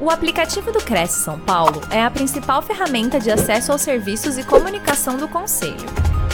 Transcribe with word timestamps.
O 0.00 0.10
aplicativo 0.10 0.70
do 0.70 0.78
Cresce 0.78 1.24
São 1.24 1.40
Paulo 1.40 1.80
é 1.90 2.00
a 2.00 2.08
principal 2.08 2.62
ferramenta 2.62 3.18
de 3.18 3.32
acesso 3.32 3.72
aos 3.72 3.82
serviços 3.82 4.38
e 4.38 4.44
comunicação 4.44 5.16
do 5.16 5.26
Conselho. 5.26 5.74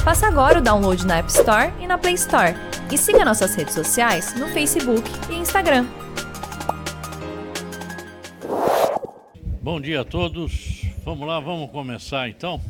Faça 0.05 0.27
agora 0.27 0.59
o 0.59 0.63
download 0.63 1.07
na 1.07 1.17
App 1.17 1.31
Store 1.31 1.73
e 1.81 1.87
na 1.87 1.97
Play 1.97 2.13
Store. 2.13 2.55
E 2.93 2.99
siga 2.99 3.25
nossas 3.25 3.55
redes 3.55 3.73
sociais 3.73 4.35
no 4.39 4.49
Facebook 4.49 5.11
e 5.31 5.37
Instagram. 5.37 5.87
Bom 9.63 9.81
dia 9.81 10.03
a 10.03 10.05
todos. 10.05 10.83
Vamos 11.03 11.27
lá, 11.27 11.41
vamos 11.41 11.71
começar 11.71 12.29
então. 12.29 12.61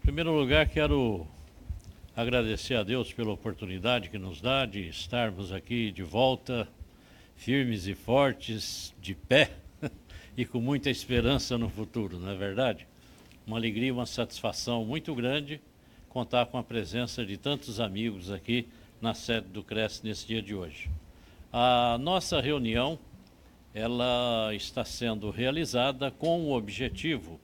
Em 0.00 0.02
primeiro 0.02 0.32
lugar, 0.32 0.68
quero 0.68 1.26
agradecer 2.16 2.74
a 2.74 2.82
Deus 2.82 3.12
pela 3.12 3.30
oportunidade 3.30 4.08
que 4.08 4.16
nos 4.16 4.40
dá 4.40 4.64
de 4.64 4.88
estarmos 4.88 5.52
aqui 5.52 5.92
de 5.92 6.02
volta, 6.02 6.66
firmes 7.36 7.86
e 7.86 7.94
fortes, 7.94 8.94
de 9.02 9.14
pé 9.14 9.50
e 10.34 10.46
com 10.46 10.58
muita 10.58 10.88
esperança 10.88 11.58
no 11.58 11.68
futuro, 11.68 12.18
não 12.18 12.30
é 12.30 12.34
verdade? 12.34 12.88
Uma 13.46 13.58
alegria, 13.58 13.92
uma 13.92 14.06
satisfação 14.06 14.82
muito 14.82 15.14
grande 15.14 15.60
contar 16.08 16.46
com 16.46 16.56
a 16.56 16.64
presença 16.64 17.24
de 17.24 17.36
tantos 17.36 17.78
amigos 17.78 18.30
aqui 18.30 18.66
na 18.98 19.12
sede 19.12 19.48
do 19.48 19.62
Cresce 19.62 20.02
nesse 20.02 20.26
dia 20.26 20.40
de 20.40 20.54
hoje. 20.54 20.88
A 21.52 21.98
nossa 22.00 22.40
reunião 22.40 22.98
ela 23.74 24.54
está 24.54 24.86
sendo 24.86 25.30
realizada 25.30 26.10
com 26.10 26.46
o 26.46 26.56
objetivo 26.56 27.38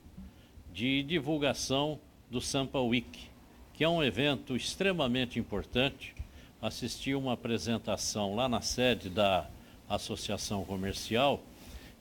de 0.73 1.03
divulgação 1.03 2.01
do 2.31 2.41
Sampa 2.41 2.81
Week, 2.81 3.32
que 3.75 3.85
é 3.85 3.89
um 3.89 4.03
evento 4.03 4.55
extremamente 4.55 5.39
importante. 5.39 6.15
Assisti 6.61 7.15
uma 7.15 7.33
apresentação 7.33 8.35
lá 8.35 8.49
na 8.49 8.61
sede 8.61 9.09
da 9.09 9.49
Associação 9.89 10.65
Comercial 10.65 11.43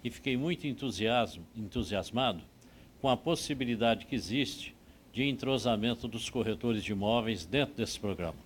e 0.03 0.09
fiquei 0.09 0.37
muito 0.37 0.67
entusiasmado 0.67 2.41
com 3.01 3.09
a 3.09 3.17
possibilidade 3.17 4.05
que 4.05 4.15
existe 4.15 4.75
de 5.11 5.23
entrosamento 5.27 6.07
dos 6.07 6.29
corretores 6.29 6.83
de 6.83 6.91
imóveis 6.91 7.45
dentro 7.45 7.75
desse 7.75 7.99
programa. 7.99 8.37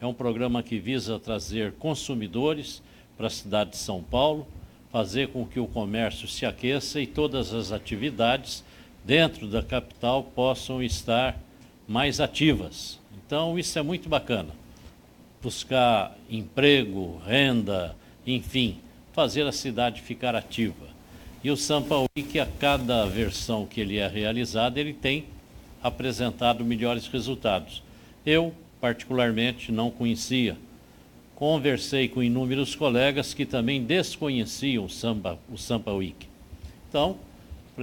É 0.00 0.06
um 0.06 0.14
programa 0.14 0.62
que 0.62 0.78
visa 0.78 1.18
trazer 1.18 1.72
consumidores 1.72 2.82
para 3.16 3.26
a 3.26 3.30
cidade 3.30 3.70
de 3.70 3.76
São 3.76 4.02
Paulo, 4.02 4.46
fazer 4.90 5.28
com 5.28 5.44
que 5.44 5.58
o 5.58 5.66
comércio 5.66 6.28
se 6.28 6.46
aqueça 6.46 7.00
e 7.00 7.06
todas 7.06 7.52
as 7.52 7.72
atividades 7.72 8.64
dentro 9.04 9.48
da 9.48 9.62
capital 9.62 10.22
possam 10.22 10.82
estar 10.82 11.38
mais 11.88 12.20
ativas. 12.20 13.00
Então, 13.16 13.58
isso 13.58 13.78
é 13.78 13.82
muito 13.82 14.08
bacana. 14.08 14.50
Buscar 15.42 16.16
emprego, 16.28 17.20
renda, 17.26 17.96
enfim, 18.26 18.78
fazer 19.14 19.46
a 19.46 19.52
cidade 19.52 20.02
ficar 20.02 20.34
ativa. 20.34 20.86
E 21.42 21.50
o 21.50 21.56
Sampa 21.56 21.94
Week, 22.16 22.38
a 22.38 22.46
cada 22.46 23.06
versão 23.06 23.64
que 23.64 23.80
ele 23.80 23.96
é 23.96 24.06
realizado, 24.06 24.76
ele 24.76 24.92
tem 24.92 25.24
apresentado 25.82 26.64
melhores 26.64 27.06
resultados. 27.06 27.82
Eu, 28.26 28.52
particularmente, 28.80 29.72
não 29.72 29.90
conhecia. 29.90 30.56
Conversei 31.34 32.08
com 32.08 32.22
inúmeros 32.22 32.74
colegas 32.74 33.32
que 33.32 33.46
também 33.46 33.82
desconheciam 33.82 34.84
o 34.84 34.90
Sampa, 34.90 35.38
o 35.50 35.56
Sampa 35.56 35.92
Week. 35.92 36.26
Então, 36.88 37.16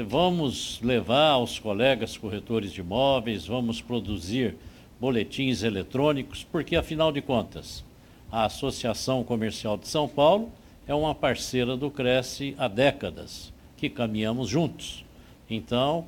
vamos 0.04 0.80
levar 0.82 1.32
aos 1.32 1.60
colegas 1.60 2.18
corretores 2.18 2.72
de 2.74 2.82
imóveis, 2.82 3.48
vamos 3.48 3.82
produzir 3.82 4.56
boletins 5.00 5.64
eletrônicos, 5.64 6.44
porque 6.44 6.76
afinal 6.76 7.12
de 7.12 7.22
contas, 7.22 7.84
a 8.32 8.46
Associação 8.46 9.24
Comercial 9.24 9.78
de 9.78 9.88
São 9.88 10.08
Paulo 10.08 10.52
é 10.88 10.94
uma 10.94 11.16
parceira 11.16 11.78
do 11.78 11.90
Cresce 11.90 12.56
há 12.58 12.68
décadas, 12.68 13.54
que 13.78 13.90
caminhamos 13.90 14.50
juntos. 14.50 15.06
Então, 15.50 16.06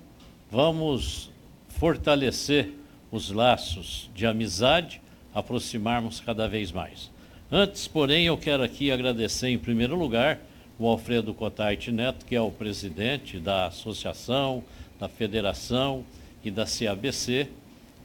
vamos 0.51 1.29
fortalecer 1.69 2.73
os 3.11 3.31
laços 3.31 4.09
de 4.13 4.25
amizade, 4.25 5.01
aproximarmos 5.33 6.19
cada 6.19 6.47
vez 6.47 6.71
mais. 6.71 7.11
Antes, 7.51 7.87
porém, 7.87 8.25
eu 8.25 8.37
quero 8.37 8.63
aqui 8.63 8.91
agradecer 8.91 9.49
em 9.49 9.57
primeiro 9.57 9.95
lugar 9.95 10.39
o 10.79 10.87
Alfredo 10.87 11.33
Cotait 11.33 11.91
Neto, 11.91 12.25
que 12.25 12.35
é 12.35 12.41
o 12.41 12.51
presidente 12.51 13.39
da 13.39 13.67
associação, 13.67 14.63
da 14.99 15.09
federação 15.09 16.03
e 16.43 16.51
da 16.51 16.65
CABC, 16.65 17.49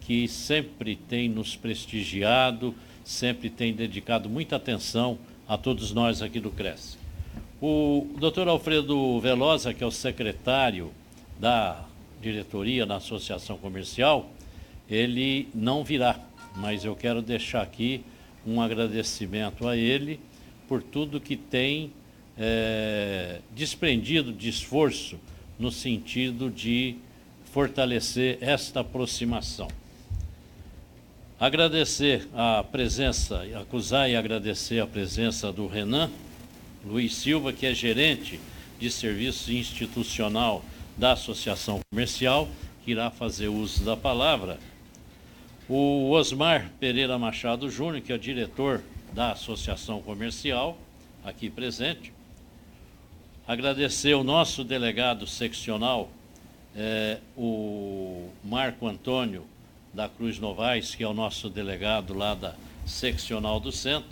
que 0.00 0.26
sempre 0.26 0.96
tem 0.96 1.28
nos 1.28 1.54
prestigiado, 1.54 2.74
sempre 3.04 3.50
tem 3.50 3.72
dedicado 3.72 4.28
muita 4.28 4.56
atenção 4.56 5.18
a 5.46 5.56
todos 5.56 5.92
nós 5.92 6.22
aqui 6.22 6.40
do 6.40 6.50
Cresce. 6.50 6.96
O 7.60 8.06
doutor 8.18 8.48
Alfredo 8.48 9.20
Velosa, 9.20 9.72
que 9.72 9.84
é 9.84 9.86
o 9.86 9.90
secretário 9.90 10.90
da 11.38 11.84
diretoria 12.20 12.86
da 12.86 12.96
Associação 12.96 13.56
Comercial, 13.58 14.30
ele 14.88 15.48
não 15.54 15.84
virá, 15.84 16.18
mas 16.56 16.84
eu 16.84 16.96
quero 16.96 17.22
deixar 17.22 17.62
aqui 17.62 18.02
um 18.46 18.60
agradecimento 18.60 19.68
a 19.68 19.76
ele 19.76 20.18
por 20.66 20.82
tudo 20.82 21.20
que 21.20 21.36
tem 21.36 21.92
é, 22.44 23.38
desprendido 23.54 24.32
de 24.32 24.48
esforço 24.48 25.16
no 25.60 25.70
sentido 25.70 26.50
de 26.50 26.96
fortalecer 27.52 28.38
esta 28.40 28.80
aproximação. 28.80 29.68
Agradecer 31.38 32.26
a 32.34 32.64
presença, 32.64 33.44
acusar 33.60 34.10
e 34.10 34.16
agradecer 34.16 34.80
a 34.80 34.86
presença 34.88 35.52
do 35.52 35.68
Renan 35.68 36.10
Luiz 36.84 37.14
Silva, 37.14 37.52
que 37.52 37.64
é 37.64 37.72
gerente 37.72 38.40
de 38.80 38.90
serviço 38.90 39.52
institucional 39.52 40.64
da 40.96 41.12
Associação 41.12 41.80
Comercial, 41.90 42.48
que 42.84 42.90
irá 42.90 43.08
fazer 43.08 43.46
uso 43.46 43.84
da 43.84 43.96
palavra. 43.96 44.58
O 45.68 46.10
Osmar 46.10 46.72
Pereira 46.80 47.16
Machado 47.16 47.70
Júnior, 47.70 48.02
que 48.02 48.10
é 48.10 48.16
o 48.16 48.18
diretor 48.18 48.82
da 49.12 49.30
Associação 49.30 50.02
Comercial, 50.02 50.76
aqui 51.24 51.48
presente. 51.48 52.12
Agradecer 53.52 54.14
o 54.14 54.24
nosso 54.24 54.64
delegado 54.64 55.26
seccional, 55.26 56.10
é, 56.74 57.18
o 57.36 58.30
Marco 58.42 58.88
Antônio 58.88 59.44
da 59.92 60.08
Cruz 60.08 60.38
Novaes, 60.38 60.94
que 60.94 61.04
é 61.04 61.06
o 61.06 61.12
nosso 61.12 61.50
delegado 61.50 62.14
lá 62.14 62.34
da 62.34 62.54
seccional 62.86 63.60
do 63.60 63.70
centro, 63.70 64.08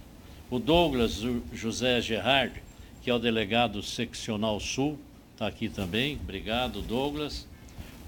o 0.51 0.59
Douglas 0.59 1.23
José 1.55 2.03
Gerard, 2.03 2.53
que 3.03 3.09
é 3.09 3.15
o 3.15 3.19
delegado 3.19 3.83
seccional 3.83 4.61
sul, 4.61 4.99
está 5.33 5.47
aqui 5.47 5.71
também, 5.71 6.19
obrigado 6.23 6.83
Douglas. 6.83 7.49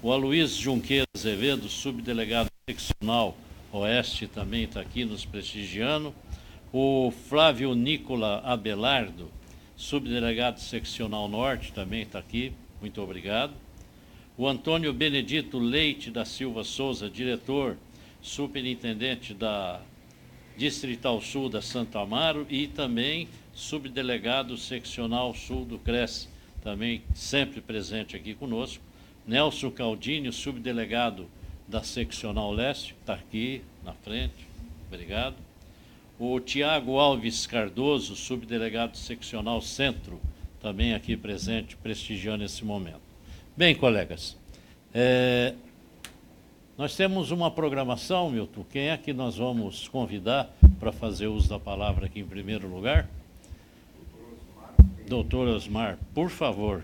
O 0.03 0.11
Aloysio 0.11 0.61
Junqueira 0.61 1.07
Azevedo, 1.17 1.67
subdelegado 1.67 2.47
seccional 2.69 3.35
oeste, 3.71 4.27
também 4.27 4.65
está 4.65 4.81
aqui 4.81 5.03
nos 5.03 5.25
prestigiando. 5.25 6.13
O 6.71 7.11
Flávio 7.27 7.73
Nicola 7.73 8.39
Abelardo, 8.45 9.31
subdelegado 9.75 10.59
seccional 10.59 11.27
norte, 11.27 11.71
também 11.71 12.03
está 12.03 12.19
aqui, 12.19 12.53
muito 12.79 13.01
obrigado. 13.01 13.53
O 14.37 14.47
Antônio 14.47 14.93
Benedito 14.93 15.59
Leite 15.59 16.09
da 16.09 16.25
Silva 16.25 16.63
Souza, 16.63 17.09
diretor, 17.09 17.77
superintendente 18.21 19.33
da 19.33 19.81
Distrital 20.57 21.21
Sul 21.21 21.49
da 21.49 21.61
Santa 21.61 21.99
Amaro 21.99 22.45
e 22.49 22.67
também 22.67 23.27
subdelegado 23.53 24.57
seccional 24.57 25.33
sul 25.33 25.65
do 25.65 25.77
CRES, 25.77 26.29
também 26.63 27.03
sempre 27.13 27.61
presente 27.61 28.15
aqui 28.15 28.33
conosco. 28.33 28.83
Nelson 29.25 29.69
Caldini, 29.71 30.31
subdelegado 30.31 31.27
da 31.67 31.83
seccional 31.83 32.51
leste, 32.51 32.95
está 32.99 33.13
aqui 33.13 33.61
na 33.83 33.93
frente, 33.93 34.47
obrigado 34.87 35.35
o 36.19 36.39
Tiago 36.39 36.99
Alves 36.99 37.47
Cardoso, 37.47 38.15
subdelegado 38.15 38.97
seccional 38.97 39.61
Centro, 39.61 40.21
também 40.61 40.93
aqui 40.93 41.17
presente, 41.17 41.75
prestigiando 41.75 42.43
esse 42.43 42.63
momento. 42.63 43.01
Bem, 43.57 43.75
colegas, 43.75 44.37
é, 44.93 45.53
nós 46.77 46.95
temos 46.95 47.31
uma 47.31 47.51
programação, 47.51 48.29
Milton. 48.29 48.65
Quem 48.71 48.89
é 48.89 48.97
que 48.97 49.13
nós 49.13 49.37
vamos 49.37 49.87
convidar 49.87 50.49
para 50.79 50.91
fazer 50.91 51.27
uso 51.27 51.49
da 51.49 51.59
palavra 51.59 52.05
aqui 52.05 52.19
em 52.19 52.25
primeiro 52.25 52.67
lugar? 52.67 53.07
Doutor 55.07 55.47
Osmar, 55.47 55.97
por 56.13 56.29
favor, 56.29 56.83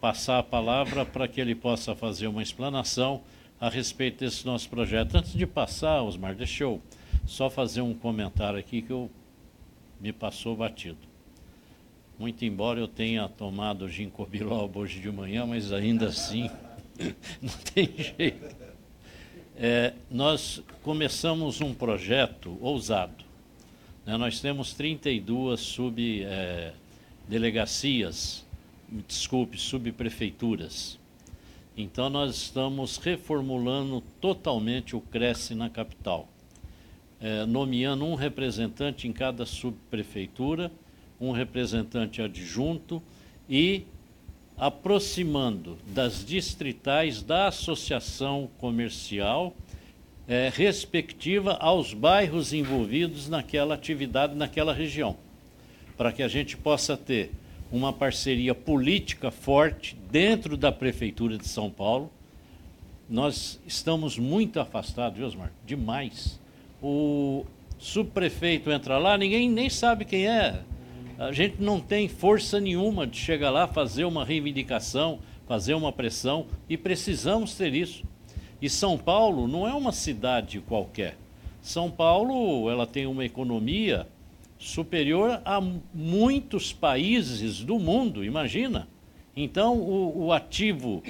passar 0.00 0.38
a 0.38 0.42
palavra 0.42 1.04
para 1.04 1.26
que 1.26 1.40
ele 1.40 1.54
possa 1.54 1.94
fazer 1.94 2.26
uma 2.26 2.42
explanação 2.42 3.22
a 3.60 3.68
respeito 3.68 4.20
desse 4.20 4.46
nosso 4.46 4.68
projeto. 4.68 5.16
Antes 5.16 5.32
de 5.32 5.46
passar, 5.46 6.02
Osmar, 6.02 6.34
deixa 6.34 6.64
eu 6.64 6.80
só 7.28 7.48
fazer 7.50 7.82
um 7.82 7.92
comentário 7.92 8.58
aqui 8.58 8.80
que 8.80 8.90
eu 8.90 9.10
me 10.00 10.12
passou 10.12 10.56
batido. 10.56 10.96
Muito 12.18 12.42
embora 12.44 12.80
eu 12.80 12.88
tenha 12.88 13.28
tomado 13.28 13.88
ginkgo 13.88 14.26
biloba 14.26 14.80
hoje 14.80 14.98
de 14.98 15.12
manhã, 15.12 15.44
mas 15.44 15.70
ainda 15.70 16.06
assim 16.06 16.50
não 17.40 17.52
tem 17.72 17.88
jeito. 17.96 18.56
É, 19.54 19.92
nós 20.10 20.62
começamos 20.82 21.60
um 21.60 21.72
projeto 21.74 22.56
ousado. 22.60 23.24
Né? 24.06 24.16
Nós 24.16 24.40
temos 24.40 24.72
32 24.72 25.60
subdelegacias, 25.60 28.46
é, 28.90 28.94
desculpe, 29.06 29.58
subprefeituras. 29.58 30.98
Então 31.76 32.08
nós 32.08 32.36
estamos 32.36 32.96
reformulando 32.96 34.02
totalmente 34.18 34.96
o 34.96 35.00
Cresce 35.00 35.54
na 35.54 35.68
capital, 35.68 36.26
é, 37.20 37.44
nomeando 37.44 38.04
um 38.04 38.14
representante 38.14 39.08
em 39.08 39.12
cada 39.12 39.44
subprefeitura, 39.44 40.70
um 41.20 41.32
representante 41.32 42.22
adjunto 42.22 43.02
e 43.48 43.84
aproximando 44.56 45.78
das 45.86 46.24
distritais 46.24 47.22
da 47.22 47.48
associação 47.48 48.48
comercial 48.58 49.54
é, 50.26 50.52
respectiva 50.54 51.54
aos 51.54 51.94
bairros 51.94 52.52
envolvidos 52.52 53.28
naquela 53.28 53.74
atividade, 53.74 54.34
naquela 54.34 54.74
região, 54.74 55.16
para 55.96 56.12
que 56.12 56.22
a 56.22 56.28
gente 56.28 56.56
possa 56.56 56.96
ter 56.96 57.30
uma 57.72 57.92
parceria 57.92 58.54
política 58.54 59.30
forte 59.30 59.96
dentro 60.10 60.56
da 60.56 60.72
Prefeitura 60.72 61.38
de 61.38 61.48
São 61.48 61.70
Paulo. 61.70 62.10
Nós 63.08 63.60
estamos 63.66 64.18
muito 64.18 64.60
afastados, 64.60 65.18
viu, 65.18 65.26
Osmar? 65.26 65.52
Demais. 65.66 66.38
O 66.82 67.44
subprefeito 67.78 68.70
entra 68.70 68.98
lá, 68.98 69.16
ninguém 69.16 69.48
nem 69.48 69.68
sabe 69.68 70.04
quem 70.04 70.28
é. 70.28 70.62
A 71.18 71.32
gente 71.32 71.60
não 71.60 71.80
tem 71.80 72.08
força 72.08 72.60
nenhuma 72.60 73.06
de 73.06 73.16
chegar 73.16 73.50
lá, 73.50 73.66
fazer 73.66 74.04
uma 74.04 74.24
reivindicação, 74.24 75.18
fazer 75.46 75.74
uma 75.74 75.92
pressão, 75.92 76.46
e 76.68 76.76
precisamos 76.76 77.54
ter 77.54 77.74
isso. 77.74 78.04
E 78.62 78.68
São 78.68 78.96
Paulo 78.96 79.48
não 79.48 79.66
é 79.66 79.74
uma 79.74 79.92
cidade 79.92 80.60
qualquer. 80.60 81.16
São 81.60 81.90
Paulo, 81.90 82.70
ela 82.70 82.86
tem 82.86 83.06
uma 83.06 83.24
economia 83.24 84.06
superior 84.58 85.40
a 85.44 85.60
muitos 85.94 86.72
países 86.72 87.64
do 87.64 87.78
mundo, 87.78 88.24
imagina. 88.24 88.88
Então, 89.36 89.76
o, 89.76 90.26
o 90.26 90.32
ativo 90.32 91.02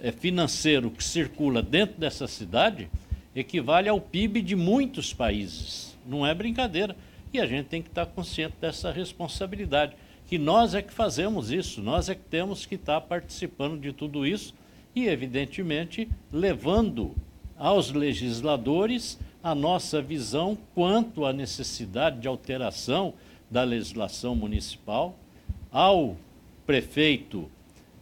é, 0.00 0.12
financeiro 0.12 0.90
que 0.90 1.02
circula 1.02 1.62
dentro 1.62 1.98
dessa 1.98 2.26
cidade 2.26 2.90
equivale 3.34 3.88
ao 3.88 4.00
PIB 4.00 4.42
de 4.42 4.56
muitos 4.56 5.12
países. 5.12 5.96
Não 6.06 6.26
é 6.26 6.34
brincadeira. 6.34 6.96
E 7.32 7.40
a 7.40 7.46
gente 7.46 7.66
tem 7.66 7.82
que 7.82 7.88
estar 7.88 8.06
consciente 8.06 8.54
dessa 8.60 8.92
responsabilidade. 8.92 9.94
Que 10.26 10.38
nós 10.38 10.74
é 10.74 10.82
que 10.82 10.92
fazemos 10.92 11.50
isso, 11.50 11.82
nós 11.82 12.08
é 12.08 12.14
que 12.14 12.24
temos 12.24 12.66
que 12.66 12.74
estar 12.74 13.00
participando 13.00 13.80
de 13.80 13.92
tudo 13.92 14.26
isso 14.26 14.54
e, 14.94 15.06
evidentemente, 15.06 16.08
levando 16.32 17.14
aos 17.58 17.90
legisladores 17.90 19.18
a 19.42 19.54
nossa 19.54 20.00
visão 20.00 20.56
quanto 20.74 21.24
à 21.24 21.32
necessidade 21.32 22.20
de 22.20 22.28
alteração 22.28 23.14
da 23.50 23.64
legislação 23.64 24.34
municipal, 24.34 25.14
ao 25.70 26.16
prefeito 26.64 27.50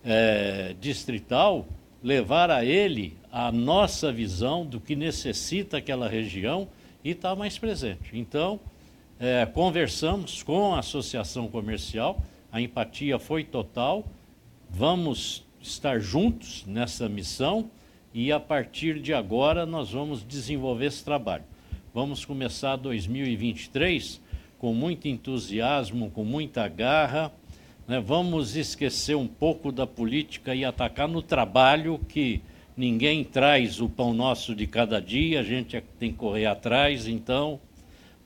é, 0.05 0.75
distrital, 0.81 1.67
levar 2.03 2.51
a 2.51 2.65
ele 2.65 3.17
a 3.33 3.53
nossa 3.53 4.13
visão 4.13 4.67
do 4.67 4.81
que 4.81 4.97
necessita 4.97 5.77
aquela 5.77 6.09
região 6.09 6.69
e 7.05 7.11
estar 7.11 7.31
tá 7.31 7.37
mais 7.37 7.59
presente. 7.59 8.11
Então, 8.13 8.61
é, 9.19 9.47
conversamos 9.47 10.43
com 10.43 10.75
a 10.75 10.81
associação 10.81 11.49
comercial, 11.49 12.23
a 12.51 12.61
empatia 12.61 13.19
foi 13.19 13.45
total, 13.45 14.05
vamos 14.69 15.45
estar 15.61 16.01
juntos 16.01 16.65
nessa 16.67 17.09
missão 17.09 17.71
e 18.13 18.33
a 18.33 18.41
partir 18.41 19.01
de 19.01 19.15
agora 19.15 19.65
nós 19.65 19.91
vamos 19.91 20.25
desenvolver 20.27 20.87
esse 20.87 21.05
trabalho. 21.05 21.45
Vamos 21.95 22.25
começar 22.25 22.77
2023 22.77 24.21
com 24.59 24.75
muito 24.75 25.09
entusiasmo, 25.09 26.11
com 26.11 26.25
muita 26.25 26.67
garra. 26.69 27.33
Né? 27.87 28.01
Vamos 28.01 28.57
esquecer 28.57 29.17
um 29.17 29.27
pouco 29.27 29.73
da 29.73 29.87
política 29.87 30.55
e 30.55 30.65
atacar 30.65 31.09
no 31.09 31.23
trabalho 31.23 31.99
que 32.09 32.43
ninguém 32.81 33.23
traz 33.23 33.79
o 33.79 33.91
pão 33.91 34.15
nosso 34.15 34.55
de 34.55 34.67
cada 34.67 35.03
dia, 35.03 35.41
a 35.41 35.43
gente 35.43 35.77
é 35.77 35.83
tem 35.99 36.11
que 36.11 36.17
correr 36.17 36.47
atrás, 36.47 37.07
então 37.07 37.61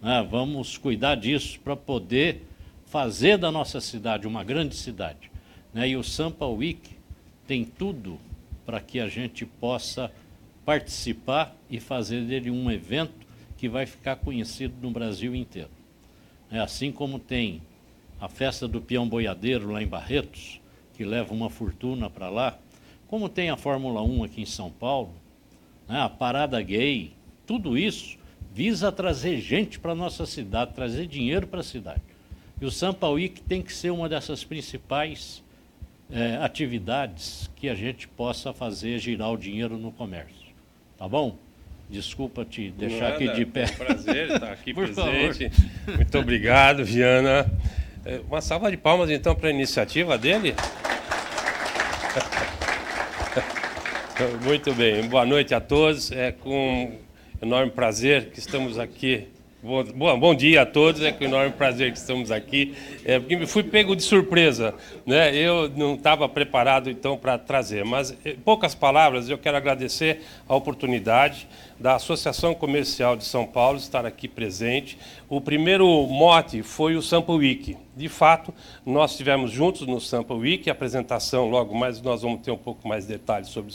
né? 0.01 0.25
vamos 0.31 0.79
cuidar 0.79 1.17
disso 1.17 1.59
para 1.59 1.75
poder 1.75 2.43
fazer 2.87 3.37
da 3.37 3.51
nossa 3.51 3.81
cidade 3.81 4.29
uma 4.29 4.45
grande 4.45 4.77
cidade. 4.77 5.29
Né? 5.73 5.89
E 5.89 5.97
o 5.97 6.05
Sampa 6.05 6.47
Week 6.47 6.89
tem 7.49 7.65
tudo 7.65 8.17
para 8.65 8.81
que 8.81 9.01
a 9.01 9.09
gente 9.09 9.45
possa 9.45 10.12
participar 10.65 11.53
e 11.69 11.81
fazer 11.81 12.23
dele 12.23 12.49
um 12.49 12.71
evento 12.71 13.27
que 13.59 13.69
vai 13.69 13.87
ficar 13.87 14.15
conhecido 14.17 14.75
no 14.81 14.93
Brasil 14.93 15.35
inteiro. 15.35 15.71
É 16.49 16.61
assim 16.61 16.93
como 16.93 17.19
tem 17.19 17.61
a 18.21 18.29
festa 18.29 18.69
do 18.69 18.81
peão 18.81 19.09
boiadeiro 19.09 19.73
lá 19.73 19.83
em 19.83 19.89
Barretos, 19.89 20.61
que 20.97 21.05
leva 21.05 21.35
uma 21.35 21.51
fortuna 21.51 22.09
para 22.09 22.31
lá, 22.31 22.56
como 23.09 23.29
tem 23.29 23.51
a 23.51 23.56
Fórmula 23.56 24.03
1 24.03 24.25
aqui 24.25 24.43
em 24.43 24.47
São 24.47 24.71
Paulo, 24.71 25.12
né, 25.89 26.01
a 26.01 26.09
parada 26.09 26.61
gay, 26.62 27.12
tudo 27.47 27.77
isso 27.77 28.19
visa 28.53 28.93
trazer 28.93 29.41
gente 29.41 29.79
para 29.79 29.93
a 29.93 29.95
nossa 29.95 30.25
cidade, 30.27 30.73
trazer 30.75 31.06
dinheiro 31.06 31.47
para 31.47 31.61
a 31.61 31.65
cidade. 31.65 32.03
E 32.61 32.65
o 32.65 32.71
Sampa 32.71 33.09
Week 33.09 33.41
tem 33.43 33.61
que 33.61 33.73
ser 33.73 33.91
uma 33.91 34.09
dessas 34.09 34.45
principais 34.45 35.43
é, 36.11 36.37
atividades 36.37 37.51
que 37.56 37.69
a 37.69 37.75
gente 37.75 38.06
possa 38.06 38.53
fazer 38.53 38.99
girar 38.99 39.33
o 39.33 39.37
dinheiro 39.37 39.77
no 39.77 39.91
comércio. 39.91 40.55
Tá 40.97 41.09
bom? 41.09 41.37
Desculpa 41.91 42.45
te 42.45 42.71
deixar 42.71 43.11
Nada, 43.11 43.17
aqui 43.17 43.35
de 43.35 43.45
pé. 43.45 43.65
É 43.65 43.73
um 43.73 43.77
prazer 43.77 44.31
estar 44.31 44.53
aqui 44.53 44.73
presente. 44.75 45.51
Favor. 45.51 45.97
Muito 45.97 46.19
obrigado, 46.19 46.85
Viana. 46.85 47.51
É, 48.05 48.21
uma 48.29 48.41
salva 48.41 48.71
de 48.71 48.77
palmas 48.77 49.11
então 49.11 49.35
para 49.35 49.49
a 49.49 49.53
iniciativa 49.53 50.17
dele. 50.17 50.55
Muito 54.44 54.72
bem, 54.75 55.08
boa 55.08 55.26
noite 55.26 55.55
a 55.55 55.61
todos. 55.61 56.12
É 56.12 56.31
com 56.31 56.99
enorme 57.43 57.72
prazer 57.72 58.31
que 58.31 58.38
estamos 58.38 58.78
aqui 58.78 59.28
Bom, 59.66 60.20
bom 60.20 60.34
dia 60.34 60.61
a 60.61 60.66
todos, 60.66 61.00
é 61.00 61.11
com 61.11 61.25
enorme 61.25 61.52
prazer 61.52 61.90
que 61.90 61.96
estamos 61.96 62.31
aqui. 62.31 62.75
É, 63.02 63.19
porque 63.19 63.34
me 63.34 63.46
fui 63.46 63.62
pego 63.62 63.96
de 63.96 64.02
surpresa, 64.02 64.75
né? 65.06 65.34
Eu 65.34 65.70
não 65.70 65.94
estava 65.94 66.28
preparado 66.28 66.90
então 66.90 67.16
para 67.16 67.38
trazer, 67.38 67.82
mas 67.82 68.14
em 68.26 68.37
poucas 68.37 68.75
palavras 68.75 69.31
eu 69.31 69.38
quero 69.38 69.56
agradecer 69.56 70.20
a 70.46 70.55
oportunidade 70.55 71.49
da 71.79 71.97
Associação 71.97 72.55
Comercial 72.55 73.17
de 73.17 73.25
São 73.25 73.47
Paulo 73.47 73.79
estar 73.79 74.06
aqui 74.06 74.29
presente. 74.29 74.99
O 75.29 75.41
primeiro 75.41 75.87
mote 76.06 76.62
foi 76.62 76.97
o 76.97 77.03
Sample 77.03 77.35
Week. 77.35 77.76
De 77.97 78.09
fato, 78.09 78.53
nós 78.85 79.12
estivemos 79.12 79.50
juntos 79.50 79.87
no 79.87 80.01
Sample 80.01 80.37
Week, 80.37 80.69
a 80.69 80.72
apresentação 80.72 81.48
logo 81.48 81.75
mais 81.75 82.01
nós 82.01 82.22
vamos 82.22 82.43
ter 82.43 82.51
um 82.51 82.56
pouco 82.56 82.87
mais 82.87 83.06
de 83.06 83.13
detalhes 83.13 83.48
sobre 83.48 83.72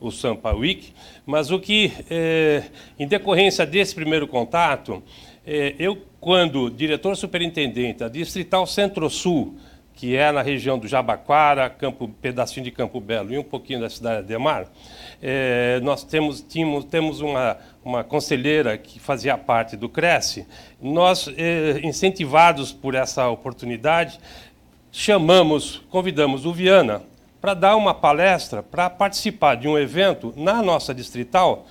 o 0.00 0.10
Sample 0.10 0.52
Week, 0.52 0.92
mas 1.26 1.50
o 1.50 1.58
que, 1.58 1.92
é, 2.10 2.64
em 2.98 3.06
decorrência 3.06 3.66
desse 3.66 3.94
primeiro 3.94 4.26
contato, 4.26 5.02
é, 5.46 5.74
eu, 5.78 5.98
quando 6.20 6.70
diretor 6.70 7.16
superintendente 7.16 8.00
da 8.00 8.08
Distrital 8.08 8.66
Centro-Sul, 8.66 9.56
que 9.98 10.16
é 10.16 10.30
na 10.30 10.42
região 10.42 10.78
do 10.78 10.86
Jabaquara, 10.86 11.68
Campo, 11.68 12.06
pedacinho 12.06 12.62
de 12.62 12.70
Campo 12.70 13.00
Belo 13.00 13.34
e 13.34 13.38
um 13.38 13.42
pouquinho 13.42 13.80
da 13.80 13.90
cidade 13.90 14.18
de 14.18 14.32
Ademar, 14.32 14.68
é, 15.20 15.80
nós 15.82 16.04
temos, 16.04 16.40
tínhamos, 16.40 16.84
temos 16.84 17.20
uma, 17.20 17.56
uma 17.84 18.04
conselheira 18.04 18.78
que 18.78 19.00
fazia 19.00 19.36
parte 19.36 19.76
do 19.76 19.88
Cresce. 19.88 20.46
Nós, 20.80 21.28
é, 21.36 21.80
incentivados 21.82 22.72
por 22.72 22.94
essa 22.94 23.28
oportunidade, 23.28 24.20
chamamos, 24.92 25.82
convidamos 25.90 26.46
o 26.46 26.52
Viana 26.52 27.02
para 27.40 27.54
dar 27.54 27.74
uma 27.74 27.92
palestra, 27.92 28.62
para 28.62 28.88
participar 28.88 29.56
de 29.56 29.66
um 29.66 29.76
evento 29.76 30.32
na 30.36 30.62
nossa 30.62 30.94
distrital, 30.94 31.66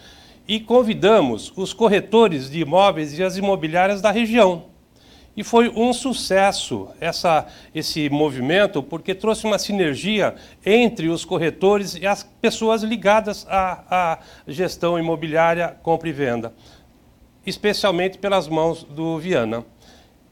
e 0.46 0.60
convidamos 0.60 1.54
os 1.56 1.72
corretores 1.72 2.50
de 2.50 2.60
imóveis 2.60 3.18
e 3.18 3.24
as 3.24 3.38
imobiliárias 3.38 4.02
da 4.02 4.12
região. 4.12 4.66
E 5.38 5.44
foi 5.44 5.70
um 5.70 5.94
sucesso 5.94 6.90
essa, 7.00 7.46
esse 7.74 8.10
movimento, 8.10 8.82
porque 8.82 9.14
trouxe 9.14 9.46
uma 9.46 9.60
sinergia 9.60 10.34
entre 10.66 11.10
os 11.10 11.24
corretores 11.24 11.94
e 11.94 12.08
as 12.08 12.24
pessoas 12.42 12.82
ligadas 12.82 13.46
à, 13.48 13.84
à 13.88 14.20
gestão 14.48 14.98
imobiliária, 14.98 15.78
compra 15.84 16.10
e 16.10 16.12
venda, 16.12 16.56
especialmente 17.46 18.18
pelas 18.18 18.48
mãos 18.48 18.84
do 18.84 19.20
Viana. 19.20 19.64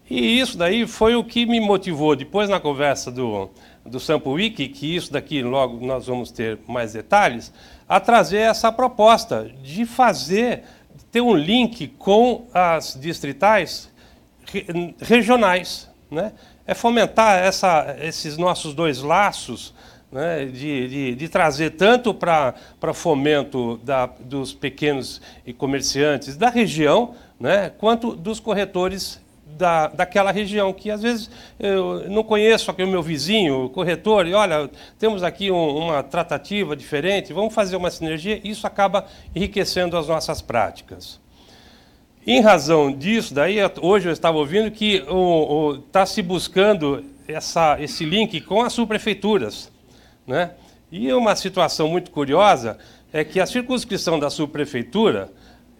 E 0.09 0.39
isso 0.39 0.57
daí 0.57 0.87
foi 0.87 1.15
o 1.15 1.23
que 1.23 1.45
me 1.45 1.59
motivou, 1.59 2.15
depois 2.15 2.49
na 2.49 2.59
conversa 2.59 3.11
do, 3.11 3.51
do 3.85 3.99
Sample 3.99 4.31
Week, 4.31 4.67
que 4.69 4.95
isso 4.95 5.13
daqui 5.13 5.43
logo 5.43 5.85
nós 5.85 6.07
vamos 6.07 6.31
ter 6.31 6.57
mais 6.67 6.93
detalhes, 6.93 7.53
a 7.87 7.99
trazer 7.99 8.39
essa 8.39 8.71
proposta 8.71 9.51
de 9.61 9.85
fazer, 9.85 10.63
ter 11.11 11.21
um 11.21 11.35
link 11.35 11.89
com 11.89 12.47
as 12.51 12.97
distritais 12.99 13.93
regionais. 14.99 15.89
Né? 16.09 16.31
É 16.65 16.73
fomentar 16.73 17.39
essa, 17.39 17.95
esses 17.99 18.37
nossos 18.37 18.73
dois 18.73 19.01
laços 19.01 19.73
né? 20.11 20.45
de, 20.45 20.87
de, 20.87 21.15
de, 21.15 21.29
trazer 21.29 21.71
tanto 21.71 22.13
para 22.13 22.53
fomento 22.93 23.77
da, 23.83 24.05
dos 24.05 24.53
pequenos 24.53 25.21
comerciantes 25.57 26.37
da 26.37 26.49
região, 26.49 27.15
né? 27.39 27.71
quanto 27.77 28.15
dos 28.15 28.39
corretores 28.39 29.19
da, 29.57 29.87
daquela 29.87 30.31
região, 30.31 30.73
que 30.73 30.91
às 30.91 31.01
vezes 31.01 31.29
eu 31.59 32.09
não 32.09 32.23
conheço 32.23 32.69
aqui 32.69 32.83
o 32.83 32.87
meu 32.87 33.01
vizinho, 33.01 33.65
o 33.65 33.69
corretor, 33.69 34.27
e 34.27 34.33
olha, 34.33 34.69
temos 34.99 35.23
aqui 35.23 35.49
um, 35.49 35.77
uma 35.77 36.03
tratativa 36.03 36.75
diferente, 36.75 37.33
vamos 37.33 37.53
fazer 37.53 37.75
uma 37.75 37.89
sinergia, 37.89 38.39
isso 38.43 38.67
acaba 38.67 39.05
enriquecendo 39.33 39.97
as 39.97 40.07
nossas 40.07 40.41
práticas. 40.41 41.19
Em 42.27 42.41
razão 42.41 42.91
disso, 42.91 43.35
daí 43.35 43.57
hoje 43.79 44.07
eu 44.07 44.11
estava 44.11 44.39
ouvindo 44.39 44.71
que 44.71 45.03
está 45.85 46.07
se 46.07 46.23
buscando 46.23 47.05
essa, 47.27 47.77
esse 47.79 48.03
link 48.03 48.41
com 48.41 48.63
as 48.63 48.73
subprefeituras. 48.73 49.71
Né? 50.25 50.49
E 50.91 51.13
uma 51.13 51.35
situação 51.35 51.87
muito 51.87 52.09
curiosa 52.09 52.79
é 53.13 53.23
que 53.23 53.39
a 53.39 53.45
circunscrição 53.45 54.17
da 54.17 54.31
subprefeitura 54.31 55.31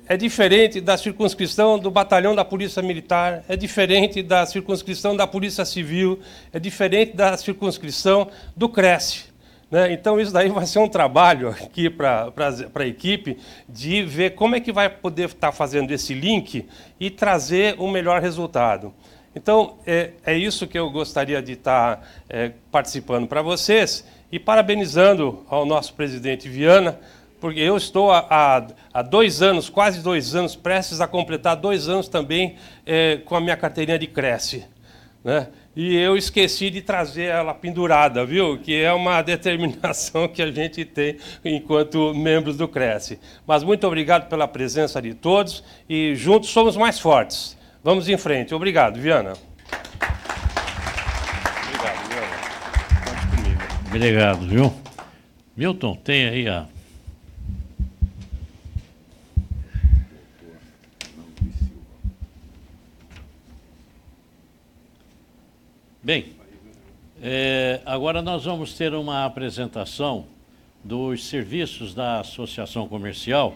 é 0.08 0.16
diferente 0.16 0.80
da 0.80 0.96
circunscrição 1.00 1.80
do 1.80 1.90
batalhão 1.90 2.36
da 2.36 2.46
Polícia 2.46 2.80
Militar, 2.84 3.44
é 3.50 3.58
diferente 3.58 4.22
da 4.22 4.46
circunscrição 4.46 5.16
da 5.18 5.26
Polícia 5.26 5.66
Civil, 5.66 6.20
é 6.54 6.60
diferente 6.60 7.16
da 7.16 7.36
circunscrição 7.38 8.30
do 8.56 8.70
Cresce. 8.70 9.35
Né? 9.76 9.92
Então, 9.92 10.22
isso 10.22 10.32
daí 10.32 10.48
vai 10.48 10.66
ser 10.66 10.80
um 10.80 10.88
trabalho 10.88 11.50
aqui 11.50 11.90
para 11.90 12.32
a 12.74 12.88
equipe 12.88 13.38
de 13.68 14.04
ver 14.04 14.34
como 14.34 14.56
é 14.56 14.62
que 14.62 14.72
vai 14.72 14.88
poder 14.88 15.26
estar 15.26 15.48
tá 15.48 15.52
fazendo 15.52 15.92
esse 15.92 16.14
link 16.14 16.66
e 16.98 17.10
trazer 17.10 17.76
um 17.78 17.92
melhor 17.92 18.22
resultado. 18.22 18.94
Então, 19.36 19.76
é, 19.86 20.12
é 20.26 20.34
isso 20.34 20.66
que 20.66 20.80
eu 20.80 20.90
gostaria 20.90 21.42
de 21.42 21.52
estar 21.52 21.98
tá, 21.98 22.04
é, 22.30 22.54
participando 22.72 23.28
para 23.28 23.42
vocês 23.42 24.08
e 24.32 24.40
parabenizando 24.40 25.44
ao 25.50 25.66
nosso 25.66 25.94
presidente 25.94 26.48
Viana, 26.48 26.98
porque 27.42 27.60
eu 27.60 27.76
estou 27.76 28.14
há, 28.14 28.66
há, 28.94 29.02
dois 29.02 29.42
anos, 29.42 29.68
quase 29.68 30.00
dois 30.02 30.36
anos, 30.36 30.56
prestes 30.56 31.02
a 31.02 31.08
completar 31.08 31.58
dois 31.58 31.90
anos 31.90 32.08
também 32.08 32.56
é, 32.86 33.18
com 33.26 33.36
a 33.36 33.42
minha 33.42 33.58
carteirinha 33.58 34.00
de 34.00 34.08
Cresce. 34.08 34.64
Né? 35.22 35.50
E 35.76 35.96
eu 35.96 36.16
esqueci 36.16 36.70
de 36.70 36.82
trazer 36.82 37.26
ela 37.26 37.54
pendurada, 37.54 38.26
viu? 38.26 38.58
Que 38.58 38.82
é 38.82 38.94
uma 38.94 39.22
determinação 39.24 40.28
que 40.28 40.42
a 40.42 40.50
gente 40.50 40.86
tem 40.86 41.18
enquanto 41.44 42.14
membros 42.14 42.56
do 42.56 42.68
Cresce. 42.68 43.20
Mas 43.46 43.64
muito 43.64 43.86
obrigado 43.86 44.30
pela 44.30 44.48
presença 44.48 45.02
de 45.02 45.14
todos 45.14 45.64
e 45.90 46.16
juntos 46.16 46.50
somos 46.50 46.78
mais 46.78 47.00
fortes. 47.00 47.58
Vamos 47.84 48.08
em 48.08 48.18
frente. 48.18 48.56
Obrigado, 48.56 49.00
Viana. 49.00 49.34
Obrigado, 51.68 52.08
Viana. 52.10 52.38
Conte 53.06 53.28
comigo. 53.36 53.62
Obrigado, 53.88 54.48
viu? 54.48 54.74
Milton, 55.58 55.96
tem 55.96 56.28
aí 56.28 56.48
a 56.48 56.68
Bem, 66.06 66.34
é, 67.20 67.82
agora 67.84 68.22
nós 68.22 68.46
vamos 68.46 68.76
ter 68.76 68.94
uma 68.94 69.26
apresentação 69.26 70.28
dos 70.84 71.26
serviços 71.26 71.96
da 71.96 72.20
Associação 72.20 72.88
Comercial 72.88 73.56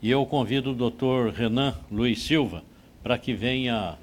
e 0.00 0.08
eu 0.08 0.24
convido 0.24 0.70
o 0.70 0.74
doutor 0.74 1.32
Renan 1.32 1.74
Luiz 1.90 2.22
Silva 2.22 2.62
para 3.02 3.18
que 3.18 3.34
venha 3.34 3.98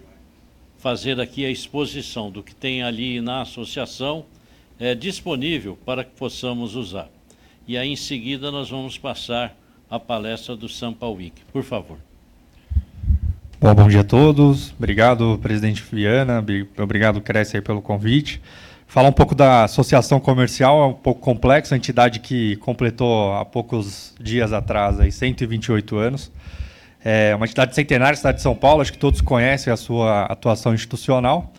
fazer 0.77 1.17
aqui 1.21 1.45
a 1.45 1.49
exposição 1.49 2.29
do 2.29 2.43
que 2.43 2.53
tem 2.53 2.83
ali 2.83 3.21
na 3.21 3.43
associação 3.43 4.25
é, 4.77 4.93
disponível 4.93 5.79
para 5.85 6.03
que 6.03 6.11
possamos 6.11 6.75
usar. 6.75 7.09
E 7.65 7.77
aí 7.77 7.87
em 7.87 7.95
seguida 7.95 8.51
nós 8.51 8.69
vamos 8.69 8.97
passar 8.97 9.57
a 9.89 9.97
palestra 9.97 10.57
do 10.57 10.67
Sampa 10.67 11.07
Week. 11.07 11.41
Por 11.53 11.63
favor. 11.63 12.06
Bom, 13.59 13.73
bom 13.73 13.87
dia 13.87 14.01
a 14.01 14.03
todos. 14.03 14.71
Obrigado, 14.77 15.39
presidente 15.41 15.83
Viana. 15.91 16.45
Obrigado, 16.77 17.19
Cresce, 17.19 17.59
pelo 17.59 17.81
convite. 17.81 18.39
Falar 18.85 19.09
um 19.09 19.13
pouco 19.13 19.33
da 19.33 19.63
associação 19.63 20.19
comercial 20.19 20.83
é 20.83 20.85
um 20.85 20.93
pouco 20.93 21.19
complexo, 21.19 21.73
a 21.73 21.77
entidade 21.77 22.19
que 22.19 22.55
completou 22.57 23.33
há 23.33 23.43
poucos 23.43 24.13
dias 24.21 24.53
atrás 24.53 24.99
aí, 24.99 25.11
128 25.11 25.97
anos. 25.97 26.31
É 27.03 27.35
uma 27.35 27.47
entidade 27.47 27.73
centenária, 27.73 28.15
cidade 28.15 28.37
de 28.37 28.43
São 28.43 28.53
Paulo, 28.55 28.81
acho 28.81 28.93
que 28.93 28.99
todos 28.99 29.21
conhecem 29.21 29.73
a 29.73 29.75
sua 29.75 30.25
atuação 30.25 30.75
institucional. 30.75 31.51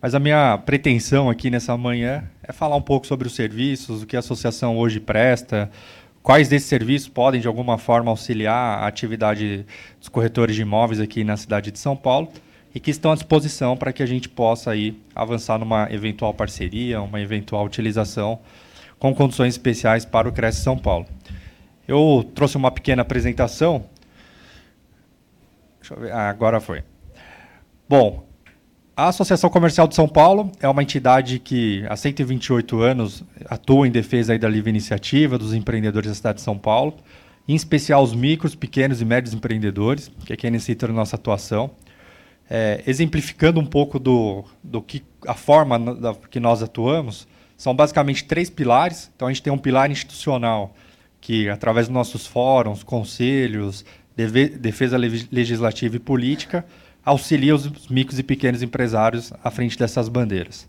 Mas 0.00 0.14
a 0.14 0.18
minha 0.18 0.58
pretensão 0.58 1.30
aqui 1.30 1.48
nessa 1.48 1.74
manhã 1.74 2.24
é 2.46 2.52
falar 2.52 2.76
um 2.76 2.82
pouco 2.82 3.06
sobre 3.06 3.26
os 3.26 3.34
serviços, 3.34 4.02
o 4.02 4.06
que 4.06 4.14
a 4.14 4.18
associação 4.18 4.76
hoje 4.76 5.00
presta, 5.00 5.70
quais 6.26 6.48
desses 6.48 6.68
serviços 6.68 7.08
podem, 7.08 7.40
de 7.40 7.46
alguma 7.46 7.78
forma, 7.78 8.10
auxiliar 8.10 8.82
a 8.82 8.88
atividade 8.88 9.64
dos 10.00 10.08
corretores 10.08 10.56
de 10.56 10.62
imóveis 10.62 10.98
aqui 10.98 11.22
na 11.22 11.36
cidade 11.36 11.70
de 11.70 11.78
São 11.78 11.96
Paulo 11.96 12.28
e 12.74 12.80
que 12.80 12.90
estão 12.90 13.12
à 13.12 13.14
disposição 13.14 13.76
para 13.76 13.92
que 13.92 14.02
a 14.02 14.06
gente 14.06 14.28
possa 14.28 14.72
aí 14.72 15.00
avançar 15.14 15.56
numa 15.56 15.86
eventual 15.88 16.34
parceria, 16.34 17.00
uma 17.00 17.20
eventual 17.20 17.64
utilização 17.64 18.40
com 18.98 19.14
condições 19.14 19.54
especiais 19.54 20.04
para 20.04 20.28
o 20.28 20.32
Cresce 20.32 20.62
São 20.62 20.76
Paulo. 20.76 21.06
Eu 21.86 22.28
trouxe 22.34 22.56
uma 22.56 22.72
pequena 22.72 23.02
apresentação. 23.02 23.84
Deixa 25.78 25.94
eu 25.94 26.00
ver. 26.00 26.10
Ah, 26.10 26.28
agora 26.28 26.58
foi. 26.58 26.82
Bom, 27.88 28.26
a 28.96 29.08
Associação 29.08 29.50
Comercial 29.50 29.86
de 29.86 29.94
São 29.94 30.08
Paulo 30.08 30.50
é 30.58 30.66
uma 30.66 30.82
entidade 30.82 31.38
que 31.38 31.84
há 31.86 31.94
128 31.94 32.80
anos 32.80 33.22
atua 33.44 33.86
em 33.86 33.90
defesa 33.90 34.38
da 34.38 34.48
livre 34.48 34.70
iniciativa 34.70 35.36
dos 35.36 35.52
empreendedores 35.52 36.08
da 36.08 36.14
cidade 36.14 36.38
de 36.38 36.42
São 36.42 36.56
Paulo, 36.56 36.96
em 37.46 37.54
especial 37.54 38.02
os 38.02 38.14
micros, 38.14 38.54
pequenos 38.54 39.02
e 39.02 39.04
médios 39.04 39.34
empreendedores, 39.34 40.10
que 40.24 40.32
é 40.32 40.36
quem 40.36 40.50
necessita 40.50 40.86
da 40.86 40.94
nossa 40.94 41.16
atuação. 41.16 41.70
É, 42.48 42.82
exemplificando 42.86 43.60
um 43.60 43.66
pouco 43.66 43.98
do, 43.98 44.44
do 44.64 44.80
que 44.80 45.04
a 45.26 45.34
forma 45.34 45.78
da, 45.94 46.14
que 46.14 46.40
nós 46.40 46.62
atuamos, 46.62 47.28
são 47.54 47.74
basicamente 47.76 48.24
três 48.24 48.48
pilares. 48.48 49.10
Então 49.14 49.28
a 49.28 49.30
gente 49.30 49.42
tem 49.42 49.52
um 49.52 49.58
pilar 49.58 49.90
institucional 49.90 50.74
que, 51.20 51.50
através 51.50 51.86
dos 51.86 51.92
nossos 51.92 52.26
fóruns, 52.26 52.82
conselhos, 52.82 53.84
defesa 54.16 54.96
legislativa 54.96 55.96
e 55.96 55.98
política, 55.98 56.64
auxilia 57.06 57.54
os 57.54 57.88
micros 57.88 58.18
e 58.18 58.22
pequenos 58.24 58.62
empresários 58.62 59.32
à 59.42 59.48
frente 59.48 59.78
dessas 59.78 60.08
bandeiras. 60.08 60.68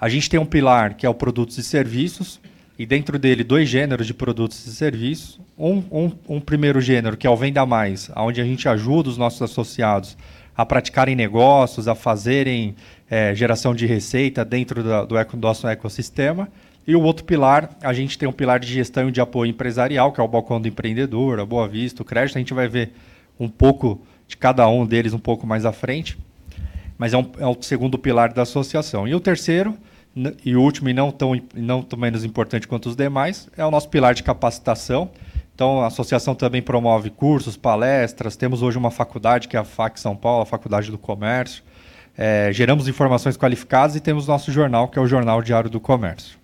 A 0.00 0.08
gente 0.08 0.30
tem 0.30 0.38
um 0.38 0.46
pilar 0.46 0.94
que 0.94 1.04
é 1.04 1.08
o 1.08 1.14
produtos 1.14 1.58
e 1.58 1.64
serviços, 1.64 2.40
e 2.78 2.86
dentro 2.86 3.18
dele 3.18 3.42
dois 3.42 3.68
gêneros 3.68 4.06
de 4.06 4.14
produtos 4.14 4.64
e 4.66 4.74
serviços. 4.74 5.40
Um, 5.58 5.82
um, 5.90 6.12
um 6.28 6.40
primeiro 6.40 6.80
gênero, 6.80 7.16
que 7.16 7.26
é 7.26 7.30
o 7.30 7.36
Venda 7.36 7.66
Mais, 7.66 8.10
onde 8.16 8.40
a 8.40 8.44
gente 8.44 8.68
ajuda 8.68 9.08
os 9.08 9.18
nossos 9.18 9.42
associados 9.42 10.16
a 10.56 10.64
praticarem 10.64 11.16
negócios, 11.16 11.88
a 11.88 11.94
fazerem 11.94 12.76
é, 13.10 13.34
geração 13.34 13.74
de 13.74 13.86
receita 13.86 14.44
dentro 14.44 14.82
da, 14.82 15.04
do, 15.04 15.16
eco, 15.16 15.36
nosso 15.36 15.66
ecossistema. 15.66 16.48
E 16.86 16.94
o 16.94 17.02
outro 17.02 17.24
pilar, 17.24 17.70
a 17.82 17.92
gente 17.92 18.18
tem 18.18 18.28
um 18.28 18.32
pilar 18.32 18.60
de 18.60 18.72
gestão 18.72 19.08
e 19.08 19.12
de 19.12 19.20
apoio 19.20 19.50
empresarial, 19.50 20.12
que 20.12 20.20
é 20.20 20.24
o 20.24 20.28
Balcão 20.28 20.60
do 20.60 20.68
Empreendedor, 20.68 21.40
a 21.40 21.46
Boa 21.46 21.66
Vista, 21.66 22.02
o 22.02 22.04
Crédito. 22.04 22.36
A 22.36 22.40
gente 22.40 22.54
vai 22.54 22.68
ver 22.68 22.92
um 23.38 23.48
pouco 23.48 24.04
de 24.26 24.36
cada 24.36 24.68
um 24.68 24.86
deles 24.86 25.12
um 25.12 25.18
pouco 25.18 25.46
mais 25.46 25.64
à 25.64 25.72
frente, 25.72 26.18
mas 26.96 27.12
é, 27.12 27.18
um, 27.18 27.30
é 27.38 27.46
o 27.46 27.56
segundo 27.60 27.98
pilar 27.98 28.32
da 28.32 28.42
associação. 28.42 29.06
E 29.06 29.14
o 29.14 29.20
terceiro, 29.20 29.76
e 30.44 30.54
o 30.54 30.62
último, 30.62 30.88
e 30.88 30.92
não 30.92 31.10
tão, 31.10 31.40
não 31.54 31.82
tão 31.82 31.98
menos 31.98 32.24
importante 32.24 32.68
quanto 32.68 32.88
os 32.88 32.96
demais, 32.96 33.48
é 33.56 33.64
o 33.64 33.70
nosso 33.70 33.88
pilar 33.88 34.14
de 34.14 34.22
capacitação. 34.22 35.10
Então, 35.54 35.80
a 35.82 35.86
associação 35.86 36.34
também 36.34 36.62
promove 36.62 37.10
cursos, 37.10 37.56
palestras. 37.56 38.36
Temos 38.36 38.62
hoje 38.62 38.76
uma 38.76 38.90
faculdade, 38.90 39.46
que 39.46 39.56
é 39.56 39.60
a 39.60 39.64
FAC 39.64 40.00
São 40.00 40.16
Paulo, 40.16 40.42
a 40.42 40.46
Faculdade 40.46 40.90
do 40.90 40.98
Comércio. 40.98 41.62
É, 42.16 42.52
geramos 42.52 42.88
informações 42.88 43.36
qualificadas 43.36 43.96
e 43.96 44.00
temos 44.00 44.26
nosso 44.26 44.50
jornal, 44.52 44.88
que 44.88 44.98
é 44.98 45.02
o 45.02 45.06
Jornal 45.06 45.42
Diário 45.42 45.68
do 45.68 45.80
Comércio. 45.80 46.38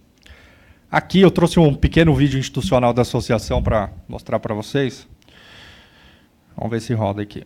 Aqui 0.91 1.21
eu 1.21 1.31
trouxe 1.31 1.61
um 1.61 1.73
pequeno 1.75 2.13
vídeo 2.15 2.39
institucional 2.39 2.93
da 2.93 3.03
associação 3.03 3.63
para 3.63 3.91
mostrar 4.09 4.41
para 4.41 4.55
vocês. 4.55 5.07
Vamos 6.57 6.71
ver 6.73 6.81
se 6.81 6.93
roda 6.93 7.23
aqui. 7.23 7.45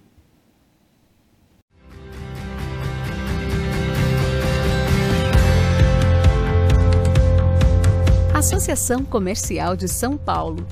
Associação 8.44 9.06
Comercial 9.06 9.74
de 9.74 9.88
São 9.88 10.18
Paulo. 10.18 10.66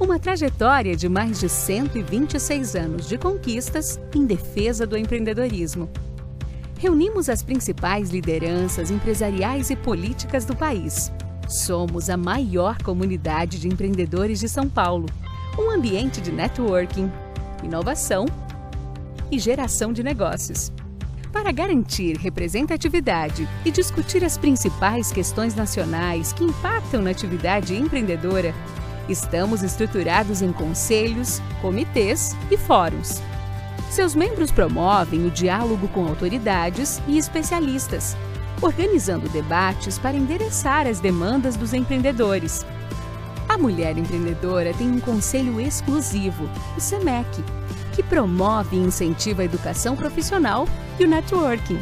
Uma 0.00 0.18
trajetória 0.18 0.96
de 0.96 1.06
mais 1.06 1.38
de 1.38 1.50
126 1.50 2.74
anos 2.74 3.06
de 3.06 3.18
conquistas 3.18 4.00
em 4.14 4.24
defesa 4.24 4.86
do 4.86 4.96
empreendedorismo. 4.96 5.90
Reunimos 6.78 7.28
as 7.28 7.42
principais 7.42 8.08
lideranças 8.08 8.90
empresariais 8.90 9.68
e 9.68 9.76
políticas 9.76 10.46
do 10.46 10.56
país. 10.56 11.12
Somos 11.46 12.08
a 12.08 12.16
maior 12.16 12.82
comunidade 12.82 13.60
de 13.60 13.68
empreendedores 13.68 14.40
de 14.40 14.48
São 14.48 14.66
Paulo. 14.66 15.04
Um 15.58 15.70
ambiente 15.70 16.22
de 16.22 16.32
networking, 16.32 17.12
inovação 17.62 18.24
e 19.30 19.38
geração 19.38 19.92
de 19.92 20.02
negócios. 20.02 20.72
Para 21.32 21.52
garantir 21.52 22.16
representatividade 22.16 23.48
e 23.64 23.70
discutir 23.70 24.24
as 24.24 24.36
principais 24.36 25.12
questões 25.12 25.54
nacionais 25.54 26.32
que 26.32 26.42
impactam 26.42 27.02
na 27.02 27.10
atividade 27.10 27.76
empreendedora, 27.76 28.52
estamos 29.08 29.62
estruturados 29.62 30.42
em 30.42 30.52
conselhos, 30.52 31.40
comitês 31.62 32.36
e 32.50 32.56
fóruns. 32.56 33.22
Seus 33.90 34.14
membros 34.14 34.50
promovem 34.50 35.24
o 35.24 35.30
diálogo 35.30 35.86
com 35.88 36.06
autoridades 36.06 37.00
e 37.06 37.16
especialistas, 37.16 38.16
organizando 38.60 39.28
debates 39.28 39.98
para 39.98 40.16
endereçar 40.16 40.86
as 40.86 40.98
demandas 40.98 41.56
dos 41.56 41.72
empreendedores. 41.72 42.66
A 43.48 43.56
mulher 43.56 43.96
empreendedora 43.96 44.74
tem 44.74 44.90
um 44.90 45.00
conselho 45.00 45.60
exclusivo, 45.60 46.48
o 46.76 46.80
SEMEC, 46.80 47.42
que 47.94 48.02
promove 48.02 48.76
e 48.76 48.80
incentiva 48.80 49.42
a 49.42 49.44
educação 49.44 49.96
profissional 49.96 50.68
e 51.00 51.04
o 51.04 51.08
networking. 51.08 51.80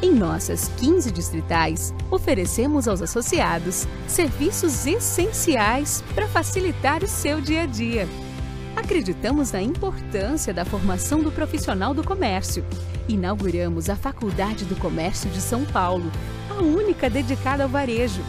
Em 0.00 0.12
nossas 0.12 0.68
15 0.78 1.10
distritais, 1.10 1.94
oferecemos 2.10 2.88
aos 2.88 3.02
associados 3.02 3.86
serviços 4.06 4.86
essenciais 4.86 6.02
para 6.14 6.28
facilitar 6.28 7.02
o 7.02 7.08
seu 7.08 7.40
dia 7.40 7.62
a 7.62 7.66
dia. 7.66 8.08
Acreditamos 8.76 9.52
na 9.52 9.60
importância 9.60 10.54
da 10.54 10.64
formação 10.64 11.20
do 11.20 11.30
profissional 11.30 11.92
do 11.92 12.02
comércio. 12.02 12.64
Inauguramos 13.08 13.90
a 13.90 13.96
Faculdade 13.96 14.64
do 14.64 14.76
Comércio 14.76 15.28
de 15.30 15.40
São 15.40 15.64
Paulo, 15.64 16.10
a 16.50 16.62
única 16.62 17.10
dedicada 17.10 17.64
ao 17.64 17.68
varejo. 17.68 18.22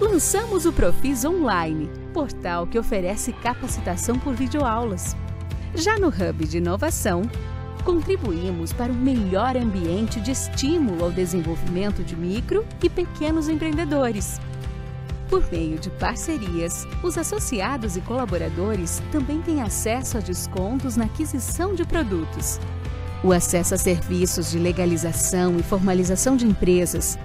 Lançamos 0.00 0.66
o 0.66 0.72
Profis 0.72 1.24
Online, 1.24 1.90
portal 2.12 2.66
que 2.66 2.78
oferece 2.78 3.32
capacitação 3.32 4.18
por 4.18 4.34
videoaulas. 4.34 5.16
Já 5.74 5.98
no 5.98 6.08
Hub 6.08 6.46
de 6.46 6.58
Inovação, 6.58 7.22
contribuímos 7.88 8.70
para 8.70 8.92
um 8.92 8.96
melhor 8.96 9.56
ambiente 9.56 10.20
de 10.20 10.30
estímulo 10.30 11.06
ao 11.06 11.10
desenvolvimento 11.10 12.04
de 12.04 12.14
micro 12.14 12.62
e 12.82 12.90
pequenos 12.90 13.48
empreendedores. 13.48 14.38
Por 15.30 15.50
meio 15.50 15.78
de 15.78 15.88
parcerias, 15.88 16.86
os 17.02 17.16
associados 17.16 17.96
e 17.96 18.02
colaboradores 18.02 19.02
também 19.10 19.40
têm 19.40 19.62
acesso 19.62 20.18
a 20.18 20.20
descontos 20.20 20.98
na 20.98 21.06
aquisição 21.06 21.74
de 21.74 21.86
produtos. 21.86 22.60
O 23.24 23.32
acesso 23.32 23.74
a 23.74 23.78
serviços 23.78 24.50
de 24.50 24.58
legalização 24.58 25.58
e 25.58 25.62
formalização 25.62 26.36
de 26.36 26.46
empresas, 26.46 27.18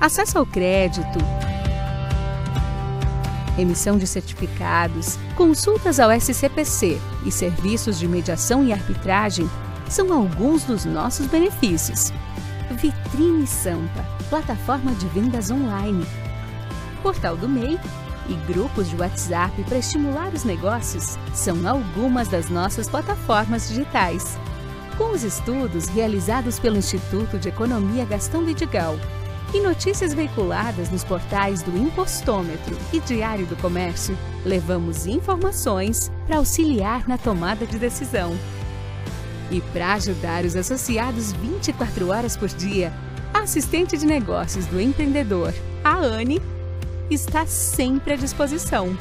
acesso 0.00 0.36
ao 0.36 0.46
crédito, 0.46 1.20
emissão 3.60 3.98
de 3.98 4.06
certificados, 4.06 5.18
consultas 5.36 5.98
ao 5.98 6.10
SCPC 6.12 6.98
e 7.24 7.32
serviços 7.32 7.98
de 7.98 8.06
mediação 8.06 8.64
e 8.64 8.72
arbitragem 8.72 9.48
são 9.88 10.12
alguns 10.12 10.64
dos 10.64 10.84
nossos 10.84 11.26
benefícios. 11.26 12.12
Vitrine 12.72 13.46
Sampa, 13.46 14.04
plataforma 14.28 14.92
de 14.92 15.06
vendas 15.08 15.50
online. 15.50 16.06
Portal 17.02 17.36
do 17.36 17.48
MEI 17.48 17.78
e 18.28 18.34
grupos 18.52 18.90
de 18.90 18.96
WhatsApp 18.96 19.62
para 19.64 19.78
estimular 19.78 20.32
os 20.34 20.44
negócios 20.44 21.16
são 21.32 21.66
algumas 21.66 22.28
das 22.28 22.50
nossas 22.50 22.88
plataformas 22.88 23.68
digitais. 23.68 24.38
Com 24.96 25.12
os 25.12 25.22
estudos 25.22 25.86
realizados 25.88 26.58
pelo 26.58 26.76
Instituto 26.76 27.38
de 27.38 27.48
Economia 27.48 28.04
Gastão 28.04 28.44
Vidigal 28.44 28.96
e 29.54 29.60
notícias 29.60 30.12
veiculadas 30.12 30.90
nos 30.90 31.04
portais 31.04 31.62
do 31.62 31.76
Impostômetro 31.76 32.76
e 32.92 33.00
Diário 33.00 33.46
do 33.46 33.56
Comércio, 33.56 34.16
levamos 34.44 35.06
informações 35.06 36.10
para 36.26 36.36
auxiliar 36.36 37.08
na 37.08 37.16
tomada 37.16 37.66
de 37.66 37.78
decisão. 37.78 38.36
E 39.50 39.60
para 39.60 39.94
ajudar 39.94 40.44
os 40.44 40.54
associados 40.54 41.32
24 41.32 42.08
horas 42.10 42.36
por 42.36 42.48
dia, 42.48 42.92
a 43.32 43.40
assistente 43.40 43.96
de 43.96 44.06
negócios 44.06 44.66
do 44.66 44.78
empreendedor, 44.78 45.54
a 45.82 45.96
Anne, 45.96 46.42
está 47.10 47.46
sempre 47.46 48.12
à 48.12 48.16
disposição. 48.16 48.96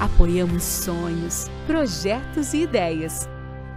Apoiamos 0.00 0.64
sonhos, 0.64 1.48
projetos 1.68 2.52
e 2.52 2.62
ideias 2.62 3.28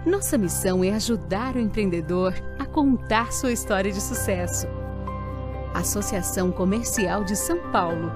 nossa 0.06 0.38
missão 0.38 0.84
é 0.84 0.92
ajudar 0.92 1.56
o 1.56 1.60
empreendedor 1.60 2.34
a 2.60 2.66
contar 2.66 3.34
sua 3.34 3.52
história 3.52 3.92
de 3.92 4.00
sucesso. 4.00 4.68
Associação 5.74 6.52
Comercial 6.52 7.24
de 7.24 7.36
São 7.36 7.72
Paulo. 7.72 8.12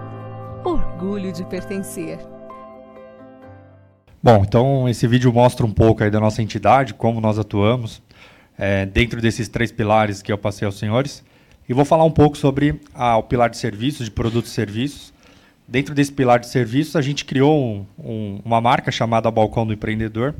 Orgulho 0.63 1.33
de 1.33 1.43
pertencer. 1.45 2.19
Bom, 4.21 4.43
então 4.45 4.87
esse 4.87 5.07
vídeo 5.07 5.33
mostra 5.33 5.65
um 5.65 5.71
pouco 5.71 6.03
aí 6.03 6.11
da 6.11 6.19
nossa 6.19 6.43
entidade, 6.43 6.93
como 6.93 7.19
nós 7.19 7.39
atuamos, 7.39 8.03
é, 8.57 8.85
dentro 8.85 9.19
desses 9.19 9.47
três 9.49 9.71
pilares 9.71 10.21
que 10.21 10.31
eu 10.31 10.37
passei 10.37 10.67
aos 10.67 10.77
senhores. 10.77 11.23
E 11.67 11.73
vou 11.73 11.85
falar 11.85 12.03
um 12.03 12.11
pouco 12.11 12.37
sobre 12.37 12.79
a, 12.93 13.17
o 13.17 13.23
pilar 13.23 13.49
de 13.49 13.57
serviços, 13.57 14.05
de 14.05 14.11
produtos 14.11 14.51
e 14.51 14.53
serviços. 14.53 15.11
Dentro 15.67 15.95
desse 15.95 16.11
pilar 16.11 16.39
de 16.39 16.47
serviços, 16.47 16.95
a 16.95 17.01
gente 17.01 17.25
criou 17.25 17.59
um, 17.59 17.85
um, 17.97 18.41
uma 18.45 18.61
marca 18.61 18.91
chamada 18.91 19.31
Balcão 19.31 19.65
do 19.65 19.73
Empreendedor, 19.73 20.35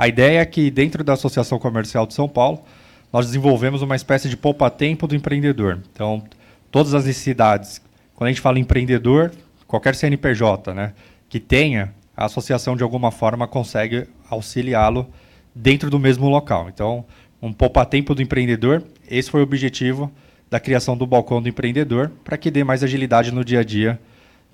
a 0.00 0.08
ideia 0.08 0.40
é 0.40 0.46
que, 0.46 0.70
dentro 0.70 1.04
da 1.04 1.12
Associação 1.12 1.58
Comercial 1.58 2.06
de 2.06 2.14
São 2.14 2.26
Paulo, 2.26 2.64
nós 3.12 3.26
desenvolvemos 3.26 3.82
uma 3.82 3.94
espécie 3.94 4.30
de 4.30 4.36
poupa-tempo 4.36 5.06
do 5.06 5.14
empreendedor. 5.14 5.78
Então, 5.92 6.24
todas 6.70 6.94
as 6.94 7.04
necessidades, 7.04 7.82
quando 8.14 8.28
a 8.28 8.30
gente 8.30 8.40
fala 8.40 8.58
empreendedor, 8.58 9.30
qualquer 9.66 9.94
CNPJ 9.94 10.72
né, 10.72 10.94
que 11.28 11.38
tenha, 11.38 11.92
a 12.16 12.24
associação 12.24 12.74
de 12.74 12.82
alguma 12.82 13.10
forma 13.10 13.46
consegue 13.46 14.06
auxiliá-lo 14.30 15.06
dentro 15.54 15.90
do 15.90 15.98
mesmo 15.98 16.30
local. 16.30 16.70
Então, 16.70 17.04
um 17.42 17.52
poupa-tempo 17.52 18.14
do 18.14 18.22
empreendedor, 18.22 18.82
esse 19.06 19.30
foi 19.30 19.40
o 19.40 19.44
objetivo 19.44 20.10
da 20.48 20.58
criação 20.58 20.96
do 20.96 21.06
balcão 21.06 21.42
do 21.42 21.48
empreendedor, 21.50 22.10
para 22.24 22.38
que 22.38 22.50
dê 22.50 22.64
mais 22.64 22.82
agilidade 22.82 23.32
no 23.32 23.44
dia 23.44 23.60
a 23.60 23.62
dia, 23.62 24.00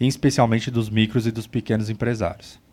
especialmente 0.00 0.72
dos 0.72 0.90
micros 0.90 1.24
e 1.24 1.30
dos 1.30 1.46
pequenos 1.46 1.88
empresários. 1.88 2.65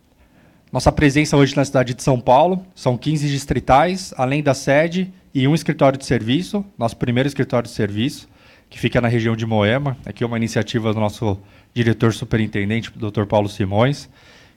Nossa 0.73 0.91
presença 0.91 1.38
hoje 1.38 1.55
na 1.55 1.63
cidade 1.63 1.93
de 1.93 2.01
São 2.01 2.19
Paulo 2.19 2.65
são 2.73 2.97
15 2.97 3.29
distritais, 3.29 4.12
além 4.17 4.41
da 4.41 4.55
sede 4.55 5.13
e 5.31 5.47
um 5.47 5.53
escritório 5.53 5.99
de 5.99 6.03
serviço, 6.03 6.65
nosso 6.75 6.97
primeiro 6.97 7.27
escritório 7.27 7.69
de 7.69 7.75
serviço, 7.75 8.27
que 8.71 8.79
fica 8.79 8.99
na 8.99 9.07
região 9.07 9.36
de 9.36 9.45
Moema. 9.45 9.95
Aqui 10.03 10.23
é 10.23 10.27
uma 10.27 10.36
iniciativa 10.36 10.91
do 10.91 10.99
nosso 10.99 11.38
diretor 11.75 12.12
superintendente, 12.12 12.91
Dr. 12.95 13.25
Paulo 13.29 13.47
Simões. 13.47 14.09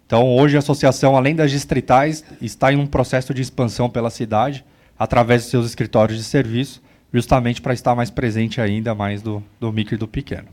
Então, 0.07 0.35
hoje 0.35 0.57
a 0.57 0.61
associação, 0.61 1.19
além 1.19 1.37
das 1.37 1.51
distritais, 1.51 2.25
está 2.41 2.73
em 2.73 2.77
um 2.77 2.87
processo 2.87 3.35
de 3.35 3.43
expansão 3.43 3.91
pela 3.91 4.09
cidade, 4.09 4.65
através 4.99 5.43
dos 5.43 5.51
seus 5.51 5.67
escritórios 5.67 6.17
de 6.17 6.25
serviço, 6.25 6.83
justamente 7.13 7.61
para 7.61 7.75
estar 7.75 7.95
mais 7.95 8.09
presente 8.09 8.59
ainda 8.59 8.95
mais 8.95 9.21
do, 9.21 9.45
do 9.61 9.71
micro 9.71 9.97
e 9.97 9.99
do 9.99 10.09
pequeno. 10.09 10.49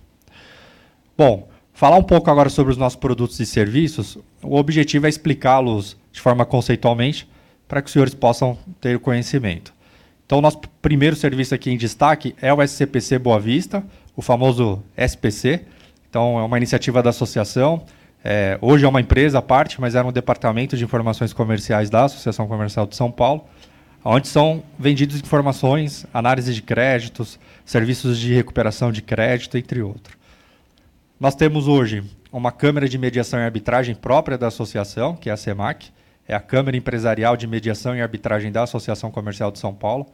Bom, 1.18 1.48
Falar 1.74 1.98
um 1.98 2.04
pouco 2.04 2.30
agora 2.30 2.50
sobre 2.50 2.72
os 2.72 2.78
nossos 2.78 2.98
produtos 2.98 3.40
e 3.40 3.48
serviços, 3.48 4.18
o 4.44 4.58
objetivo 4.58 5.08
é 5.08 5.10
explicá-los 5.10 5.98
de 6.12 6.22
forma 6.22 6.46
conceitualmente 6.46 7.28
para 7.68 7.82
que 7.82 7.88
os 7.88 7.94
senhores 7.94 8.14
possam 8.14 8.56
ter 8.80 9.00
conhecimento. 9.00 9.74
Então, 10.24 10.40
nosso 10.40 10.60
primeiro 10.84 11.16
serviço 11.16 11.56
aqui 11.56 11.72
em 11.72 11.78
destaque 11.78 12.36
é 12.40 12.54
o 12.54 12.62
SCPC 12.62 13.18
Boa 13.18 13.40
Vista, 13.40 13.84
o 14.16 14.22
famoso 14.22 14.84
SPC. 14.96 15.66
Então, 16.08 16.40
é 16.40 16.44
uma 16.44 16.58
iniciativa 16.58 17.02
da 17.02 17.10
associação. 17.10 17.84
É, 18.24 18.58
hoje 18.62 18.86
é 18.86 18.88
uma 18.88 19.02
empresa 19.02 19.40
à 19.40 19.42
parte, 19.42 19.82
mas 19.82 19.96
era 19.96 20.08
um 20.08 20.12
departamento 20.12 20.78
de 20.78 20.84
informações 20.84 21.34
comerciais 21.34 21.90
da 21.90 22.06
Associação 22.06 22.48
Comercial 22.48 22.86
de 22.86 22.96
São 22.96 23.12
Paulo, 23.12 23.46
onde 24.06 24.28
são 24.28 24.64
vendidas 24.78 25.20
informações, 25.20 26.06
análise 26.14 26.54
de 26.54 26.62
créditos, 26.62 27.40
serviços 27.66 28.20
de 28.20 28.32
recuperação 28.32 28.92
de 28.92 29.02
crédito, 29.02 29.58
entre 29.58 29.82
outros. 29.82 30.23
Nós 31.24 31.36
temos 31.36 31.70
hoje 31.70 32.04
uma 32.34 32.52
Câmara 32.52 32.90
de 32.90 32.98
Mediação 32.98 33.40
e 33.40 33.44
Arbitragem 33.44 33.96
própria 33.96 34.38
da 34.38 34.48
associação, 34.48 35.16
que 35.16 35.30
é 35.30 35.32
a 35.32 35.38
CEMAC, 35.38 35.90
é 36.28 36.36
a 36.36 36.40
Câmara 36.42 36.76
Empresarial 36.76 37.38
de 37.38 37.48
Mediação 37.48 37.96
e 37.96 38.02
Arbitragem 38.02 38.52
da 38.52 38.64
Associação 38.64 39.10
Comercial 39.10 39.50
de 39.50 39.58
São 39.58 39.74
Paulo. 39.74 40.06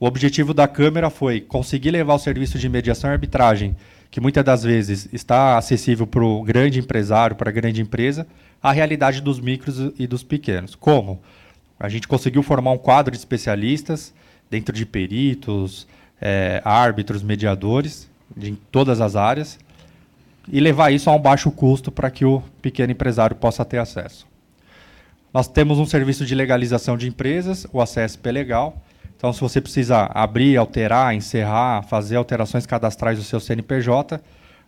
O 0.00 0.06
objetivo 0.06 0.54
da 0.54 0.66
Câmara 0.66 1.10
foi 1.10 1.42
conseguir 1.42 1.90
levar 1.90 2.14
o 2.14 2.18
serviço 2.18 2.58
de 2.58 2.70
mediação 2.70 3.10
e 3.10 3.12
arbitragem, 3.12 3.76
que 4.10 4.18
muitas 4.18 4.42
das 4.42 4.62
vezes 4.62 5.06
está 5.12 5.58
acessível 5.58 6.06
para 6.06 6.24
o 6.24 6.42
grande 6.42 6.78
empresário, 6.78 7.36
para 7.36 7.50
a 7.50 7.52
grande 7.52 7.82
empresa, 7.82 8.26
à 8.62 8.72
realidade 8.72 9.20
dos 9.20 9.38
micros 9.38 9.92
e 9.98 10.06
dos 10.06 10.22
pequenos. 10.22 10.74
Como? 10.74 11.20
A 11.78 11.90
gente 11.90 12.08
conseguiu 12.08 12.42
formar 12.42 12.70
um 12.70 12.78
quadro 12.78 13.12
de 13.12 13.18
especialistas, 13.18 14.14
dentro 14.50 14.74
de 14.74 14.86
peritos, 14.86 15.86
é, 16.18 16.62
árbitros, 16.64 17.22
mediadores, 17.22 18.08
de 18.34 18.52
todas 18.72 19.02
as 19.02 19.16
áreas, 19.16 19.58
e 20.50 20.60
levar 20.60 20.92
isso 20.92 21.10
a 21.10 21.14
um 21.14 21.18
baixo 21.18 21.50
custo 21.50 21.90
para 21.90 22.10
que 22.10 22.24
o 22.24 22.42
pequeno 22.62 22.92
empresário 22.92 23.36
possa 23.36 23.64
ter 23.64 23.78
acesso. 23.78 24.26
Nós 25.32 25.48
temos 25.48 25.78
um 25.78 25.86
serviço 25.86 26.24
de 26.24 26.34
legalização 26.34 26.96
de 26.96 27.08
empresas, 27.08 27.66
o 27.72 27.80
ACSP 27.80 28.32
Legal. 28.32 28.82
Então, 29.16 29.32
se 29.32 29.40
você 29.40 29.60
precisa 29.60 30.10
abrir, 30.14 30.56
alterar, 30.56 31.14
encerrar, 31.14 31.82
fazer 31.82 32.16
alterações 32.16 32.66
cadastrais 32.66 33.18
do 33.18 33.24
seu 33.24 33.40
CNPJ, 33.40 34.20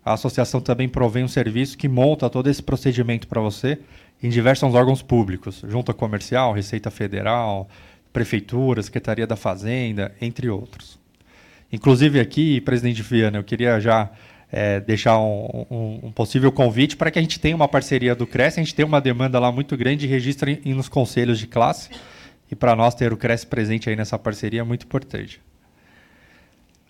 a 0.05 0.13
associação 0.15 0.61
também 0.61 0.89
provém 0.89 1.25
um 1.25 1.29
serviço 1.29 1.77
que 1.77 1.89
monta 1.89 2.31
todo 2.31 2.49
esse 2.49 2.63
procedimento 2.63 3.29
para 3.29 3.41
você 3.41 3.79
em 4.23 4.29
diversos 4.29 4.75
órgãos 4.75 5.03
públicos, 5.03 5.63
junta 5.69 5.95
comercial, 5.95 6.53
Receita 6.53 6.91
Federal, 6.91 7.69
Prefeitura, 8.13 8.83
Secretaria 8.83 9.27
da 9.27 9.37
Fazenda, 9.37 10.15
entre 10.21 10.49
outros. 10.49 10.99
Inclusive 11.73 12.19
aqui, 12.19 12.61
presidente 12.61 13.03
Viana, 13.03 13.39
eu 13.39 13.45
queria 13.45 13.79
já 13.79 14.11
é, 14.51 14.81
deixar 14.81 15.19
um, 15.19 15.67
um, 15.71 16.01
um, 16.05 16.13
possível 16.13 16.51
convite 16.51 16.97
para 16.97 17.11
que 17.11 17.19
a 17.19 17.23
gente 17.23 17.39
tenha 17.39 17.55
uma 17.55 17.69
parceria 17.69 18.15
do 18.15 18.27
Cresce. 18.27 18.61
A 18.61 18.63
gente 18.63 18.75
tem 18.75 18.85
uma 18.85 19.01
demanda 19.01 19.39
lá 19.39 19.53
muito 19.53 19.77
grande 19.77 20.01
de 20.01 20.07
registro 20.07 20.51
em, 20.51 20.75
nos 20.75 20.89
conselhos 20.89 21.39
de 21.39 21.47
classe. 21.47 21.91
E 22.51 22.57
para 22.57 22.75
nós 22.75 22.95
ter 22.95 23.13
o 23.13 23.17
Cresce 23.17 23.47
presente 23.47 23.91
aí 23.91 23.97
nessa 23.97 24.19
parceria 24.19 24.61
é 24.61 24.65
muito 24.65 24.87
importante. 24.87 25.41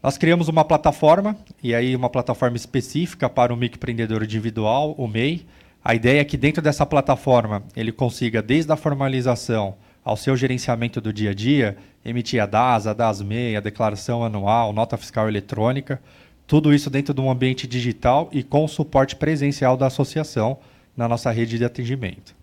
Nós 0.00 0.16
criamos 0.16 0.46
uma 0.46 0.64
plataforma, 0.64 1.36
e 1.60 1.74
aí 1.74 1.96
uma 1.96 2.08
plataforma 2.08 2.56
específica 2.56 3.28
para 3.28 3.52
o 3.52 3.56
microempreendedor 3.56 4.22
individual, 4.22 4.94
o 4.96 5.08
MEI. 5.08 5.44
A 5.84 5.94
ideia 5.94 6.20
é 6.20 6.24
que 6.24 6.36
dentro 6.36 6.62
dessa 6.62 6.86
plataforma 6.86 7.64
ele 7.74 7.90
consiga, 7.90 8.40
desde 8.40 8.70
a 8.70 8.76
formalização 8.76 9.74
ao 10.04 10.16
seu 10.16 10.36
gerenciamento 10.36 11.00
do 11.00 11.12
dia 11.12 11.30
a 11.30 11.34
dia, 11.34 11.76
emitir 12.04 12.40
a 12.40 12.46
DAS, 12.46 12.86
a 12.86 12.92
DAS-MEI, 12.92 13.56
a 13.56 13.60
declaração 13.60 14.24
anual, 14.24 14.72
nota 14.72 14.96
fiscal 14.96 15.28
eletrônica, 15.28 16.00
tudo 16.48 16.74
isso 16.74 16.90
dentro 16.90 17.14
de 17.14 17.20
um 17.20 17.30
ambiente 17.30 17.68
digital 17.68 18.28
e 18.32 18.42
com 18.42 18.64
o 18.64 18.68
suporte 18.68 19.14
presencial 19.14 19.76
da 19.76 19.86
associação 19.86 20.58
na 20.96 21.06
nossa 21.06 21.30
rede 21.30 21.58
de 21.58 21.64
atendimento. 21.64 22.34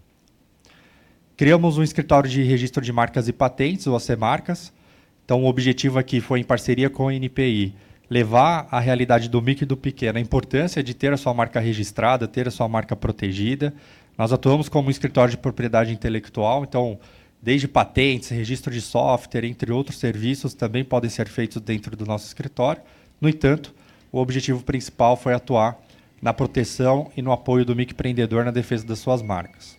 Criamos 1.36 1.78
um 1.78 1.84
escritório 1.84 2.30
de 2.30 2.42
registro 2.42 2.82
de 2.82 2.94
marcas 2.94 3.28
e 3.28 3.34
patentes, 3.34 3.88
o 3.88 3.96
AC 3.98 4.16
Marcas, 4.18 4.72
então, 5.26 5.44
o 5.44 5.48
objetivo 5.48 5.98
aqui 5.98 6.22
foi, 6.22 6.40
em 6.40 6.44
parceria 6.44 6.88
com 6.88 7.08
a 7.08 7.14
NPI, 7.14 7.74
levar 8.08 8.68
a 8.70 8.80
realidade 8.80 9.28
do 9.28 9.42
micro 9.42 9.64
e 9.64 9.68
do 9.68 9.76
pequeno, 9.76 10.20
a 10.20 10.22
importância 10.22 10.84
de 10.84 10.94
ter 10.94 11.12
a 11.12 11.18
sua 11.18 11.34
marca 11.34 11.60
registrada, 11.60 12.28
ter 12.28 12.48
a 12.48 12.52
sua 12.52 12.68
marca 12.68 12.96
protegida. 12.96 13.74
Nós 14.16 14.32
atuamos 14.32 14.70
como 14.70 14.88
um 14.88 14.92
escritório 14.92 15.32
de 15.32 15.38
propriedade 15.38 15.92
intelectual, 15.92 16.64
então, 16.64 17.00
desde 17.42 17.68
patentes, 17.68 18.30
registro 18.30 18.72
de 18.72 18.82
software, 18.82 19.46
entre 19.46 19.72
outros 19.72 19.98
serviços, 19.98 20.54
também 20.54 20.84
podem 20.84 21.10
ser 21.10 21.28
feitos 21.28 21.60
dentro 21.60 21.98
do 21.98 22.06
nosso 22.06 22.28
escritório. 22.28 22.84
No 23.20 23.28
entanto, 23.28 23.74
o 24.16 24.22
objetivo 24.22 24.64
principal 24.64 25.18
foi 25.18 25.34
atuar 25.34 25.78
na 26.22 26.34
proteção 26.34 27.12
e 27.18 27.22
no 27.22 27.34
apoio 27.34 27.66
do 27.66 27.76
microempreendedor 27.76 28.46
na 28.46 28.52
defesa 28.52 28.88
das 28.88 29.00
suas 29.00 29.22
marcas. 29.22 29.78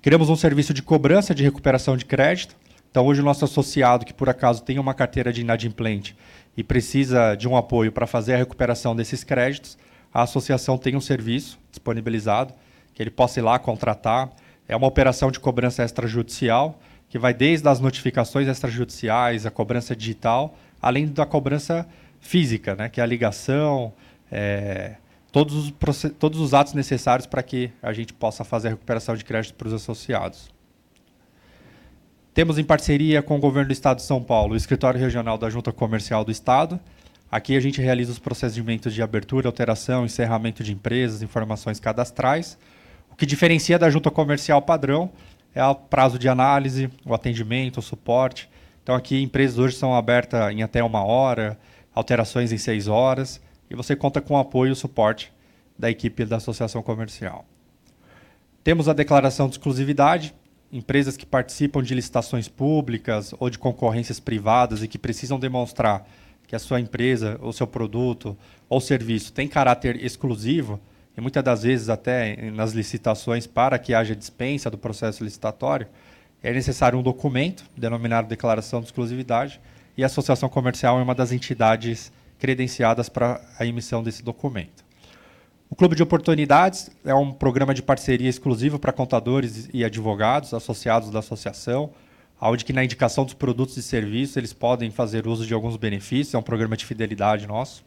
Criamos 0.00 0.30
um 0.30 0.36
serviço 0.36 0.72
de 0.72 0.82
cobrança 0.82 1.34
de 1.34 1.42
recuperação 1.42 1.98
de 1.98 2.06
crédito, 2.06 2.56
então, 2.90 3.06
hoje, 3.06 3.20
o 3.20 3.24
nosso 3.24 3.44
associado 3.44 4.06
que 4.06 4.12
por 4.14 4.28
acaso 4.28 4.62
tem 4.62 4.78
uma 4.78 4.94
carteira 4.94 5.30
de 5.32 5.42
inadimplente 5.42 6.16
e 6.56 6.64
precisa 6.64 7.34
de 7.34 7.46
um 7.46 7.58
apoio 7.58 7.92
para 7.92 8.06
fazer 8.06 8.34
a 8.34 8.38
recuperação 8.38 8.96
desses 8.96 9.22
créditos, 9.22 9.76
a 10.12 10.22
associação 10.22 10.78
tem 10.78 10.96
um 10.96 11.00
serviço 11.00 11.58
disponibilizado 11.70 12.54
que 12.94 13.02
ele 13.02 13.10
possa 13.10 13.38
ir 13.38 13.42
lá 13.42 13.58
contratar. 13.58 14.30
É 14.66 14.74
uma 14.74 14.86
operação 14.86 15.30
de 15.30 15.38
cobrança 15.40 15.84
extrajudicial 15.84 16.78
que 17.08 17.18
vai 17.18 17.34
desde 17.34 17.68
as 17.68 17.80
notificações 17.80 18.48
extrajudiciais, 18.48 19.44
a 19.44 19.50
cobrança 19.50 19.94
digital, 19.94 20.54
além 20.80 21.06
da 21.06 21.26
cobrança 21.26 21.86
física, 22.22 22.74
né, 22.74 22.88
que 22.88 23.00
é 23.00 23.02
a 23.02 23.06
ligação, 23.06 23.92
é, 24.30 24.94
todos, 25.30 25.54
os, 25.54 25.72
todos 26.18 26.40
os 26.40 26.54
atos 26.54 26.72
necessários 26.72 27.26
para 27.26 27.42
que 27.42 27.70
a 27.82 27.92
gente 27.92 28.14
possa 28.14 28.44
fazer 28.44 28.68
a 28.68 28.70
recuperação 28.70 29.14
de 29.14 29.24
crédito 29.24 29.54
para 29.54 29.68
os 29.68 29.74
associados. 29.74 30.48
Temos 32.32 32.56
em 32.56 32.64
parceria 32.64 33.22
com 33.22 33.36
o 33.36 33.40
governo 33.40 33.68
do 33.68 33.72
Estado 33.72 33.98
de 33.98 34.04
São 34.04 34.22
Paulo 34.22 34.54
o 34.54 34.56
Escritório 34.56 34.98
Regional 34.98 35.36
da 35.36 35.50
Junta 35.50 35.70
Comercial 35.70 36.24
do 36.24 36.30
Estado. 36.30 36.80
Aqui 37.30 37.56
a 37.56 37.60
gente 37.60 37.80
realiza 37.80 38.12
os 38.12 38.18
procedimentos 38.18 38.94
de 38.94 39.02
abertura, 39.02 39.48
alteração, 39.48 40.06
encerramento 40.06 40.62
de 40.62 40.72
empresas, 40.72 41.22
informações 41.22 41.78
cadastrais. 41.78 42.56
O 43.10 43.16
que 43.16 43.26
diferencia 43.26 43.78
da 43.78 43.90
Junta 43.90 44.10
Comercial 44.10 44.62
padrão 44.62 45.10
é 45.54 45.62
o 45.64 45.74
prazo 45.74 46.18
de 46.18 46.28
análise, 46.28 46.88
o 47.04 47.12
atendimento, 47.12 47.78
o 47.78 47.82
suporte. 47.82 48.48
Então 48.82 48.94
aqui 48.94 49.22
empresas 49.22 49.58
hoje 49.58 49.76
são 49.76 49.94
abertas 49.94 50.50
em 50.52 50.62
até 50.62 50.82
uma 50.82 51.04
hora, 51.04 51.58
alterações 51.94 52.52
em 52.52 52.58
seis 52.58 52.88
horas, 52.88 53.40
e 53.70 53.74
você 53.74 53.96
conta 53.96 54.20
com 54.20 54.34
o 54.34 54.38
apoio 54.38 54.70
e 54.70 54.72
o 54.72 54.76
suporte 54.76 55.32
da 55.78 55.90
equipe 55.90 56.24
da 56.24 56.36
Associação 56.36 56.82
Comercial. 56.82 57.44
Temos 58.62 58.88
a 58.88 58.92
declaração 58.92 59.48
de 59.48 59.54
exclusividade, 59.54 60.34
empresas 60.72 61.16
que 61.16 61.26
participam 61.26 61.82
de 61.82 61.94
licitações 61.94 62.48
públicas 62.48 63.34
ou 63.38 63.50
de 63.50 63.58
concorrências 63.58 64.20
privadas 64.20 64.82
e 64.82 64.88
que 64.88 64.98
precisam 64.98 65.38
demonstrar 65.38 66.06
que 66.46 66.54
a 66.54 66.58
sua 66.58 66.80
empresa, 66.80 67.38
ou 67.40 67.52
seu 67.52 67.66
produto 67.66 68.36
ou 68.68 68.80
serviço 68.80 69.32
tem 69.32 69.48
caráter 69.48 70.02
exclusivo, 70.04 70.78
e 71.16 71.20
muitas 71.20 71.42
das 71.42 71.62
vezes 71.62 71.88
até 71.88 72.50
nas 72.50 72.72
licitações 72.72 73.46
para 73.46 73.78
que 73.78 73.92
haja 73.92 74.14
dispensa 74.14 74.70
do 74.70 74.78
processo 74.78 75.24
licitatório, 75.24 75.86
é 76.42 76.52
necessário 76.52 76.98
um 76.98 77.02
documento 77.02 77.64
denominado 77.76 78.28
declaração 78.28 78.80
de 78.80 78.86
exclusividade 78.86 79.60
e 79.96 80.02
a 80.02 80.06
associação 80.06 80.48
comercial 80.48 80.98
é 80.98 81.02
uma 81.02 81.14
das 81.14 81.32
entidades 81.32 82.12
credenciadas 82.38 83.08
para 83.08 83.40
a 83.58 83.66
emissão 83.66 84.02
desse 84.02 84.22
documento. 84.22 84.84
O 85.70 85.74
Clube 85.74 85.96
de 85.96 86.02
Oportunidades 86.02 86.90
é 87.04 87.14
um 87.14 87.32
programa 87.32 87.72
de 87.72 87.82
parceria 87.82 88.28
exclusivo 88.28 88.78
para 88.78 88.92
contadores 88.92 89.70
e 89.72 89.84
advogados 89.84 90.52
associados 90.52 91.10
da 91.10 91.20
associação, 91.20 91.90
onde 92.40 92.64
que 92.64 92.72
na 92.72 92.84
indicação 92.84 93.24
dos 93.24 93.34
produtos 93.34 93.76
e 93.76 93.82
serviços 93.82 94.36
eles 94.36 94.52
podem 94.52 94.90
fazer 94.90 95.26
uso 95.26 95.46
de 95.46 95.54
alguns 95.54 95.76
benefícios, 95.76 96.34
é 96.34 96.38
um 96.38 96.42
programa 96.42 96.76
de 96.76 96.84
fidelidade 96.84 97.46
nosso. 97.46 97.84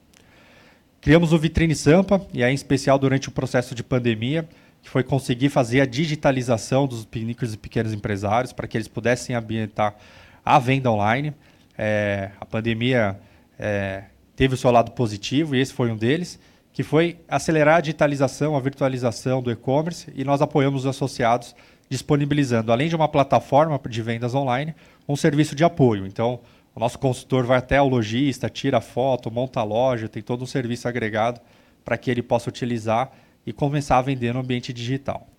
Criamos 1.02 1.34
o 1.34 1.38
Vitrine 1.38 1.76
Sampa, 1.76 2.26
e 2.34 2.41
é 2.41 2.50
em 2.50 2.56
especial 2.56 2.98
durante 2.98 3.30
o 3.30 3.32
processo 3.32 3.76
de 3.76 3.84
pandemia, 3.84 4.50
que 4.82 4.89
foi 4.89 5.04
conseguir 5.04 5.50
fazer 5.50 5.82
a 5.82 5.86
digitalização 5.86 6.88
dos 6.88 7.08
micros 7.13 7.54
e 7.54 7.58
pequenos 7.58 7.94
empresários 7.94 8.54
para 8.54 8.68
que 8.68 8.78
eles 8.78 8.88
pudessem 8.88 9.36
ambientar 9.36 9.96
a 10.44 10.58
venda 10.58 10.91
online. 10.91 11.34
É, 11.77 12.31
a 12.39 12.45
pandemia 12.45 13.19
é, 13.59 14.03
teve 14.35 14.53
o 14.53 14.57
seu 14.57 14.71
lado 14.71 14.91
positivo 14.91 15.55
e 15.55 15.59
esse 15.59 15.73
foi 15.73 15.91
um 15.91 15.97
deles 15.97 16.39
que 16.75 16.83
foi 16.83 17.17
acelerar 17.25 17.77
a 17.77 17.81
digitalização, 17.81 18.53
a 18.53 18.59
virtualização 18.59 19.41
do 19.41 19.49
e-commerce, 19.49 20.11
e 20.13 20.25
nós 20.25 20.41
apoiamos 20.41 20.81
os 20.81 20.88
associados 20.88 21.55
disponibilizando, 21.89 22.69
além 22.69 22.89
de 22.89 22.95
uma 22.97 23.07
plataforma 23.07 23.79
de 23.89 24.01
vendas 24.01 24.35
online, 24.35 24.75
um 25.07 25.15
serviço 25.15 25.55
de 25.55 25.63
apoio. 25.63 26.05
Então, 26.05 26.41
o 26.75 26.79
nosso 26.81 26.99
consultor 26.99 27.45
vai 27.45 27.59
até 27.59 27.81
o 27.81 27.88
lojista, 27.88 28.49
tira 28.49 28.81
foto, 28.81 29.31
monta 29.31 29.61
a 29.61 29.63
loja, 29.63 30.09
tem 30.09 30.21
todo 30.21 30.43
um 30.43 30.45
serviço 30.45 30.85
agregado 30.85 31.39
para 31.85 31.97
que 31.97 32.11
ele 32.11 32.21
possa 32.21 32.49
utilizar 32.49 33.09
e 33.45 33.53
começar 33.53 33.97
a 33.97 34.01
vender 34.01 34.33
no 34.33 34.41
ambiente 34.41 34.73
digital. 34.73 35.29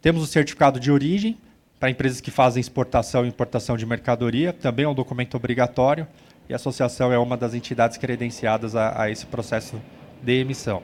Temos 0.00 0.20
o 0.20 0.26
certificado 0.26 0.80
de 0.80 0.90
origem 0.90 1.38
para 1.82 1.90
empresas 1.90 2.20
que 2.20 2.30
fazem 2.30 2.60
exportação 2.60 3.24
e 3.24 3.28
importação 3.28 3.76
de 3.76 3.84
mercadoria, 3.84 4.52
também 4.52 4.84
é 4.84 4.88
um 4.88 4.94
documento 4.94 5.36
obrigatório 5.36 6.06
e 6.48 6.52
a 6.52 6.56
associação 6.56 7.12
é 7.12 7.18
uma 7.18 7.36
das 7.36 7.54
entidades 7.54 7.98
credenciadas 7.98 8.76
a, 8.76 9.02
a 9.02 9.10
esse 9.10 9.26
processo 9.26 9.82
de 10.22 10.32
emissão. 10.32 10.80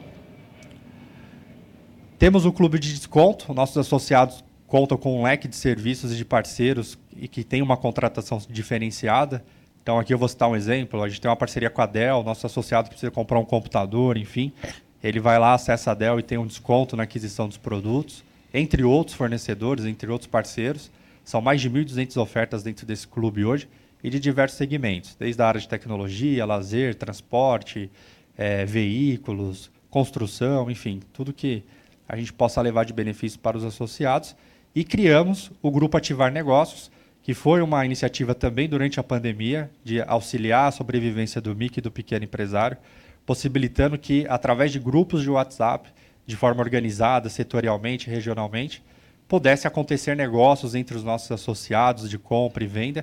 Temos 2.19 2.45
o 2.45 2.53
clube 2.53 2.81
de 2.81 2.93
desconto, 2.93 3.55
nossos 3.55 3.79
associados 3.79 4.43
contam 4.67 4.99
com 4.99 5.21
um 5.21 5.23
leque 5.23 5.47
de 5.47 5.55
serviços 5.55 6.13
e 6.13 6.17
de 6.17 6.25
parceiros 6.25 6.99
e 7.17 7.29
que 7.29 7.45
tem 7.45 7.63
uma 7.63 7.77
contratação 7.77 8.43
diferenciada. 8.51 9.45
Então 9.81 10.01
aqui 10.01 10.13
eu 10.13 10.19
vou 10.19 10.27
citar 10.27 10.49
um 10.49 10.57
exemplo, 10.57 11.01
a 11.01 11.09
gente 11.09 11.21
tem 11.21 11.31
uma 11.31 11.37
parceria 11.37 11.71
com 11.71 11.81
a 11.81 11.87
Dell, 11.87 12.25
nosso 12.25 12.45
associado 12.45 12.89
precisa 12.89 13.13
comprar 13.13 13.39
um 13.39 13.45
computador, 13.45 14.19
enfim, 14.19 14.53
ele 15.01 15.21
vai 15.21 15.39
lá, 15.39 15.55
acessa 15.55 15.93
a 15.93 15.95
Dell 15.95 16.19
e 16.19 16.25
tem 16.25 16.39
um 16.39 16.47
desconto 16.47 16.97
na 16.97 17.05
aquisição 17.05 17.47
dos 17.47 17.57
produtos, 17.57 18.25
entre 18.53 18.83
outros 18.83 19.17
fornecedores, 19.17 19.85
entre 19.85 20.11
outros 20.11 20.29
parceiros. 20.29 20.91
São 21.25 21.41
mais 21.41 21.61
de 21.61 21.71
1.200 21.71 22.17
ofertas 22.21 22.63
dentro 22.63 22.87
desse 22.87 23.07
clube 23.07 23.45
hoje 23.45 23.69
e 24.03 24.09
de 24.09 24.19
diversos 24.19 24.57
segmentos, 24.57 25.17
desde 25.19 25.43
a 25.43 25.47
área 25.47 25.61
de 25.61 25.69
tecnologia, 25.69 26.47
lazer, 26.47 26.95
transporte, 26.95 27.91
é, 28.37 28.65
veículos, 28.65 29.71
construção, 29.91 30.71
enfim, 30.71 31.01
tudo 31.13 31.33
que 31.33 31.63
a 32.09 32.17
gente 32.17 32.33
possa 32.33 32.61
levar 32.63 32.85
de 32.85 32.93
benefício 32.93 33.39
para 33.39 33.57
os 33.57 33.65
associados. 33.65 34.35
E 34.75 34.85
criamos 34.85 35.51
o 35.61 35.71
Grupo 35.71 35.97
Ativar 35.97 36.33
Negócios, 36.33 36.91
que 37.23 37.35
foi 37.35 37.61
uma 37.61 37.85
iniciativa 37.85 38.35
também 38.35 38.69
durante 38.69 38.99
a 38.99 39.03
pandemia 39.03 39.71
de 39.85 40.01
auxiliar 40.03 40.69
a 40.69 40.73
sobrevivência 40.73 41.41
do 41.41 41.55
MIC 41.55 41.79
e 41.79 41.83
do 41.83 41.91
pequeno 41.91 42.25
empresário, 42.25 42.79
possibilitando 43.27 43.99
que, 43.99 44.25
através 44.29 44.73
de 44.73 44.79
grupos 44.79 45.23
de 45.23 45.29
WhatsApp, 45.29 45.91
de 46.29 46.37
forma 46.37 46.61
organizada, 46.61 47.31
setorialmente, 47.31 48.11
regionalmente, 48.11 48.85
pudesse 49.27 49.67
acontecer 49.67 50.15
negócios 50.15 50.75
entre 50.75 50.95
os 50.95 51.03
nossos 51.03 51.33
associados 51.33 52.11
de 52.11 52.19
compra 52.19 52.63
e 52.63 52.67
venda 52.67 53.03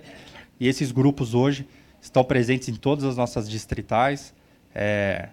e 0.59 0.67
esses 0.67 0.91
grupos 0.91 1.33
hoje 1.33 1.67
estão 1.99 2.23
presentes 2.23 2.69
em 2.69 2.75
todas 2.75 3.03
as 3.03 3.17
nossas 3.17 3.49
distritais. 3.49 4.31
É, 4.75 5.29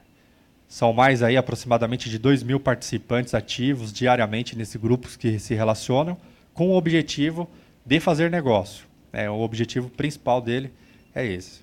são 0.66 0.90
mais 0.94 1.22
aí 1.22 1.36
aproximadamente 1.36 2.08
de 2.08 2.18
2 2.18 2.42
mil 2.42 2.58
participantes 2.58 3.34
ativos 3.34 3.92
diariamente 3.92 4.56
nesses 4.56 4.76
grupos 4.76 5.14
que 5.14 5.38
se 5.38 5.54
relacionam 5.54 6.16
com 6.54 6.70
o 6.70 6.76
objetivo 6.76 7.46
de 7.84 8.00
fazer 8.00 8.30
negócio. 8.30 8.86
É, 9.12 9.28
o 9.28 9.40
objetivo 9.40 9.90
principal 9.90 10.40
dele 10.40 10.72
é 11.14 11.26
esse. 11.26 11.60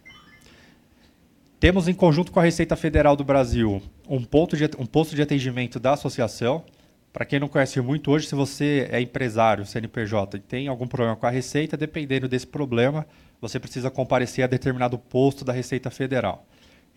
Temos 1.60 1.88
em 1.88 1.94
conjunto 1.96 2.32
com 2.32 2.40
a 2.40 2.44
Receita 2.44 2.76
Federal 2.76 3.16
do 3.16 3.24
Brasil 3.24 3.82
um, 4.10 4.24
ponto 4.24 4.58
de, 4.58 4.68
um 4.80 4.86
posto 4.86 5.16
de 5.16 5.22
atendimento 5.22 5.80
da 5.80 5.94
associação. 5.94 6.64
Para 7.14 7.26
quem 7.26 7.40
não 7.40 7.48
conhece 7.48 7.80
muito 7.80 8.12
hoje, 8.12 8.28
se 8.28 8.36
você 8.36 8.88
é 8.92 9.00
empresário, 9.00 9.66
CNPJ, 9.66 10.38
e 10.38 10.40
tem 10.40 10.68
algum 10.68 10.88
problema 10.88 11.16
com 11.16 11.26
a 11.26 11.30
Receita, 11.30 11.78
dependendo 11.78 12.28
desse 12.28 12.48
problema, 12.48 13.06
você 13.40 13.60
precisa 13.60 13.90
comparecer 13.90 14.44
a 14.44 14.48
determinado 14.48 14.98
posto 14.98 15.46
da 15.46 15.54
Receita 15.54 15.90
Federal. 15.90 16.46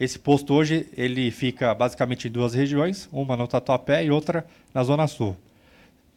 Esse 0.00 0.18
posto 0.18 0.54
hoje 0.54 0.88
ele 0.96 1.30
fica 1.30 1.74
basicamente 1.74 2.28
em 2.28 2.30
duas 2.30 2.54
regiões, 2.54 3.08
uma 3.12 3.36
no 3.36 3.46
Tatuapé 3.46 4.04
e 4.04 4.10
outra 4.10 4.44
na 4.74 4.82
Zona 4.82 5.06
Sul. 5.06 5.36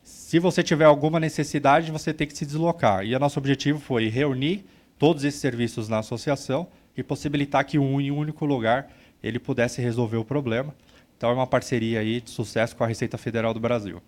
Se 0.02 0.40
você 0.40 0.64
tiver 0.64 0.86
alguma 0.86 1.20
necessidade, 1.20 1.92
você 1.92 2.14
tem 2.14 2.28
que 2.28 2.38
se 2.38 2.46
deslocar. 2.46 3.06
E 3.06 3.16
o 3.16 3.20
nosso 3.20 3.38
objetivo 3.38 3.80
foi 3.80 4.08
reunir 4.08 4.66
todos 4.98 5.24
esses 5.24 5.40
serviços 5.40 5.90
na 5.90 6.00
associação 6.00 6.68
e 6.96 7.04
possibilitar 7.04 7.66
que 7.66 7.78
um 7.78 8.00
em 8.00 8.12
um 8.12 8.18
único 8.18 8.46
lugar 8.46 8.90
ele 9.26 9.40
pudesse 9.40 9.82
resolver 9.82 10.18
o 10.18 10.26
problema. 10.26 10.74
Então 11.18 11.30
é 11.30 11.34
uma 11.34 11.48
parceria 11.48 12.00
aí 12.00 12.22
de 12.22 12.30
sucesso 12.30 12.76
com 12.76 12.84
a 12.84 12.88
Receita 12.88 13.18
Federal 13.18 13.54
do 13.54 13.60
Brasil. 13.60 14.02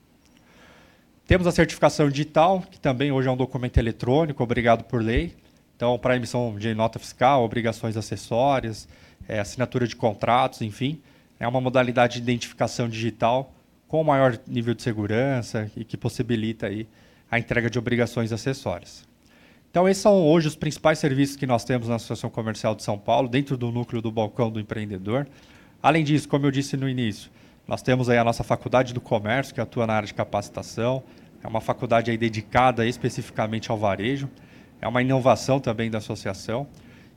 Temos 1.25 1.47
a 1.47 1.51
certificação 1.51 2.10
digital, 2.10 2.62
que 2.62 2.80
também 2.80 3.12
hoje 3.12 3.27
é 3.27 3.32
um 3.32 3.36
documento 3.36 3.77
eletrônico, 3.77 4.43
obrigado 4.43 4.84
por 4.84 5.01
lei. 5.01 5.36
Então, 5.75 5.97
para 5.99 6.15
emissão 6.15 6.56
de 6.58 6.73
nota 6.73 6.99
fiscal, 6.99 7.43
obrigações 7.43 7.97
acessórias, 7.97 8.88
é, 9.27 9.39
assinatura 9.39 9.88
de 9.88 9.95
contratos, 9.95 10.62
enfim, 10.62 11.01
é 11.39 11.47
uma 11.47 11.60
modalidade 11.60 12.13
de 12.15 12.19
identificação 12.19 12.88
digital 12.88 13.53
com 13.88 14.03
maior 14.03 14.39
nível 14.47 14.73
de 14.73 14.82
segurança 14.82 15.69
e 15.75 15.84
que 15.84 15.97
possibilita 15.97 16.67
aí 16.67 16.88
a 17.30 17.38
entrega 17.38 17.69
de 17.69 17.77
obrigações 17.77 18.32
acessórias. 18.32 19.06
Então, 19.69 19.88
esses 19.88 20.01
são 20.01 20.25
hoje 20.25 20.47
os 20.47 20.56
principais 20.56 20.97
serviços 20.97 21.36
que 21.36 21.45
nós 21.45 21.63
temos 21.63 21.88
na 21.88 21.95
Associação 21.95 22.30
Comercial 22.30 22.73
de 22.73 22.84
São 22.84 22.97
Paulo, 22.97 23.27
dentro 23.27 23.58
do 23.58 23.71
núcleo 23.71 24.01
do 24.01 24.12
balcão 24.12 24.49
do 24.49 24.60
empreendedor. 24.60 25.27
Além 25.84 26.03
disso, 26.03 26.27
como 26.27 26.45
eu 26.45 26.51
disse 26.51 26.75
no 26.75 26.89
início, 26.89 27.30
nós 27.67 27.82
temos 27.82 28.10
aí 28.10 28.17
a 28.17 28.23
nossa 28.23 28.43
Faculdade 28.43 28.93
do 28.93 29.01
Comércio, 29.01 29.53
que 29.53 29.62
atua 29.62 29.86
na 29.86 29.93
área 29.93 30.08
de 30.08 30.13
capacitação. 30.13 31.03
É 31.43 31.47
uma 31.47 31.62
faculdade 31.62 32.10
aí 32.10 32.17
dedicada 32.17 32.88
especificamente 32.88 33.69
ao 33.69 33.77
varejo. 33.77 34.30
É 34.82 34.88
uma 34.88 35.01
inovação 35.01 35.60
também 35.60 35.91
da 35.91 35.97
associação. 35.97 36.67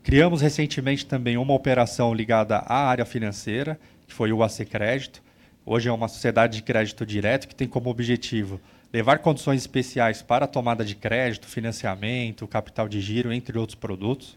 Criamos 0.02 0.40
recentemente 0.40 1.06
também 1.06 1.36
uma 1.36 1.54
operação 1.54 2.12
ligada 2.12 2.56
à 2.56 2.88
área 2.88 3.04
financeira, 3.04 3.78
que 4.06 4.12
foi 4.12 4.32
o 4.32 4.42
AC 4.42 4.64
Crédito. 4.68 5.22
Hoje 5.64 5.88
é 5.88 5.92
uma 5.92 6.08
sociedade 6.08 6.56
de 6.56 6.62
crédito 6.62 7.06
direto 7.06 7.46
que 7.46 7.54
tem 7.54 7.68
como 7.68 7.90
objetivo 7.90 8.60
levar 8.92 9.18
condições 9.18 9.60
especiais 9.60 10.22
para 10.22 10.44
a 10.44 10.48
tomada 10.48 10.84
de 10.84 10.94
crédito, 10.94 11.46
financiamento, 11.46 12.46
capital 12.46 12.88
de 12.88 13.00
giro, 13.00 13.32
entre 13.32 13.58
outros 13.58 13.76
produtos. 13.76 14.36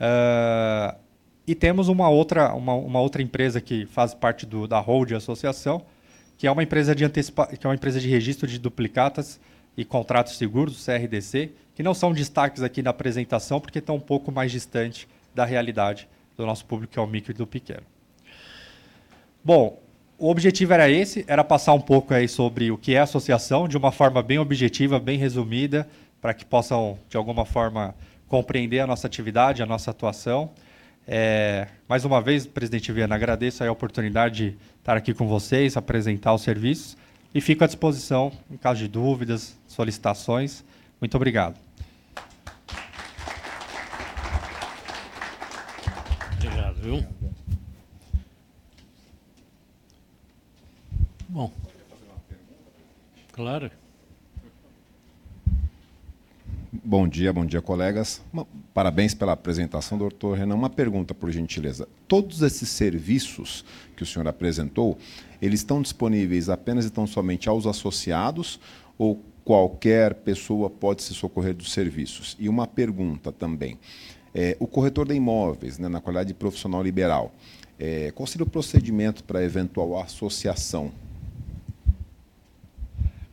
Uh, 0.00 0.96
e 1.46 1.54
temos 1.54 1.88
uma 1.88 2.08
outra, 2.08 2.54
uma, 2.54 2.74
uma, 2.74 3.00
outra 3.00 3.20
empresa 3.22 3.60
que 3.60 3.84
faz 3.86 4.14
parte 4.14 4.46
do, 4.46 4.66
da 4.66 4.78
Hold 4.78 5.12
Associação, 5.12 5.84
que 6.38 6.46
é 6.46 6.50
uma 6.50 6.62
empresa 6.62 6.94
de 6.94 7.04
antecipa, 7.04 7.46
que 7.46 7.66
é 7.66 7.68
uma 7.68 7.74
empresa 7.74 8.00
de 8.00 8.08
registro 8.08 8.46
de 8.46 8.58
duplicatas 8.58 9.40
e 9.76 9.84
contratos 9.84 10.38
seguros, 10.38 10.84
CRDC, 10.84 11.52
que 11.74 11.82
não 11.82 11.92
são 11.92 12.12
destaques 12.12 12.62
aqui 12.62 12.82
na 12.82 12.90
apresentação, 12.90 13.60
porque 13.60 13.78
estão 13.78 13.96
um 13.96 14.00
pouco 14.00 14.32
mais 14.32 14.50
distante 14.50 15.06
da 15.34 15.44
realidade 15.44 16.08
do 16.36 16.46
nosso 16.46 16.64
público, 16.64 16.94
que 16.94 16.98
é 16.98 17.02
o 17.02 17.06
micro 17.06 17.32
e 17.32 17.34
do 17.34 17.46
pequeno. 17.46 17.82
Bom, 19.44 19.80
o 20.20 20.28
objetivo 20.28 20.74
era 20.74 20.88
esse, 20.90 21.24
era 21.26 21.42
passar 21.42 21.72
um 21.72 21.80
pouco 21.80 22.12
aí 22.12 22.28
sobre 22.28 22.70
o 22.70 22.76
que 22.76 22.94
é 22.94 23.00
a 23.00 23.04
associação, 23.04 23.66
de 23.66 23.78
uma 23.78 23.90
forma 23.90 24.22
bem 24.22 24.38
objetiva, 24.38 25.00
bem 25.00 25.18
resumida, 25.18 25.88
para 26.20 26.34
que 26.34 26.44
possam, 26.44 26.98
de 27.08 27.16
alguma 27.16 27.46
forma, 27.46 27.94
compreender 28.28 28.80
a 28.80 28.86
nossa 28.86 29.06
atividade, 29.06 29.62
a 29.62 29.66
nossa 29.66 29.90
atuação. 29.90 30.50
É, 31.08 31.68
mais 31.88 32.04
uma 32.04 32.20
vez, 32.20 32.46
presidente 32.46 32.92
Viana, 32.92 33.14
agradeço 33.14 33.64
a 33.64 33.72
oportunidade 33.72 34.50
de 34.50 34.56
estar 34.78 34.94
aqui 34.94 35.14
com 35.14 35.26
vocês, 35.26 35.74
apresentar 35.74 36.34
os 36.34 36.42
serviços 36.42 36.98
e 37.34 37.40
fico 37.40 37.64
à 37.64 37.66
disposição 37.66 38.30
em 38.50 38.58
caso 38.58 38.80
de 38.80 38.88
dúvidas, 38.88 39.58
solicitações. 39.66 40.62
Muito 41.00 41.16
obrigado. 41.16 41.56
Obrigado, 46.36 46.74
viu? 46.82 47.19
Bom, 51.32 51.48
claro. 53.30 53.70
Bom 56.72 57.06
dia, 57.06 57.32
bom 57.32 57.46
dia, 57.46 57.62
colegas. 57.62 58.20
Parabéns 58.74 59.14
pela 59.14 59.30
apresentação, 59.30 59.96
doutor 59.96 60.36
Renan. 60.36 60.56
Uma 60.56 60.68
pergunta, 60.68 61.14
por 61.14 61.30
gentileza. 61.30 61.86
Todos 62.08 62.42
esses 62.42 62.68
serviços 62.68 63.64
que 63.96 64.02
o 64.02 64.06
senhor 64.06 64.26
apresentou, 64.26 64.98
eles 65.40 65.60
estão 65.60 65.80
disponíveis 65.80 66.48
apenas 66.48 66.84
e 66.84 66.90
tão 66.90 67.06
somente 67.06 67.48
aos 67.48 67.64
associados 67.64 68.58
ou 68.98 69.22
qualquer 69.44 70.14
pessoa 70.14 70.68
pode 70.68 71.04
se 71.04 71.14
socorrer 71.14 71.54
dos 71.54 71.70
serviços? 71.70 72.36
E 72.40 72.48
uma 72.48 72.66
pergunta 72.66 73.30
também. 73.30 73.78
É, 74.34 74.56
o 74.58 74.66
corretor 74.66 75.06
de 75.06 75.14
imóveis, 75.14 75.78
né, 75.78 75.86
na 75.86 76.00
qualidade 76.00 76.28
de 76.28 76.34
profissional 76.34 76.82
liberal, 76.82 77.32
é, 77.78 78.10
qual 78.16 78.26
seria 78.26 78.44
o 78.44 78.50
procedimento 78.50 79.22
para 79.22 79.44
eventual 79.44 79.96
associação? 80.00 80.90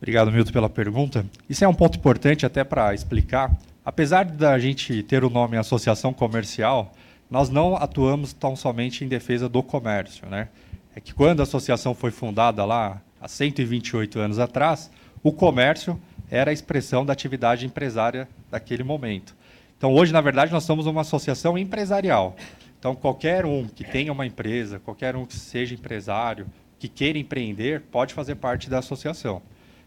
Obrigado, 0.08 0.32
Milton, 0.32 0.54
pela 0.54 0.70
pergunta. 0.70 1.26
Isso 1.50 1.66
é 1.66 1.68
um 1.68 1.74
ponto 1.74 1.98
importante 1.98 2.46
até 2.46 2.64
para 2.64 2.94
explicar. 2.94 3.54
Apesar 3.84 4.24
da 4.24 4.58
gente 4.58 5.04
ter 5.04 5.22
o 5.26 5.30
nome 5.30 5.58
Associação 5.58 6.14
Comercial, 6.14 6.94
nós 7.30 7.50
não 7.50 7.76
atuamos 7.76 8.32
tão 8.32 8.56
somente 8.56 9.04
em 9.04 9.10
defesa 9.10 9.50
do 9.50 9.62
comércio. 9.62 10.26
Né? 10.30 10.48
É 10.96 11.02
que 11.02 11.14
quando 11.14 11.42
a 11.42 11.44
associação 11.44 11.94
foi 11.94 12.10
fundada 12.10 12.64
lá 12.64 13.02
há 13.20 13.28
128 13.28 14.18
anos 14.18 14.40
atrás, 14.40 14.90
o 15.22 15.34
comércio 15.34 16.00
era 16.32 16.52
a 16.52 16.54
expressão 16.54 17.06
da 17.06 17.12
atividade 17.12 17.66
empresária 17.66 18.30
daquele 18.50 18.86
momento. 18.86 19.36
Então, 19.78 19.94
hoje, 19.94 20.14
na 20.14 20.22
verdade, 20.22 20.54
nós 20.54 20.64
somos 20.64 20.86
uma 20.86 21.02
associação 21.02 21.58
empresarial. 21.58 22.34
Então, 22.80 22.96
qualquer 22.96 23.46
um 23.46 23.68
que 23.68 23.84
tenha 23.84 24.14
uma 24.14 24.26
empresa, 24.26 24.80
qualquer 24.80 25.18
um 25.18 25.26
que 25.26 25.36
seja 25.36 25.76
empresário, 25.76 26.48
que 26.80 26.88
queira 26.88 27.20
empreender, 27.20 27.82
pode 27.92 28.14
fazer 28.14 28.36
parte 28.36 28.70
da 28.70 28.80
associação 28.80 29.42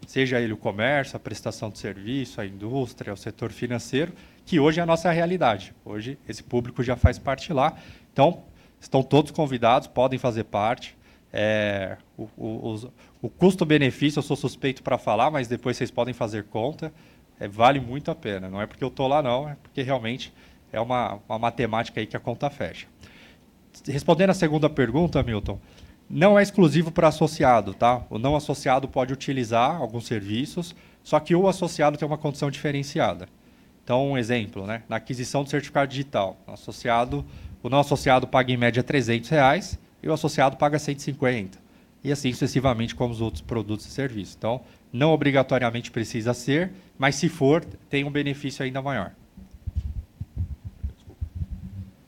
seja 0.07 0.39
ele 0.39 0.53
o 0.53 0.57
comércio, 0.57 1.15
a 1.15 1.19
prestação 1.19 1.69
de 1.69 1.79
serviço, 1.79 2.41
a 2.41 2.45
indústria, 2.45 3.13
o 3.13 3.17
setor 3.17 3.51
financeiro, 3.51 4.13
que 4.45 4.59
hoje 4.59 4.79
é 4.79 4.83
a 4.83 4.85
nossa 4.85 5.11
realidade. 5.11 5.73
Hoje 5.85 6.17
esse 6.27 6.43
público 6.43 6.83
já 6.83 6.95
faz 6.95 7.17
parte 7.19 7.53
lá. 7.53 7.77
Então, 8.11 8.43
estão 8.79 9.03
todos 9.03 9.31
convidados, 9.31 9.87
podem 9.87 10.19
fazer 10.19 10.45
parte. 10.45 10.97
É, 11.33 11.97
o, 12.17 12.23
o, 12.35 12.91
o 13.21 13.29
custo-benefício, 13.29 14.19
eu 14.19 14.23
sou 14.23 14.35
suspeito 14.35 14.83
para 14.83 14.97
falar, 14.97 15.31
mas 15.31 15.47
depois 15.47 15.77
vocês 15.77 15.91
podem 15.91 16.13
fazer 16.13 16.45
conta. 16.45 16.91
É, 17.39 17.47
vale 17.47 17.79
muito 17.79 18.11
a 18.11 18.15
pena. 18.15 18.49
Não 18.49 18.61
é 18.61 18.65
porque 18.65 18.83
eu 18.83 18.89
estou 18.89 19.07
lá, 19.07 19.21
não, 19.21 19.49
é 19.49 19.55
porque 19.61 19.81
realmente 19.81 20.33
é 20.71 20.79
uma, 20.79 21.19
uma 21.27 21.39
matemática 21.39 21.99
aí 21.99 22.05
que 22.05 22.17
a 22.17 22.19
conta 22.19 22.49
fecha. 22.49 22.87
Respondendo 23.87 24.31
a 24.31 24.33
segunda 24.33 24.69
pergunta, 24.69 25.23
Milton, 25.23 25.59
não 26.11 26.37
é 26.37 26.43
exclusivo 26.43 26.91
para 26.91 27.07
associado, 27.07 27.73
tá? 27.73 28.03
O 28.09 28.19
não 28.19 28.35
associado 28.35 28.87
pode 28.87 29.13
utilizar 29.13 29.77
alguns 29.77 30.05
serviços, 30.05 30.75
só 31.01 31.17
que 31.19 31.33
o 31.33 31.47
associado 31.47 31.97
tem 31.97 32.05
uma 32.05 32.17
condição 32.17 32.51
diferenciada. 32.51 33.29
Então, 33.83 34.11
um 34.11 34.17
exemplo, 34.17 34.67
né? 34.67 34.83
na 34.89 34.97
aquisição 34.97 35.43
do 35.43 35.49
certificado 35.49 35.89
digital, 35.89 36.37
o, 36.45 36.51
associado, 36.51 37.25
o 37.63 37.69
não 37.69 37.79
associado 37.79 38.27
paga 38.27 38.51
em 38.51 38.57
média 38.57 38.83
300 38.83 39.29
reais 39.29 39.79
e 40.03 40.09
o 40.09 40.13
associado 40.13 40.57
paga 40.57 40.77
150. 40.77 41.57
E 42.03 42.11
assim 42.11 42.31
sucessivamente 42.33 42.93
como 42.93 43.13
os 43.13 43.21
outros 43.21 43.41
produtos 43.41 43.85
e 43.85 43.89
serviços. 43.89 44.35
Então, 44.37 44.61
não 44.91 45.11
obrigatoriamente 45.11 45.91
precisa 45.91 46.33
ser, 46.33 46.71
mas 46.97 47.15
se 47.15 47.29
for, 47.29 47.63
tem 47.89 48.03
um 48.03 48.11
benefício 48.11 48.65
ainda 48.65 48.81
maior. 48.81 49.13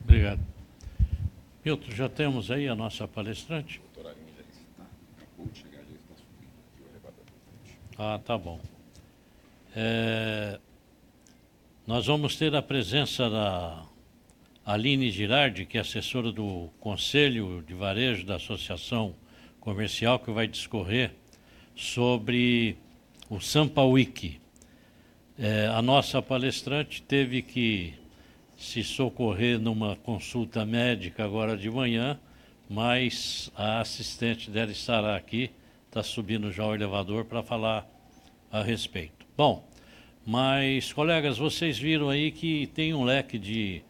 Obrigado. 0.02 0.40
Milton, 1.64 1.90
já 1.92 2.08
temos 2.08 2.50
aí 2.50 2.68
a 2.68 2.74
nossa 2.74 3.08
palestrante? 3.08 3.80
Ah, 7.96 8.18
tá 8.18 8.36
bom. 8.36 8.58
É, 9.76 10.58
nós 11.86 12.06
vamos 12.06 12.34
ter 12.34 12.52
a 12.52 12.60
presença 12.60 13.30
da 13.30 13.84
Aline 14.66 15.12
Girardi, 15.12 15.64
que 15.64 15.78
é 15.78 15.80
assessora 15.80 16.32
do 16.32 16.70
Conselho 16.80 17.62
de 17.64 17.72
Varejo 17.72 18.26
da 18.26 18.34
Associação 18.34 19.14
Comercial, 19.60 20.18
que 20.18 20.32
vai 20.32 20.48
discorrer 20.48 21.12
sobre 21.76 22.76
o 23.30 23.38
Sampa 23.38 23.84
Wiki. 23.84 24.40
É, 25.38 25.68
a 25.68 25.80
nossa 25.80 26.20
palestrante 26.20 27.00
teve 27.00 27.42
que 27.42 27.94
se 28.56 28.82
socorrer 28.82 29.60
numa 29.60 29.94
consulta 29.94 30.66
médica 30.66 31.24
agora 31.24 31.56
de 31.56 31.70
manhã, 31.70 32.18
mas 32.68 33.52
a 33.54 33.78
assistente 33.78 34.50
dela 34.50 34.72
estará 34.72 35.14
aqui 35.14 35.52
está 35.94 36.02
subindo 36.02 36.50
já 36.50 36.66
o 36.66 36.74
elevador 36.74 37.24
para 37.24 37.40
falar 37.40 37.88
a 38.50 38.60
respeito. 38.60 39.24
Bom, 39.36 39.64
mas, 40.26 40.92
colegas, 40.92 41.38
vocês 41.38 41.78
viram 41.78 42.10
aí 42.10 42.32
que 42.32 42.66
tem 42.74 42.92
um 42.92 43.04
leque 43.04 43.38
de 43.38 43.80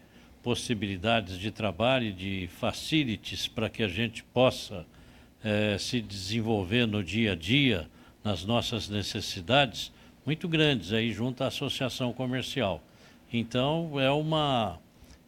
possibilidades 0.42 1.38
de 1.38 1.50
trabalho, 1.50 2.12
de 2.12 2.46
facilities 2.58 3.48
para 3.48 3.70
que 3.70 3.82
a 3.82 3.88
gente 3.88 4.22
possa 4.22 4.84
eh, 5.42 5.78
se 5.78 6.02
desenvolver 6.02 6.86
no 6.86 7.02
dia 7.02 7.32
a 7.32 7.34
dia, 7.34 7.88
nas 8.22 8.44
nossas 8.44 8.86
necessidades, 8.86 9.90
muito 10.26 10.46
grandes 10.46 10.92
aí 10.92 11.10
junto 11.10 11.42
à 11.42 11.46
associação 11.46 12.12
comercial. 12.12 12.82
Então, 13.32 13.98
é 13.98 14.10
uma 14.10 14.78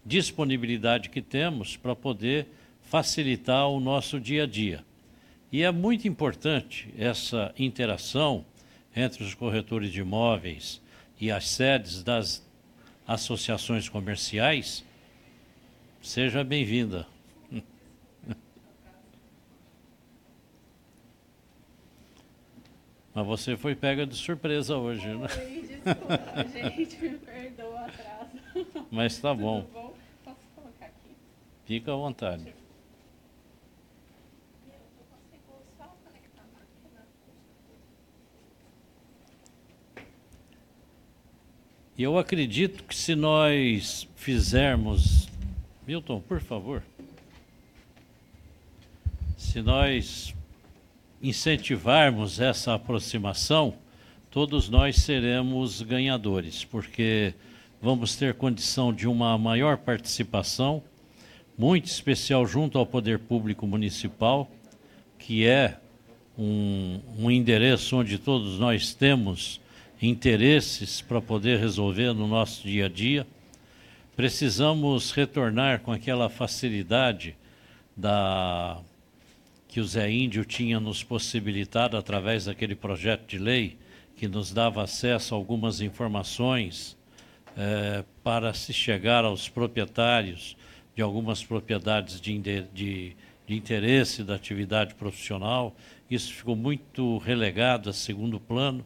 disponibilidade 0.05 1.09
que 1.09 1.23
temos 1.23 1.75
para 1.75 1.97
poder 1.97 2.47
facilitar 2.83 3.67
o 3.67 3.81
nosso 3.81 4.21
dia 4.21 4.43
a 4.43 4.47
dia. 4.47 4.85
E 5.53 5.63
é 5.63 5.71
muito 5.71 6.09
importante 6.09 6.93
essa 6.99 7.55
interação 7.59 8.45
entre 8.95 9.23
os 9.23 9.33
corretores 9.35 9.93
de 9.93 10.01
imóveis 10.01 10.83
e 11.21 11.31
as 11.31 11.49
sedes 11.49 12.03
das 12.03 12.45
associações 13.07 13.89
comerciais. 13.89 14.85
Seja 16.03 16.43
bem-vinda. 16.43 17.07
Mas 23.15 23.27
você 23.27 23.57
foi 23.57 23.75
pega 23.77 24.05
de 24.07 24.17
surpresa 24.17 24.77
hoje, 24.77 25.07
né? 25.07 25.29
Desculpa, 25.29 26.19
gente, 26.53 26.97
me 26.99 27.19
perdoa 27.19 27.71
o 27.71 27.79
atraso. 27.79 28.31
Mas 28.91 29.19
tá 29.19 29.33
bom. 29.35 29.65
Bom? 29.73 29.95
Posso 30.25 30.41
colocar 30.55 30.87
aqui? 30.87 31.11
Fica 31.65 31.93
à 31.93 31.97
vontade. 31.97 32.53
E 41.99 42.03
eu 42.03 42.19
acredito 42.19 42.85
que 42.85 42.95
se 42.95 43.15
nós 43.15 44.07
fizermos. 44.17 45.29
Milton, 45.87 46.21
por 46.21 46.43
favor. 46.43 46.83
Se 49.39 49.63
nós 49.63 50.35
incentivarmos 51.23 52.39
essa 52.39 52.75
aproximação, 52.75 53.75
todos 54.31 54.69
nós 54.69 54.97
seremos 54.97 55.81
ganhadores, 55.81 56.65
porque 56.67 57.33
vamos 57.81 58.15
ter 58.15 58.35
condição 58.35 58.93
de 58.93 59.09
uma 59.09 59.39
maior 59.39 59.79
participação, 59.79 60.83
muito 61.57 61.87
especial 61.87 62.47
junto 62.47 62.77
ao 62.77 62.85
Poder 62.85 63.21
Público 63.21 63.67
Municipal, 63.67 64.51
que 65.19 65.47
é 65.47 65.79
um, 66.37 67.01
um 67.19 67.31
endereço 67.31 67.97
onde 67.97 68.19
todos 68.19 68.59
nós 68.59 68.93
temos 68.93 69.61
interesses 70.01 71.01
para 71.01 71.21
poder 71.21 71.59
resolver 71.59 72.13
no 72.13 72.27
nosso 72.27 72.63
dia 72.63 72.87
a 72.87 72.89
dia. 72.89 73.27
Precisamos 74.15 75.11
retornar 75.11 75.81
com 75.81 75.93
aquela 75.93 76.29
facilidade 76.29 77.37
da 77.97 78.81
que 79.69 79.81
o 79.81 79.85
Zé 79.85 80.11
Índio 80.11 80.45
tinha 80.45 80.81
nos 80.81 81.03
possibilitado 81.03 81.99
através 81.99 82.47
daquele 82.47 82.75
projeto 82.75 83.27
de 83.27 83.39
lei 83.39 83.77
que 84.17 84.27
nos 84.27 84.51
dava 84.51 84.83
acesso 84.83 85.35
a 85.35 85.37
algumas 85.37 85.83
informações 85.83 86.97
eh, 87.57 88.03
para 88.25 88.55
se 88.55 88.73
chegar 88.73 89.25
aos 89.25 89.51
proprietários 89.51 90.57
de 90.95 91.03
algumas 91.03 91.45
propriedades 91.45 92.19
de, 92.19 92.39
de, 92.39 93.15
de 93.47 93.55
interesse 93.55 94.25
da 94.25 94.35
atividade 94.35 94.95
profissional. 94.95 95.77
Isso 96.11 96.33
ficou 96.33 96.57
muito 96.57 97.19
relegado 97.19 97.91
a 97.91 97.93
segundo 97.93 98.41
plano 98.41 98.83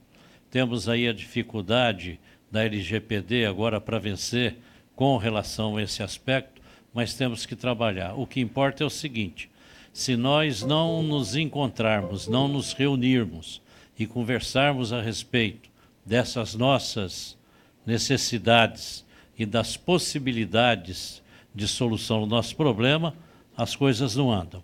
temos 0.50 0.88
aí 0.88 1.08
a 1.08 1.12
dificuldade 1.12 2.18
da 2.50 2.64
LGPD 2.64 3.46
agora 3.46 3.80
para 3.80 3.98
vencer 3.98 4.56
com 4.96 5.16
relação 5.16 5.76
a 5.76 5.82
esse 5.82 6.02
aspecto, 6.02 6.60
mas 6.92 7.14
temos 7.14 7.46
que 7.46 7.54
trabalhar. 7.54 8.14
O 8.14 8.26
que 8.26 8.40
importa 8.40 8.82
é 8.82 8.86
o 8.86 8.90
seguinte: 8.90 9.48
se 9.92 10.16
nós 10.16 10.62
não 10.62 11.02
nos 11.02 11.36
encontrarmos, 11.36 12.26
não 12.26 12.48
nos 12.48 12.72
reunirmos 12.72 13.62
e 13.98 14.06
conversarmos 14.06 14.92
a 14.92 15.00
respeito 15.00 15.70
dessas 16.04 16.54
nossas 16.54 17.38
necessidades 17.86 19.04
e 19.38 19.46
das 19.46 19.76
possibilidades 19.76 21.22
de 21.54 21.66
solução 21.66 22.20
do 22.20 22.26
nosso 22.26 22.56
problema, 22.56 23.14
as 23.56 23.76
coisas 23.76 24.16
não 24.16 24.32
andam. 24.32 24.62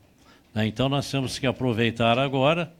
Né? 0.54 0.66
Então 0.66 0.88
nós 0.88 1.10
temos 1.10 1.38
que 1.38 1.46
aproveitar 1.46 2.18
agora 2.18 2.72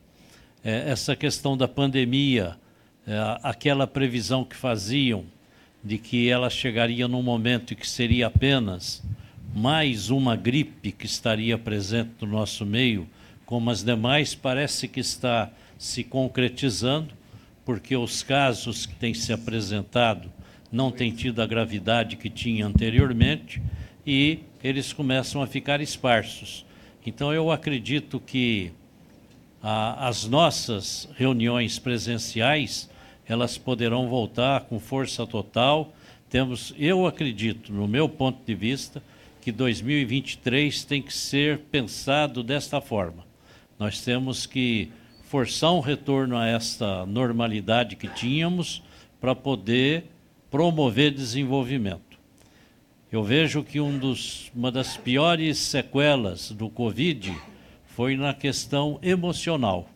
é, 0.64 0.90
essa 0.90 1.14
questão 1.14 1.57
da 1.57 1.69
pandemia 1.69 2.57
aquela 3.42 3.87
previsão 3.87 4.45
que 4.45 4.57
faziam 4.57 5.25
de 5.83 5.99
que 5.99 6.29
ela 6.29 6.51
chegaria 6.51 7.07
num 7.07 7.23
momento 7.23 7.77
que 7.77 7.88
seria 7.88 8.27
apenas 8.27 9.03
mais 9.55 10.11
uma 10.11 10.35
gripe 10.35 10.92
que 10.92 11.07
estaria 11.07 11.57
presente 11.57 12.11
no 12.21 12.27
nosso 12.27 12.66
meio, 12.66 13.09
como 13.47 13.71
as 13.71 13.83
demais, 13.83 14.35
parece 14.35 14.88
que 14.88 15.01
está 15.01 15.51
se 15.79 16.03
concretizando, 16.03 17.14
porque 17.64 17.97
os 17.97 18.23
casos 18.23 18.85
que 18.85 18.95
têm 18.97 19.14
se 19.14 19.33
apresentado 19.33 20.31
não 20.71 20.90
têm 20.90 21.12
tido 21.12 21.40
a 21.40 21.47
gravidade 21.47 22.16
que 22.16 22.29
tinha 22.29 22.66
anteriormente 22.66 23.62
e 24.05 24.40
eles 24.62 24.92
começam 24.92 25.40
a 25.42 25.47
ficar 25.47 25.81
esparsos. 25.81 26.66
Então 27.07 27.33
eu 27.33 27.51
acredito 27.51 28.21
que 28.21 28.73
a, 29.62 30.09
as 30.09 30.27
nossas 30.27 31.09
reuniões 31.16 31.79
presenciais 31.79 32.90
elas 33.28 33.58
poderão 33.58 34.08
voltar 34.08 34.62
com 34.62 34.78
força 34.78 35.26
total. 35.26 35.94
Temos, 36.28 36.74
eu 36.78 37.06
acredito, 37.06 37.72
no 37.72 37.88
meu 37.88 38.08
ponto 38.08 38.44
de 38.44 38.54
vista, 38.54 39.02
que 39.40 39.52
2023 39.52 40.84
tem 40.84 41.00
que 41.00 41.12
ser 41.12 41.58
pensado 41.70 42.42
desta 42.42 42.80
forma. 42.80 43.24
Nós 43.78 44.00
temos 44.00 44.46
que 44.46 44.90
forçar 45.24 45.72
um 45.72 45.80
retorno 45.80 46.36
a 46.36 46.46
esta 46.46 47.04
normalidade 47.06 47.96
que 47.96 48.08
tínhamos 48.08 48.82
para 49.20 49.34
poder 49.34 50.04
promover 50.50 51.12
desenvolvimento. 51.12 52.18
Eu 53.10 53.22
vejo 53.22 53.62
que 53.62 53.80
um 53.80 53.98
dos, 53.98 54.50
uma 54.54 54.70
das 54.70 54.96
piores 54.96 55.58
sequelas 55.58 56.50
do 56.50 56.68
Covid 56.68 57.34
foi 57.86 58.16
na 58.16 58.34
questão 58.34 58.98
emocional. 59.02 59.88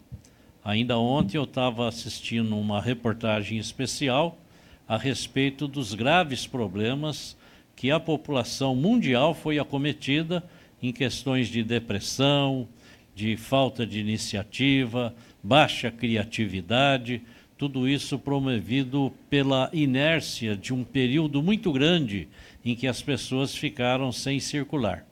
Ainda 0.64 0.98
ontem 0.98 1.38
eu 1.38 1.44
estava 1.44 1.88
assistindo 1.88 2.56
uma 2.56 2.80
reportagem 2.80 3.58
especial 3.58 4.38
a 4.86 4.96
respeito 4.98 5.66
dos 5.66 5.94
graves 5.94 6.46
problemas 6.46 7.36
que 7.74 7.90
a 7.90 7.98
população 7.98 8.76
mundial 8.76 9.32
foi 9.32 9.58
acometida 9.58 10.44
em 10.82 10.92
questões 10.92 11.48
de 11.48 11.62
depressão, 11.62 12.68
de 13.14 13.36
falta 13.36 13.86
de 13.86 14.00
iniciativa, 14.00 15.14
baixa 15.42 15.90
criatividade, 15.90 17.22
tudo 17.56 17.88
isso 17.88 18.18
promovido 18.18 19.12
pela 19.28 19.70
inércia 19.72 20.56
de 20.56 20.74
um 20.74 20.84
período 20.84 21.42
muito 21.42 21.72
grande 21.72 22.28
em 22.64 22.74
que 22.74 22.86
as 22.86 23.00
pessoas 23.00 23.54
ficaram 23.54 24.12
sem 24.12 24.40
circular. 24.40 25.06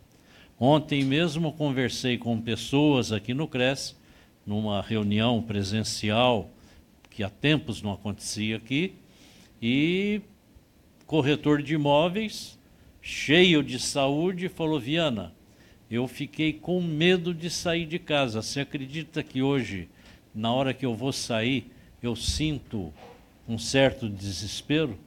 Ontem 0.58 1.04
mesmo 1.04 1.52
conversei 1.52 2.18
com 2.18 2.40
pessoas 2.40 3.12
aqui 3.12 3.32
no 3.32 3.46
CRES 3.46 3.97
numa 4.48 4.80
reunião 4.80 5.42
presencial 5.42 6.48
que 7.10 7.22
há 7.22 7.28
tempos 7.28 7.82
não 7.82 7.92
acontecia 7.92 8.56
aqui, 8.56 8.94
e 9.60 10.22
corretor 11.06 11.62
de 11.62 11.74
imóveis, 11.74 12.58
cheio 13.02 13.62
de 13.62 13.78
saúde, 13.78 14.48
falou: 14.48 14.80
Viana, 14.80 15.34
eu 15.90 16.08
fiquei 16.08 16.54
com 16.54 16.80
medo 16.80 17.34
de 17.34 17.50
sair 17.50 17.84
de 17.84 17.98
casa. 17.98 18.40
Você 18.40 18.60
acredita 18.60 19.22
que 19.22 19.42
hoje, 19.42 19.86
na 20.34 20.50
hora 20.50 20.72
que 20.72 20.86
eu 20.86 20.94
vou 20.94 21.12
sair, 21.12 21.70
eu 22.02 22.16
sinto 22.16 22.90
um 23.46 23.58
certo 23.58 24.08
desespero? 24.08 24.98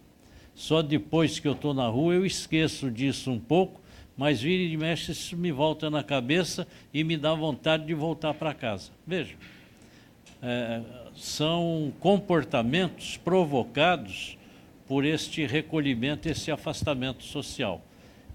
Só 0.53 0.83
depois 0.83 1.39
que 1.39 1.47
eu 1.47 1.53
estou 1.53 1.73
na 1.73 1.87
rua 1.87 2.13
eu 2.13 2.27
esqueço 2.27 2.91
disso 2.91 3.31
um 3.31 3.39
pouco 3.39 3.80
mas 4.17 4.41
vira 4.41 4.63
e 4.63 4.77
mexe, 4.77 5.11
isso 5.11 5.35
me 5.35 5.51
volta 5.51 5.89
na 5.89 6.03
cabeça 6.03 6.67
e 6.93 7.03
me 7.03 7.17
dá 7.17 7.33
vontade 7.33 7.85
de 7.85 7.93
voltar 7.93 8.33
para 8.33 8.53
casa. 8.53 8.91
Veja, 9.05 9.35
é, 10.41 10.81
são 11.15 11.93
comportamentos 11.99 13.17
provocados 13.17 14.37
por 14.87 15.05
este 15.05 15.45
recolhimento, 15.45 16.27
esse 16.27 16.51
afastamento 16.51 17.23
social, 17.23 17.81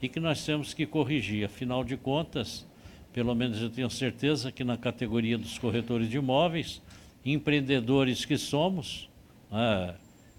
e 0.01 0.09
que 0.09 0.19
nós 0.19 0.45
temos 0.45 0.73
que 0.73 0.87
corrigir. 0.87 1.45
Afinal 1.45 1.85
de 1.85 1.97
contas, 1.97 2.67
pelo 3.13 3.35
menos 3.35 3.61
eu 3.61 3.71
tenho 3.71 3.91
certeza 3.91 4.51
que 4.53 4.65
na 4.65 4.77
categoria 4.77 5.37
dos 5.37 5.59
corretores 5.59 6.09
de 6.09 6.17
imóveis, 6.17 6.81
empreendedores 7.25 8.25
que 8.25 8.39
somos, 8.39 9.09
é, 9.53 9.95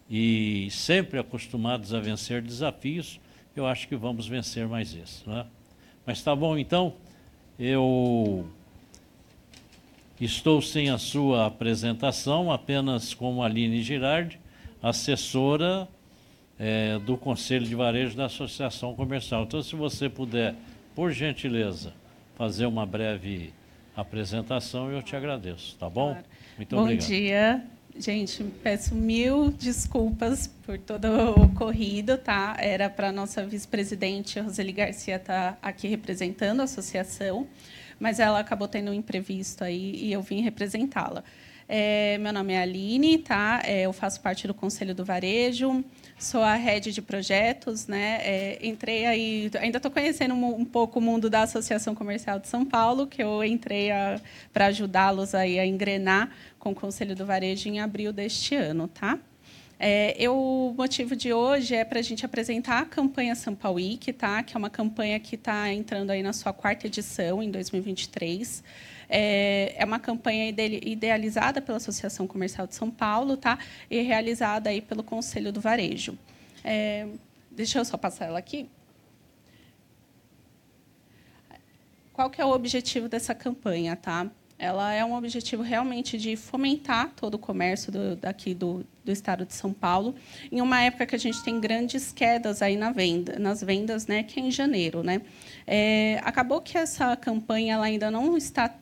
e 0.09 0.69
sempre 0.71 1.19
acostumados 1.19 1.93
a 1.93 1.99
vencer 1.99 2.41
desafios, 2.41 3.19
eu 3.59 3.67
acho 3.67 3.87
que 3.87 3.95
vamos 3.95 4.27
vencer 4.27 4.67
mais 4.67 4.93
isso. 4.93 5.29
Né? 5.29 5.45
Mas 6.05 6.21
tá 6.21 6.35
bom, 6.35 6.57
então, 6.57 6.93
eu 7.59 8.47
estou 10.19 10.61
sem 10.61 10.89
a 10.89 10.97
sua 10.97 11.45
apresentação, 11.45 12.51
apenas 12.51 13.13
com 13.13 13.41
a 13.41 13.45
Aline 13.45 13.81
Girardi, 13.81 14.39
assessora 14.81 15.87
é, 16.59 16.97
do 16.99 17.17
Conselho 17.17 17.65
de 17.65 17.75
Varejo 17.75 18.15
da 18.15 18.25
Associação 18.25 18.95
Comercial. 18.95 19.43
Então, 19.43 19.61
se 19.61 19.75
você 19.75 20.09
puder, 20.09 20.55
por 20.95 21.11
gentileza, 21.11 21.93
fazer 22.35 22.65
uma 22.65 22.85
breve 22.85 23.53
apresentação, 23.95 24.91
eu 24.91 25.01
te 25.01 25.15
agradeço, 25.15 25.75
tá 25.77 25.89
bom? 25.89 26.11
Claro. 26.11 26.25
Muito 26.57 26.75
bom 26.75 26.81
obrigado. 26.83 27.07
Bom 27.07 27.13
dia. 27.13 27.76
Gente, 27.99 28.43
peço 28.61 28.93
mil 28.93 29.49
desculpas 29.49 30.45
por 30.63 30.77
todo 30.77 31.05
o 31.05 31.45
ocorrido, 31.45 32.15
tá? 32.15 32.55
Era 32.59 32.91
para 32.91 33.09
a 33.09 33.11
nossa 33.11 33.43
vice-presidente, 33.43 34.39
Roseli 34.39 34.71
Garcia, 34.71 35.15
estar 35.15 35.53
tá 35.53 35.57
aqui 35.61 35.87
representando 35.87 36.59
a 36.59 36.65
associação, 36.65 37.47
mas 37.99 38.19
ela 38.19 38.39
acabou 38.39 38.67
tendo 38.67 38.91
um 38.91 38.93
imprevisto 38.93 39.63
aí 39.63 39.95
e 39.95 40.13
eu 40.13 40.21
vim 40.21 40.41
representá-la. 40.41 41.23
É, 41.67 42.19
meu 42.19 42.31
nome 42.31 42.53
é 42.53 42.61
Aline, 42.61 43.17
tá? 43.17 43.61
É, 43.65 43.81
eu 43.81 43.91
faço 43.91 44.21
parte 44.21 44.45
do 44.45 44.53
Conselho 44.53 44.93
do 44.93 45.03
Varejo, 45.03 45.83
sou 46.17 46.41
a 46.41 46.55
head 46.55 46.91
de 46.91 47.01
projetos, 47.01 47.87
né? 47.87 48.19
É, 48.21 48.59
entrei 48.61 49.05
aí, 49.05 49.51
ainda 49.59 49.77
estou 49.77 49.91
conhecendo 49.91 50.33
um, 50.33 50.61
um, 50.61 50.65
pouco 50.65 50.99
o 50.99 51.01
mundo 51.01 51.29
da 51.29 51.43
Associação 51.43 51.93
Comercial 51.93 52.39
de 52.39 52.47
São 52.47 52.65
Paulo, 52.65 53.05
que 53.07 53.21
eu 53.21 53.43
entrei 53.43 53.89
para 54.51 54.67
ajudá-los 54.67 55.35
aí 55.35 55.59
a 55.59 55.65
engrenar 55.65 56.31
com 56.57 56.71
o 56.71 56.75
Conselho 56.75 57.15
do 57.15 57.25
Varejo 57.25 57.69
em 57.69 57.79
abril 57.79 58.11
deste 58.11 58.55
ano, 58.55 58.87
tá? 58.87 59.19
É, 59.79 60.15
eu, 60.17 60.35
o 60.35 60.73
motivo 60.75 61.15
de 61.15 61.31
hoje 61.31 61.75
é 61.75 61.85
para 61.85 61.99
a 61.99 62.01
gente 62.01 62.25
apresentar 62.25 62.79
a 62.79 62.85
campanha 62.85 63.35
Sampa 63.35 63.69
Week, 63.69 64.11
tá? 64.11 64.41
que 64.41 64.55
é 64.55 64.57
uma 64.57 64.71
campanha 64.71 65.19
que 65.19 65.35
está 65.35 65.71
entrando 65.71 66.09
aí 66.09 66.23
na 66.23 66.33
sua 66.33 66.51
quarta 66.51 66.87
edição, 66.87 67.43
em 67.43 67.51
2023. 67.51 68.63
É, 69.09 69.73
é 69.77 69.85
uma 69.85 69.99
campanha 69.99 70.49
idealizada 70.49 71.61
pela 71.61 71.77
Associação 71.77 72.27
Comercial 72.27 72.67
de 72.67 72.75
São 72.75 72.91
Paulo 72.91 73.37
tá? 73.37 73.57
e 73.89 74.01
realizada 74.01 74.69
aí 74.69 74.81
pelo 74.81 75.03
Conselho 75.03 75.51
do 75.51 75.61
Varejo. 75.61 76.17
É, 76.63 77.07
deixa 77.51 77.79
eu 77.79 77.85
só 77.85 77.97
passar 77.97 78.25
ela 78.25 78.39
aqui. 78.39 78.69
Qual 82.11 82.29
que 82.29 82.41
é 82.41 82.45
o 82.45 82.51
objetivo 82.51 83.07
dessa 83.07 83.35
campanha? 83.35 83.95
Tá? 83.95 84.29
ela 84.59 84.91
é 84.91 85.05
um 85.05 85.13
objetivo 85.13 85.61
realmente 85.61 86.17
de 86.17 86.35
fomentar 86.35 87.11
todo 87.15 87.35
o 87.35 87.37
comércio 87.37 87.91
do, 87.91 88.15
daqui 88.15 88.53
do, 88.53 88.83
do 89.05 89.11
estado 89.11 89.45
de 89.45 89.53
São 89.53 89.71
Paulo, 89.71 90.15
em 90.51 90.61
uma 90.61 90.81
época 90.81 91.05
que 91.05 91.15
a 91.15 91.19
gente 91.19 91.43
tem 91.43 91.59
grandes 91.59 92.11
quedas 92.11 92.61
aí 92.61 92.75
na 92.75 92.91
venda, 92.91 93.37
nas 93.37 93.61
vendas, 93.61 94.07
né, 94.07 94.23
que 94.23 94.39
é 94.39 94.43
em 94.43 94.51
janeiro. 94.51 95.03
Né? 95.03 95.21
É, 95.65 96.19
acabou 96.23 96.59
que 96.59 96.77
essa 96.77 97.15
campanha 97.15 97.75
ela 97.75 97.85
ainda 97.85 98.09
não 98.09 98.35
está 98.35 98.73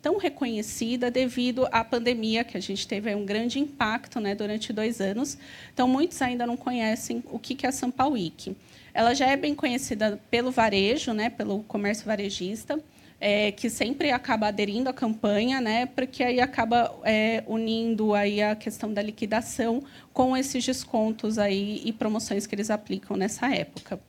tão 0.00 0.16
reconhecida 0.18 1.10
devido 1.10 1.68
à 1.70 1.84
pandemia, 1.84 2.44
que 2.44 2.56
a 2.56 2.60
gente 2.60 2.86
teve 2.86 3.14
um 3.14 3.24
grande 3.24 3.58
impacto 3.58 4.18
né, 4.20 4.34
durante 4.34 4.72
dois 4.72 5.00
anos. 5.00 5.36
Então, 5.72 5.86
muitos 5.86 6.20
ainda 6.22 6.46
não 6.46 6.56
conhecem 6.56 7.22
o 7.30 7.38
que 7.38 7.66
é 7.66 7.70
a 7.70 7.88
Paulo 7.90 8.14
Week. 8.14 8.56
Ela 8.94 9.14
já 9.14 9.26
é 9.26 9.36
bem 9.36 9.54
conhecida 9.54 10.18
pelo 10.30 10.50
varejo, 10.50 11.12
né, 11.12 11.30
pelo 11.30 11.62
comércio 11.64 12.06
varejista, 12.06 12.82
é, 13.20 13.52
que 13.52 13.68
sempre 13.68 14.10
acaba 14.10 14.48
aderindo 14.48 14.88
à 14.88 14.92
campanha, 14.92 15.60
né, 15.60 15.86
porque 15.86 16.22
aí 16.22 16.40
acaba 16.40 16.94
é, 17.04 17.42
unindo 17.46 18.14
aí 18.14 18.40
a 18.40 18.56
questão 18.56 18.92
da 18.92 19.02
liquidação 19.02 19.82
com 20.12 20.36
esses 20.36 20.64
descontos 20.64 21.38
aí 21.38 21.82
e 21.84 21.92
promoções 21.92 22.46
que 22.46 22.54
eles 22.54 22.70
aplicam 22.70 23.16
nessa 23.16 23.54
época. 23.54 24.00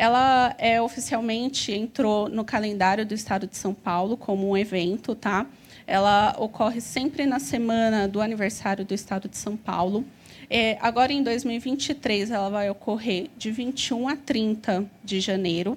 Ela 0.00 0.54
é, 0.56 0.80
oficialmente 0.80 1.72
entrou 1.72 2.26
no 2.26 2.42
calendário 2.42 3.04
do 3.04 3.12
Estado 3.12 3.46
de 3.46 3.54
São 3.54 3.74
Paulo 3.74 4.16
como 4.16 4.48
um 4.48 4.56
evento, 4.56 5.14
tá? 5.14 5.46
Ela 5.86 6.34
ocorre 6.38 6.80
sempre 6.80 7.26
na 7.26 7.38
semana 7.38 8.08
do 8.08 8.22
aniversário 8.22 8.82
do 8.82 8.94
Estado 8.94 9.28
de 9.28 9.36
São 9.36 9.58
Paulo. 9.58 10.02
É, 10.48 10.78
agora, 10.80 11.12
em 11.12 11.22
2023, 11.22 12.30
ela 12.30 12.48
vai 12.48 12.70
ocorrer 12.70 13.26
de 13.36 13.50
21 13.50 14.08
a 14.08 14.16
30 14.16 14.86
de 15.04 15.20
janeiro 15.20 15.76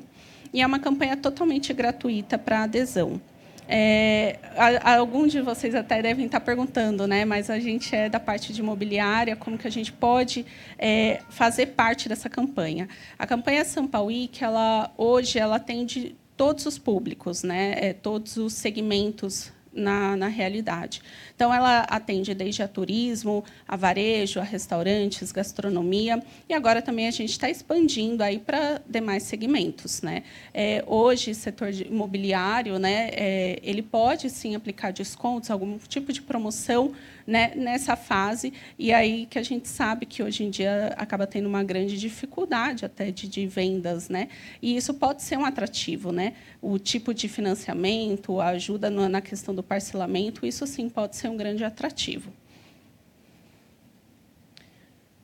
e 0.53 0.61
é 0.61 0.65
uma 0.65 0.79
campanha 0.79 1.17
totalmente 1.17 1.73
gratuita 1.73 2.37
para 2.37 2.63
adesão. 2.63 3.19
É, 3.67 4.37
alguns 4.83 5.31
de 5.31 5.39
vocês 5.41 5.73
até 5.73 6.01
devem 6.01 6.25
estar 6.25 6.41
perguntando, 6.41 7.07
né? 7.07 7.23
Mas 7.23 7.49
a 7.49 7.59
gente 7.59 7.95
é 7.95 8.09
da 8.09 8.19
parte 8.19 8.51
de 8.51 8.59
imobiliária, 8.59 9.35
como 9.35 9.57
que 9.57 9.67
a 9.67 9.71
gente 9.71 9.91
pode 9.91 10.45
é, 10.77 11.21
fazer 11.29 11.67
parte 11.67 12.09
dessa 12.09 12.29
campanha? 12.29 12.89
A 13.17 13.25
campanha 13.25 13.63
Sampa 13.63 14.01
Week, 14.01 14.43
ela 14.43 14.91
hoje 14.97 15.39
ela 15.39 15.55
atende 15.55 16.15
todos 16.35 16.65
os 16.65 16.77
públicos, 16.77 17.43
né? 17.43 17.75
É, 17.77 17.93
todos 17.93 18.35
os 18.35 18.53
segmentos 18.53 19.52
na, 19.73 20.15
na 20.15 20.27
realidade. 20.27 21.01
Então, 21.35 21.53
ela 21.53 21.81
atende 21.81 22.33
desde 22.33 22.61
a 22.61 22.67
turismo, 22.67 23.43
a 23.67 23.75
varejo, 23.75 24.39
a 24.39 24.43
restaurantes, 24.43 25.31
gastronomia, 25.31 26.21
e 26.47 26.53
agora 26.53 26.81
também 26.81 27.07
a 27.07 27.11
gente 27.11 27.31
está 27.31 27.49
expandindo 27.49 28.23
aí 28.23 28.39
para 28.39 28.81
demais 28.87 29.23
segmentos. 29.23 30.01
Né? 30.01 30.23
É, 30.53 30.83
hoje, 30.85 31.33
setor 31.33 31.73
imobiliário, 31.73 32.77
né, 32.77 33.09
é, 33.13 33.59
ele 33.63 33.81
pode 33.81 34.29
sim 34.29 34.55
aplicar 34.55 34.91
descontos, 34.91 35.49
algum 35.49 35.77
tipo 35.77 36.13
de 36.13 36.21
promoção 36.21 36.93
né, 37.25 37.53
nessa 37.55 37.95
fase, 37.95 38.53
e 38.77 38.91
aí 38.91 39.25
que 39.25 39.39
a 39.39 39.43
gente 39.43 39.67
sabe 39.67 40.05
que 40.05 40.21
hoje 40.21 40.43
em 40.43 40.49
dia 40.49 40.93
acaba 40.97 41.25
tendo 41.25 41.47
uma 41.47 41.63
grande 41.63 41.97
dificuldade 41.97 42.85
até 42.85 43.11
de, 43.11 43.27
de 43.27 43.47
vendas, 43.47 44.09
né? 44.09 44.27
E 44.61 44.75
isso 44.75 44.93
pode 44.93 45.23
ser 45.23 45.37
um 45.37 45.45
atrativo, 45.45 46.11
né? 46.11 46.33
O 46.61 46.77
tipo 46.77 47.13
de 47.13 47.27
financiamento, 47.29 48.41
a 48.41 48.49
ajuda 48.49 48.89
na 48.89 49.21
questão 49.21 49.55
do 49.55 49.62
parcelamento, 49.63 50.45
isso 50.45 50.67
sim 50.67 50.89
pode 50.89 51.15
ser 51.15 51.29
um 51.29 51.37
grande 51.37 51.63
atrativo. 51.63 52.31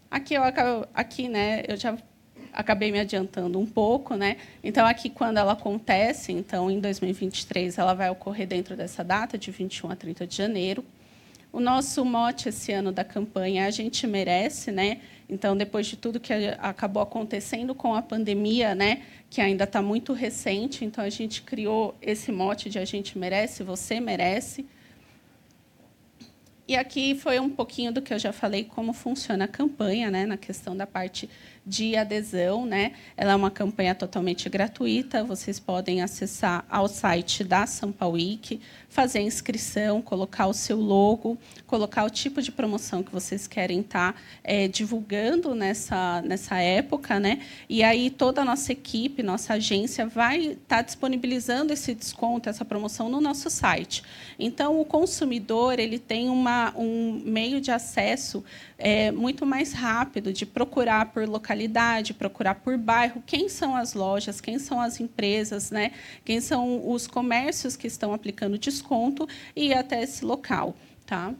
Aqui 0.10 0.34
eu 0.34 0.44
aqui, 0.94 1.28
né, 1.28 1.64
eu 1.68 1.78
já 1.78 1.96
acabei 2.52 2.92
me 2.92 3.00
adiantando 3.00 3.60
um 3.60 3.66
pouco, 3.66 4.16
né? 4.16 4.38
Então 4.64 4.86
aqui 4.88 5.10
quando 5.10 5.38
ela 5.38 5.54
acontece, 5.54 6.32
então 6.32 6.70
em 6.72 6.80
2023 6.80 7.78
ela 7.78 7.94
vai 7.94 8.10
ocorrer 8.10 8.48
dentro 8.48 8.76
dessa 8.76 9.04
data 9.04 9.38
de 9.38 9.52
21 9.52 9.92
a 9.92 9.96
30 9.96 10.26
de 10.26 10.36
janeiro. 10.36 10.84
O 11.52 11.60
nosso 11.60 12.04
mote 12.06 12.50
esse 12.50 12.72
ano 12.72 12.92
da 12.92 13.04
campanha 13.04 13.66
a 13.66 13.72
gente 13.72 14.06
merece, 14.06 14.72
né? 14.72 15.00
Então, 15.30 15.56
depois 15.56 15.86
de 15.86 15.96
tudo 15.96 16.20
que 16.20 16.34
acabou 16.58 17.04
acontecendo 17.04 17.76
com 17.76 17.94
a 17.94 18.02
pandemia, 18.02 18.74
né, 18.74 19.04
que 19.30 19.40
ainda 19.40 19.66
está 19.66 19.82
muito 19.82 20.12
recente, 20.12 20.84
então 20.84 21.04
a 21.04 21.10
gente 21.10 21.44
criou 21.44 21.96
esse 22.02 22.32
mote 22.32 22.70
de 22.70 22.80
a 22.80 22.86
gente 22.86 23.18
merece, 23.18 23.62
você 23.62 24.00
merece. 24.00 24.66
E 26.70 26.76
aqui 26.76 27.16
foi 27.16 27.40
um 27.40 27.50
pouquinho 27.50 27.92
do 27.92 28.00
que 28.00 28.14
eu 28.14 28.20
já 28.20 28.32
falei, 28.32 28.64
como 28.64 28.94
funciona 28.94 29.46
a 29.46 29.48
campanha, 29.48 30.12
né, 30.12 30.28
na 30.28 30.38
questão 30.38 30.78
da 30.78 30.86
parte 30.86 31.28
de 31.66 31.96
adesão. 31.96 32.66
Né? 32.66 32.94
Ela 33.16 33.34
é 33.34 33.36
uma 33.36 33.52
campanha 33.52 33.94
totalmente 33.94 34.50
gratuita, 34.50 35.24
vocês 35.24 35.60
podem 35.60 36.02
acessar 36.02 36.66
ao 36.70 36.88
site 36.88 37.44
da 37.44 37.66
Sampa 37.68 38.08
Week, 38.08 38.60
fazer 38.88 39.22
inscrição, 39.22 40.02
colocar 40.02 40.48
o 40.48 40.54
seu 40.54 40.80
logo, 40.80 41.38
colocar 41.68 42.04
o 42.04 42.10
tipo 42.10 42.42
de 42.42 42.52
promoção 42.52 43.04
que 43.04 43.12
vocês 43.12 43.48
querem 43.48 43.82
estar 43.82 44.14
tá, 44.14 44.20
é, 44.44 44.68
divulgando 44.68 45.54
nessa, 45.54 46.22
nessa 46.24 46.58
época. 46.58 47.20
Né? 47.20 47.42
E 47.70 47.84
aí 47.84 48.10
toda 48.10 48.42
a 48.42 48.46
nossa 48.46 48.72
equipe, 48.72 49.22
nossa 49.22 49.54
agência, 49.54 50.08
vai 50.08 50.40
estar 50.40 50.78
tá 50.78 50.82
disponibilizando 50.82 51.72
esse 51.72 51.94
desconto, 51.94 52.50
essa 52.50 52.66
promoção 52.66 53.10
no 53.10 53.22
nosso 53.22 53.50
site. 53.50 54.04
Então, 54.40 54.80
o 54.80 54.86
consumidor 54.86 55.78
ele 55.80 56.00
tem 56.00 56.30
uma, 56.30 56.59
um 56.76 57.22
meio 57.26 57.60
de 57.60 57.72
acesso 57.72 58.44
é, 58.78 59.12
muito 59.12 59.46
mais 59.46 59.74
rápido 59.74 60.32
de 60.32 60.46
procurar 60.46 61.12
por 61.12 61.28
localidade, 61.28 62.14
procurar 62.14 62.56
por 62.56 62.78
bairro, 62.78 63.24
quem 63.26 63.50
são 63.50 63.76
as 63.76 63.94
lojas, 63.94 64.40
quem 64.40 64.60
são 64.60 64.80
as 64.80 65.00
empresas, 65.00 65.72
né? 65.72 65.92
quem 66.24 66.40
são 66.42 66.90
os 66.90 67.08
comércios 67.08 67.76
que 67.76 67.88
estão 67.88 68.14
aplicando 68.14 68.58
desconto 68.58 69.28
e 69.56 69.68
ir 69.68 69.74
até 69.74 70.02
esse 70.02 70.24
local. 70.24 70.76
Tá? 71.06 71.34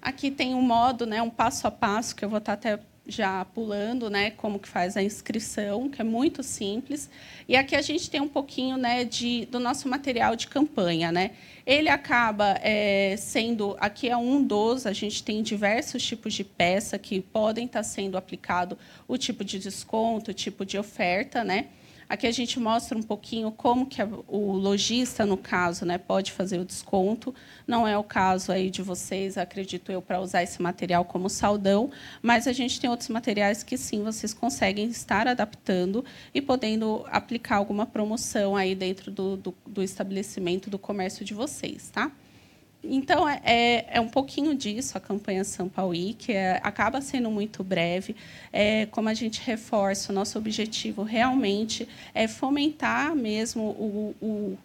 Aqui 0.00 0.30
tem 0.30 0.54
um 0.54 0.62
modo, 0.62 1.06
né, 1.06 1.22
um 1.22 1.30
passo 1.30 1.66
a 1.66 1.70
passo, 1.70 2.16
que 2.16 2.24
eu 2.24 2.28
vou 2.28 2.38
estar 2.38 2.54
até 2.54 2.80
já 3.06 3.44
pulando, 3.44 4.08
né, 4.08 4.30
como 4.30 4.58
que 4.58 4.68
faz 4.68 4.96
a 4.96 5.02
inscrição, 5.02 5.88
que 5.88 6.00
é 6.00 6.04
muito 6.04 6.42
simples. 6.42 7.10
E 7.48 7.56
aqui 7.56 7.74
a 7.74 7.82
gente 7.82 8.08
tem 8.08 8.20
um 8.20 8.28
pouquinho, 8.28 8.76
né, 8.76 9.04
de, 9.04 9.46
do 9.46 9.58
nosso 9.58 9.88
material 9.88 10.36
de 10.36 10.46
campanha, 10.46 11.10
né. 11.10 11.32
Ele 11.66 11.88
acaba 11.88 12.58
é, 12.62 13.16
sendo, 13.18 13.76
aqui 13.80 14.08
é 14.08 14.16
um 14.16 14.42
dos, 14.42 14.86
a 14.86 14.92
gente 14.92 15.22
tem 15.22 15.42
diversos 15.42 16.02
tipos 16.02 16.32
de 16.32 16.44
peça 16.44 16.98
que 16.98 17.20
podem 17.20 17.66
estar 17.66 17.82
sendo 17.82 18.16
aplicado 18.16 18.78
o 19.08 19.18
tipo 19.18 19.44
de 19.44 19.58
desconto, 19.58 20.30
o 20.30 20.34
tipo 20.34 20.64
de 20.64 20.78
oferta, 20.78 21.42
né. 21.42 21.66
Aqui 22.12 22.26
a 22.26 22.30
gente 22.30 22.60
mostra 22.60 22.98
um 22.98 23.02
pouquinho 23.02 23.50
como 23.50 23.86
que 23.86 24.02
o 24.28 24.52
lojista, 24.52 25.24
no 25.24 25.38
caso, 25.38 25.86
né, 25.86 25.96
pode 25.96 26.30
fazer 26.30 26.58
o 26.58 26.64
desconto. 26.66 27.34
Não 27.66 27.88
é 27.88 27.96
o 27.96 28.04
caso 28.04 28.52
aí 28.52 28.68
de 28.68 28.82
vocês, 28.82 29.38
acredito 29.38 29.90
eu, 29.90 30.02
para 30.02 30.20
usar 30.20 30.42
esse 30.42 30.60
material 30.60 31.06
como 31.06 31.30
saldão, 31.30 31.90
mas 32.20 32.46
a 32.46 32.52
gente 32.52 32.78
tem 32.78 32.90
outros 32.90 33.08
materiais 33.08 33.62
que 33.62 33.78
sim 33.78 34.02
vocês 34.02 34.34
conseguem 34.34 34.88
estar 34.88 35.26
adaptando 35.26 36.04
e 36.34 36.42
podendo 36.42 37.02
aplicar 37.06 37.56
alguma 37.56 37.86
promoção 37.86 38.56
aí 38.56 38.74
dentro 38.74 39.10
do, 39.10 39.38
do, 39.38 39.54
do 39.66 39.82
estabelecimento 39.82 40.68
do 40.68 40.78
comércio 40.78 41.24
de 41.24 41.32
vocês, 41.32 41.88
tá? 41.88 42.12
Então, 42.84 43.28
é, 43.28 43.40
é, 43.44 43.86
é 43.96 44.00
um 44.00 44.08
pouquinho 44.08 44.54
disso 44.54 44.98
a 44.98 45.00
campanha 45.00 45.44
São 45.44 45.68
Paulo, 45.68 45.94
que 46.18 46.32
é, 46.32 46.60
acaba 46.62 47.00
sendo 47.00 47.30
muito 47.30 47.62
breve. 47.62 48.16
É, 48.52 48.86
como 48.86 49.08
a 49.08 49.14
gente 49.14 49.40
reforça, 49.40 50.10
o 50.10 50.14
nosso 50.14 50.36
objetivo 50.38 51.02
realmente 51.02 51.88
é 52.12 52.26
fomentar 52.26 53.14
mesmo 53.14 53.62
o, 53.62 54.16
o 54.20 54.58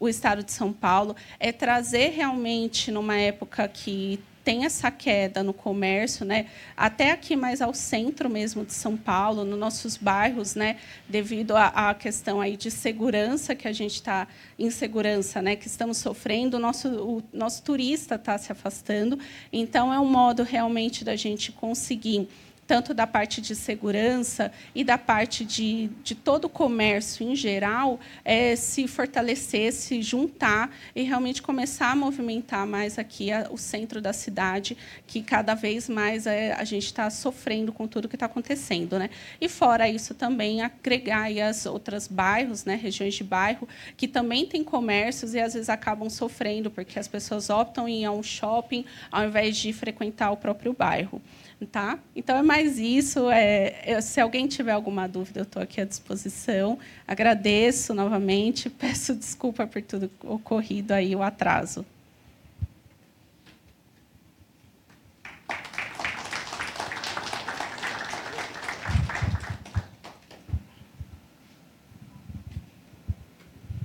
o 0.00 0.08
Estado 0.08 0.42
de 0.42 0.50
São 0.50 0.72
Paulo, 0.72 1.14
é 1.38 1.52
trazer 1.52 2.08
realmente, 2.08 2.90
numa 2.90 3.18
época 3.18 3.68
que 3.68 4.18
tem 4.44 4.64
essa 4.64 4.90
queda 4.90 5.42
no 5.42 5.52
comércio, 5.52 6.24
né? 6.24 6.46
até 6.76 7.10
aqui 7.10 7.36
mais 7.36 7.60
ao 7.60 7.74
centro 7.74 8.28
mesmo 8.28 8.64
de 8.64 8.72
São 8.72 8.96
Paulo, 8.96 9.44
nos 9.44 9.58
nossos 9.58 9.96
bairros, 9.96 10.54
né? 10.54 10.76
devido 11.08 11.56
à, 11.56 11.94
questão 11.94 12.40
aí 12.40 12.56
de 12.56 12.70
segurança 12.70 13.54
que 13.54 13.68
a 13.68 13.72
gente 13.72 13.94
está 13.94 14.26
insegurança, 14.58 15.42
né? 15.42 15.56
que 15.56 15.66
estamos 15.66 15.98
sofrendo, 15.98 16.56
o 16.56 16.60
nosso, 16.60 16.88
o 16.88 17.22
nosso 17.32 17.62
turista 17.62 18.14
está 18.14 18.38
se 18.38 18.50
afastando. 18.50 19.18
Então, 19.52 19.92
é 19.92 20.00
um 20.00 20.08
modo 20.08 20.42
realmente 20.42 21.04
da 21.04 21.16
gente 21.16 21.52
conseguir 21.52 22.28
tanto 22.70 22.94
da 22.94 23.04
parte 23.04 23.40
de 23.40 23.56
segurança 23.56 24.52
e 24.72 24.84
da 24.84 24.96
parte 24.96 25.44
de, 25.44 25.88
de 26.04 26.14
todo 26.14 26.44
o 26.44 26.48
comércio 26.48 27.28
em 27.28 27.34
geral, 27.34 27.98
é, 28.24 28.54
se 28.54 28.86
fortalecer, 28.86 29.72
se 29.72 30.00
juntar 30.00 30.70
e 30.94 31.02
realmente 31.02 31.42
começar 31.42 31.90
a 31.90 31.96
movimentar 31.96 32.68
mais 32.68 32.96
aqui 32.96 33.32
a, 33.32 33.48
o 33.50 33.58
centro 33.58 34.00
da 34.00 34.12
cidade, 34.12 34.78
que 35.04 35.20
cada 35.20 35.52
vez 35.52 35.88
mais 35.88 36.28
é, 36.28 36.52
a 36.52 36.62
gente 36.62 36.84
está 36.84 37.10
sofrendo 37.10 37.72
com 37.72 37.88
tudo 37.88 38.08
que 38.08 38.14
está 38.14 38.26
acontecendo. 38.26 39.00
Né? 39.00 39.10
E, 39.40 39.48
fora 39.48 39.88
isso, 39.88 40.14
também 40.14 40.62
agregar 40.62 41.26
as 41.48 41.66
outras 41.66 42.06
bairros, 42.06 42.64
né, 42.64 42.76
regiões 42.76 43.14
de 43.14 43.24
bairro, 43.24 43.66
que 43.96 44.06
também 44.06 44.46
têm 44.46 44.62
comércios 44.62 45.34
e, 45.34 45.40
às 45.40 45.54
vezes, 45.54 45.68
acabam 45.68 46.08
sofrendo, 46.08 46.70
porque 46.70 47.00
as 47.00 47.08
pessoas 47.08 47.50
optam 47.50 47.88
em 47.88 48.02
ir 48.02 48.04
a 48.04 48.12
um 48.12 48.22
shopping 48.22 48.84
ao 49.10 49.24
invés 49.24 49.56
de 49.56 49.72
frequentar 49.72 50.30
o 50.30 50.36
próprio 50.36 50.72
bairro. 50.72 51.20
Tá? 51.66 51.98
Então 52.16 52.36
é 52.36 52.42
mais 52.42 52.78
isso. 52.78 53.30
É, 53.30 54.00
se 54.00 54.20
alguém 54.20 54.48
tiver 54.48 54.72
alguma 54.72 55.06
dúvida, 55.06 55.40
eu 55.40 55.44
estou 55.44 55.62
aqui 55.62 55.80
à 55.80 55.84
disposição. 55.84 56.78
Agradeço 57.06 57.92
novamente, 57.92 58.68
peço 58.70 59.14
desculpa 59.14 59.66
por 59.66 59.82
tudo 59.82 60.10
ocorrido 60.22 60.94
aí, 60.94 61.14
o 61.14 61.22
atraso. 61.22 61.84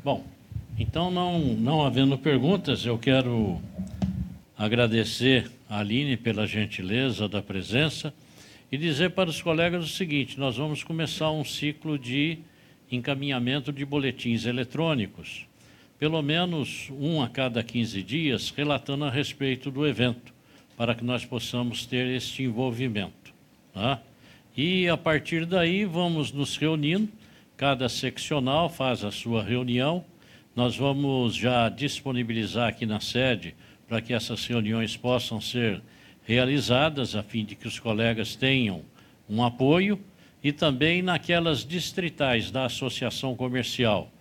Bom, 0.05 0.23
então 0.77 1.09
não, 1.09 1.39
não 1.39 1.83
havendo 1.83 2.15
perguntas, 2.15 2.85
eu 2.85 2.97
quero 2.97 3.59
agradecer 4.55 5.51
Aline 5.69 6.15
pela 6.15 6.45
gentileza 6.45 7.27
da 7.27 7.41
presença 7.41 8.13
e 8.71 8.77
dizer 8.77 9.11
para 9.11 9.29
os 9.29 9.41
colegas 9.41 9.85
o 9.85 9.89
seguinte: 9.89 10.39
nós 10.39 10.57
vamos 10.57 10.83
começar 10.83 11.31
um 11.31 11.43
ciclo 11.43 11.97
de 11.97 12.39
encaminhamento 12.91 13.71
de 13.71 13.83
boletins 13.85 14.45
eletrônicos, 14.45 15.47
pelo 15.97 16.21
menos 16.21 16.89
um 16.91 17.21
a 17.21 17.29
cada 17.29 17.63
15 17.63 18.03
dias, 18.03 18.53
relatando 18.55 19.05
a 19.05 19.09
respeito 19.09 19.71
do 19.71 19.87
evento, 19.87 20.33
para 20.77 20.93
que 20.93 21.03
nós 21.03 21.25
possamos 21.25 21.85
ter 21.85 22.07
este 22.07 22.43
envolvimento. 22.43 23.33
Tá? 23.73 24.01
E 24.55 24.87
a 24.87 24.95
partir 24.95 25.45
daí 25.45 25.83
vamos 25.83 26.31
nos 26.31 26.57
reunindo, 26.57 27.09
cada 27.57 27.89
seccional 27.89 28.69
faz 28.69 29.03
a 29.03 29.11
sua 29.11 29.43
reunião, 29.43 30.05
nós 30.55 30.77
vamos 30.77 31.35
já 31.35 31.67
disponibilizar 31.67 32.69
aqui 32.69 32.85
na 32.85 32.99
sede 32.99 33.55
para 33.87 34.01
que 34.01 34.13
essas 34.13 34.45
reuniões 34.45 34.97
possam 34.97 35.39
ser 35.39 35.81
realizadas, 36.25 37.15
a 37.15 37.21
fim 37.21 37.45
de 37.45 37.55
que 37.55 37.67
os 37.67 37.79
colegas 37.79 38.35
tenham 38.35 38.81
um 39.29 39.43
apoio, 39.43 39.99
e 40.43 40.51
também 40.51 41.01
naquelas 41.01 41.65
distritais 41.65 42.51
da 42.51 42.65
associação 42.65 43.35
comercial, 43.35 44.11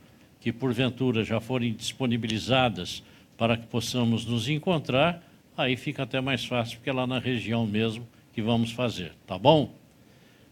que 0.41 0.53
porventura 0.53 1.25
já 1.25 1.41
forem 1.41 1.73
disponibilizadas 1.73 3.03
para 3.37 3.57
que 3.57 3.67
possamos 3.67 4.25
nos 4.25 4.49
encontrar, 4.49 5.23
aí 5.57 5.77
fica 5.77 6.03
até 6.03 6.21
mais 6.21 6.45
fácil, 6.45 6.79
porque 6.79 6.91
é 6.91 6.93
lá 6.93 7.07
na 7.07 7.19
região 7.19 7.67
mesmo 7.67 8.07
que 8.33 8.43
vamos 8.43 8.73
fazer, 8.73 9.13
tá 9.27 9.39
bom? 9.39 9.73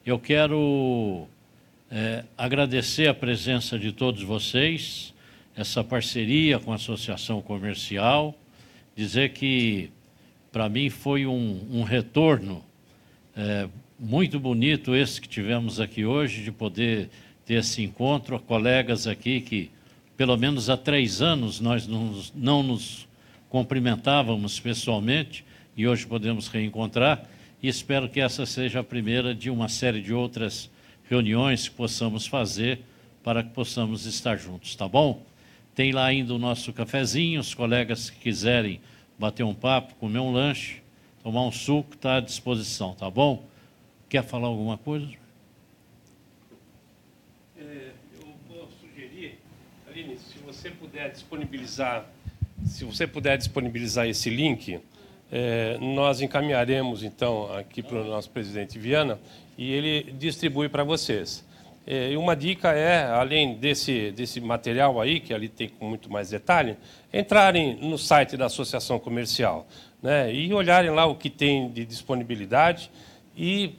Eu 0.05 0.19
quero 0.19 1.27
é, 1.91 2.25
agradecer 2.37 3.09
a 3.09 3.15
presença 3.15 3.79
de 3.79 3.93
todos 3.93 4.23
vocês, 4.23 5.13
essa 5.55 5.85
parceria 5.85 6.59
com 6.59 6.73
a 6.73 6.77
Associação 6.77 7.43
Comercial, 7.43 8.35
dizer 8.95 9.31
que 9.31 9.91
para 10.51 10.69
mim 10.69 10.91
foi 10.91 11.27
um, 11.27 11.67
um 11.71 11.83
retorno 11.83 12.63
é, 13.37 13.69
muito 13.99 14.39
bonito 14.39 14.95
esse 14.95 15.21
que 15.21 15.29
tivemos 15.29 15.81
aqui 15.81 16.05
hoje, 16.05 16.43
de 16.43 16.53
poder 16.53 17.09
ter 17.47 17.55
esse 17.55 17.83
encontro, 17.83 18.39
colegas 18.41 19.07
aqui 19.07 19.41
que 19.41 19.71
pelo 20.17 20.37
menos 20.37 20.69
há 20.69 20.77
três 20.77 21.23
anos 21.23 21.61
nós 21.61 21.87
não, 21.87 22.23
não 22.35 22.63
nos 22.63 23.09
cumprimentávamos 23.49 24.61
pessoalmente 24.61 25.45
e 25.77 25.87
hoje 25.87 26.07
podemos 26.07 26.49
reencontrar 26.49 27.25
e 27.63 27.69
espero 27.69 28.09
que 28.09 28.21
essa 28.21 28.45
seja 28.45 28.81
a 28.81 28.85
primeira 28.85 29.35
de 29.35 29.49
uma 29.49 29.69
série 29.69 30.03
de 30.03 30.13
outras 30.13 30.71
reuniões 31.09 31.69
que 31.69 31.75
possamos 31.75 32.27
fazer 32.27 32.81
para 33.23 33.43
que 33.43 33.51
possamos 33.51 34.05
estar 34.05 34.37
juntos, 34.37 34.75
tá 34.75 34.89
bom? 34.89 35.23
Tem 35.75 35.91
lá 35.93 36.05
ainda 36.05 36.35
o 36.35 36.39
nosso 36.39 36.73
cafezinho, 36.73 37.41
os 37.41 37.55
colegas 37.55 38.11
que 38.11 38.19
quiserem 38.19 38.81
bater 39.19 39.43
um 39.43 39.55
papo, 39.55 39.95
comer 39.95 40.19
um 40.19 40.33
lanche, 40.33 40.83
tomar 41.23 41.43
um 41.43 41.53
suco, 41.53 41.95
está 41.95 42.17
à 42.17 42.21
disposição, 42.21 42.95
tá 42.95 43.09
bom? 43.11 43.45
Quer 44.09 44.23
falar 44.23 44.49
alguma 44.49 44.77
coisa? 44.77 45.09
É, 47.57 47.93
eu 48.21 48.35
vou 48.49 48.69
sugerir, 48.81 49.39
Aline, 49.89 50.19
se 50.19 50.39
você 50.39 50.71
puder 50.71 51.11
disponibilizar, 51.11 52.07
se 52.67 52.85
você 52.85 53.07
puder 53.07 53.39
disponibilizar 53.39 54.07
esse 54.07 54.29
link, 54.29 54.79
é, 55.31 55.79
nós 55.79 56.21
encaminharemos 56.21 57.03
então 57.03 57.51
aqui 57.57 57.83
para 57.83 58.03
o 58.03 58.05
nosso 58.05 58.29
presidente 58.29 58.79
Viana 58.79 59.19
e 59.57 59.73
ele 59.73 60.13
distribui 60.13 60.69
para 60.69 60.85
vocês. 60.85 61.43
É, 61.87 62.13
e 62.13 62.17
uma 62.17 62.37
dica 62.37 62.73
é, 62.73 63.05
além 63.05 63.57
desse, 63.57 64.13
desse 64.13 64.41
material 64.41 65.01
aí, 65.01 65.19
que 65.19 65.35
ali 65.35 65.49
tem 65.49 65.69
com 65.69 65.89
muito 65.89 66.11
mais 66.11 66.31
detalhe, 66.31 66.77
entrarem 67.13 67.77
no 67.81 67.99
site 67.99 68.37
da 68.37 68.47
Associação 68.47 68.99
Comercial 69.01 69.67
né, 70.01 70.33
e 70.33 70.53
olharem 70.55 70.91
lá 70.91 71.07
o 71.07 71.17
que 71.17 71.29
tem 71.29 71.71
de 71.71 71.85
disponibilidade 71.85 72.91
e 73.37 73.75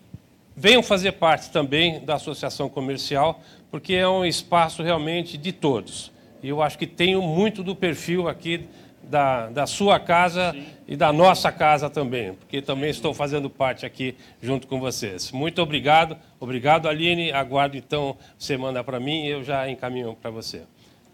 venham 0.55 0.83
fazer 0.83 1.13
parte 1.13 1.49
também 1.49 2.03
da 2.03 2.15
Associação 2.15 2.67
Comercial, 2.67 3.41
porque 3.71 3.93
é 3.93 4.07
um 4.07 4.25
espaço 4.25 4.83
realmente 4.83 5.37
de 5.37 5.51
todos. 5.51 6.11
E 6.41 6.49
eu 6.49 6.61
acho 6.61 6.77
que 6.77 6.85
tenho 6.85 7.21
muito 7.21 7.63
do 7.63 7.73
perfil 7.73 8.27
aqui 8.27 8.67
da, 9.03 9.49
da 9.49 9.67
sua 9.67 9.99
casa 9.99 10.51
Sim. 10.51 10.65
e 10.87 10.95
da 10.95 11.11
nossa 11.11 11.51
casa 11.51 11.89
também, 11.89 12.33
porque 12.33 12.61
também 12.61 12.89
estou 12.89 13.13
fazendo 13.13 13.49
parte 13.49 13.85
aqui 13.85 14.15
junto 14.41 14.67
com 14.67 14.79
vocês. 14.79 15.31
Muito 15.31 15.61
obrigado. 15.61 16.17
Obrigado, 16.39 16.87
Aline. 16.87 17.31
Aguardo, 17.31 17.77
então, 17.77 18.17
você 18.37 18.57
manda 18.57 18.83
para 18.83 18.99
mim 18.99 19.25
e 19.25 19.29
eu 19.29 19.43
já 19.43 19.69
encaminho 19.69 20.17
para 20.19 20.31
você. 20.31 20.63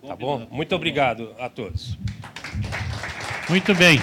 Tá 0.05 0.15
bom? 0.15 0.47
Muito 0.49 0.73
obrigado 0.75 1.33
a 1.37 1.49
todos. 1.49 1.97
Muito 3.49 3.75
bem. 3.75 3.99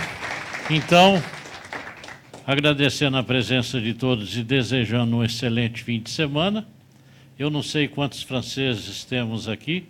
Então, 0.68 1.22
agradecendo 2.46 3.16
a 3.16 3.22
presença 3.22 3.80
de 3.80 3.94
todos 3.94 4.36
e 4.36 4.42
desejando 4.42 5.16
um 5.16 5.24
excelente 5.24 5.82
fim 5.82 6.00
de 6.00 6.10
semana. 6.10 6.66
Eu 7.38 7.50
não 7.50 7.62
sei 7.62 7.86
quantos 7.86 8.22
franceses 8.22 9.04
temos 9.04 9.48
aqui 9.48 9.86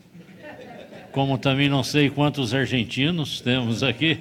como 1.16 1.38
também 1.38 1.66
não 1.66 1.82
sei 1.82 2.10
quantos 2.10 2.52
argentinos 2.52 3.40
temos 3.40 3.82
aqui. 3.82 4.20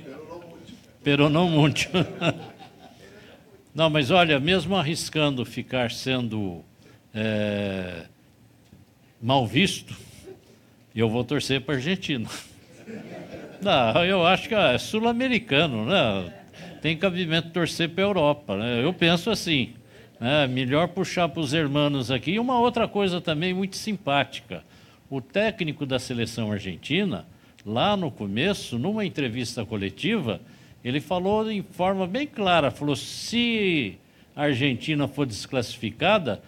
Pero 1.03 1.27
não 3.75 3.89
mas 3.89 4.11
olha, 4.11 4.39
mesmo 4.39 4.77
arriscando 4.77 5.43
ficar 5.43 5.91
sendo 5.91 6.63
é, 7.13 8.05
mal 9.21 9.45
visto, 9.45 9.93
eu 10.95 11.09
vou 11.09 11.25
torcer 11.25 11.59
para 11.59 11.75
a 11.75 11.77
Argentina. 11.79 12.29
Não, 13.61 14.05
eu 14.05 14.25
acho 14.25 14.47
que 14.47 14.55
é 14.55 14.77
sul-americano, 14.77 15.85
né? 15.85 16.31
Tem 16.81 16.95
cabimento 16.95 17.49
torcer 17.49 17.89
para 17.89 18.03
a 18.03 18.07
Europa. 18.07 18.55
Né? 18.55 18.83
Eu 18.83 18.93
penso 18.93 19.31
assim, 19.31 19.73
né? 20.19 20.47
melhor 20.47 20.89
puxar 20.89 21.27
para 21.27 21.41
os 21.41 21.53
hermanos 21.53 22.11
aqui. 22.11 22.31
E 22.31 22.39
uma 22.39 22.59
outra 22.59 22.87
coisa 22.87 23.19
também 23.19 23.53
muito 23.53 23.75
simpática 23.75 24.63
o 25.09 25.21
técnico 25.21 25.85
da 25.85 25.99
seleção 25.99 26.51
argentina, 26.51 27.25
lá 27.65 27.95
no 27.95 28.11
começo, 28.11 28.77
numa 28.77 29.05
entrevista 29.05 29.65
coletiva, 29.65 30.41
ele 30.83 30.99
falou 30.99 31.49
em 31.49 31.63
forma 31.63 32.05
bem 32.05 32.27
clara, 32.27 32.69
falou, 32.69 32.95
se 32.95 33.97
a 34.35 34.43
Argentina 34.43 35.07
for 35.07 35.25
desclassificada, 35.25 36.41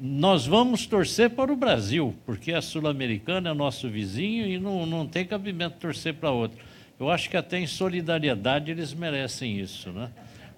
nós 0.00 0.46
vamos 0.46 0.86
torcer 0.86 1.30
para 1.30 1.52
o 1.52 1.56
Brasil, 1.56 2.14
porque 2.26 2.52
a 2.52 2.60
Sul-Americana 2.60 3.50
é 3.50 3.54
nosso 3.54 3.88
vizinho 3.88 4.46
e 4.46 4.58
não, 4.58 4.84
não 4.84 5.06
tem 5.06 5.24
cabimento 5.24 5.76
torcer 5.78 6.14
para 6.14 6.30
outro. 6.30 6.58
Eu 7.00 7.10
acho 7.10 7.30
que 7.30 7.36
até 7.36 7.58
em 7.58 7.66
solidariedade 7.66 8.70
eles 8.70 8.92
merecem 8.92 9.58
isso, 9.58 9.90
né? 9.90 10.10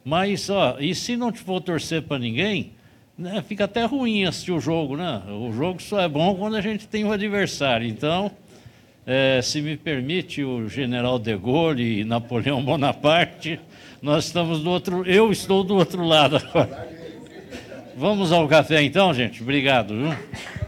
Mas, 0.04 0.48
ó, 0.48 0.78
e 0.80 0.94
se 0.94 1.16
não 1.16 1.32
for 1.32 1.60
torcer 1.60 2.02
para 2.02 2.18
ninguém, 2.18 2.72
né, 3.20 3.44
fica 3.46 3.64
até 3.64 3.84
ruim 3.84 4.24
assistir 4.24 4.52
o 4.52 4.60
jogo, 4.60 4.96
né? 4.96 5.22
O 5.28 5.52
jogo 5.52 5.80
só 5.80 6.00
é 6.00 6.08
bom 6.08 6.34
quando 6.34 6.56
a 6.56 6.60
gente 6.60 6.88
tem 6.88 7.04
um 7.04 7.12
adversário. 7.12 7.86
Então, 7.86 8.30
É, 9.06 9.40
se 9.42 9.60
me 9.62 9.76
permite, 9.76 10.44
o 10.44 10.68
general 10.68 11.18
de 11.18 11.36
Gaulle 11.36 12.00
e 12.00 12.04
Napoleão 12.04 12.62
Bonaparte, 12.62 13.58
nós 14.00 14.26
estamos 14.26 14.62
do 14.62 14.70
outro. 14.70 15.04
Eu 15.04 15.32
estou 15.32 15.64
do 15.64 15.74
outro 15.74 16.04
lado 16.04 16.36
agora. 16.36 16.88
Vamos 17.96 18.30
ao 18.30 18.46
café 18.46 18.82
então, 18.82 19.12
gente? 19.12 19.42
Obrigado. 19.42 19.94
Viu? 19.96 20.59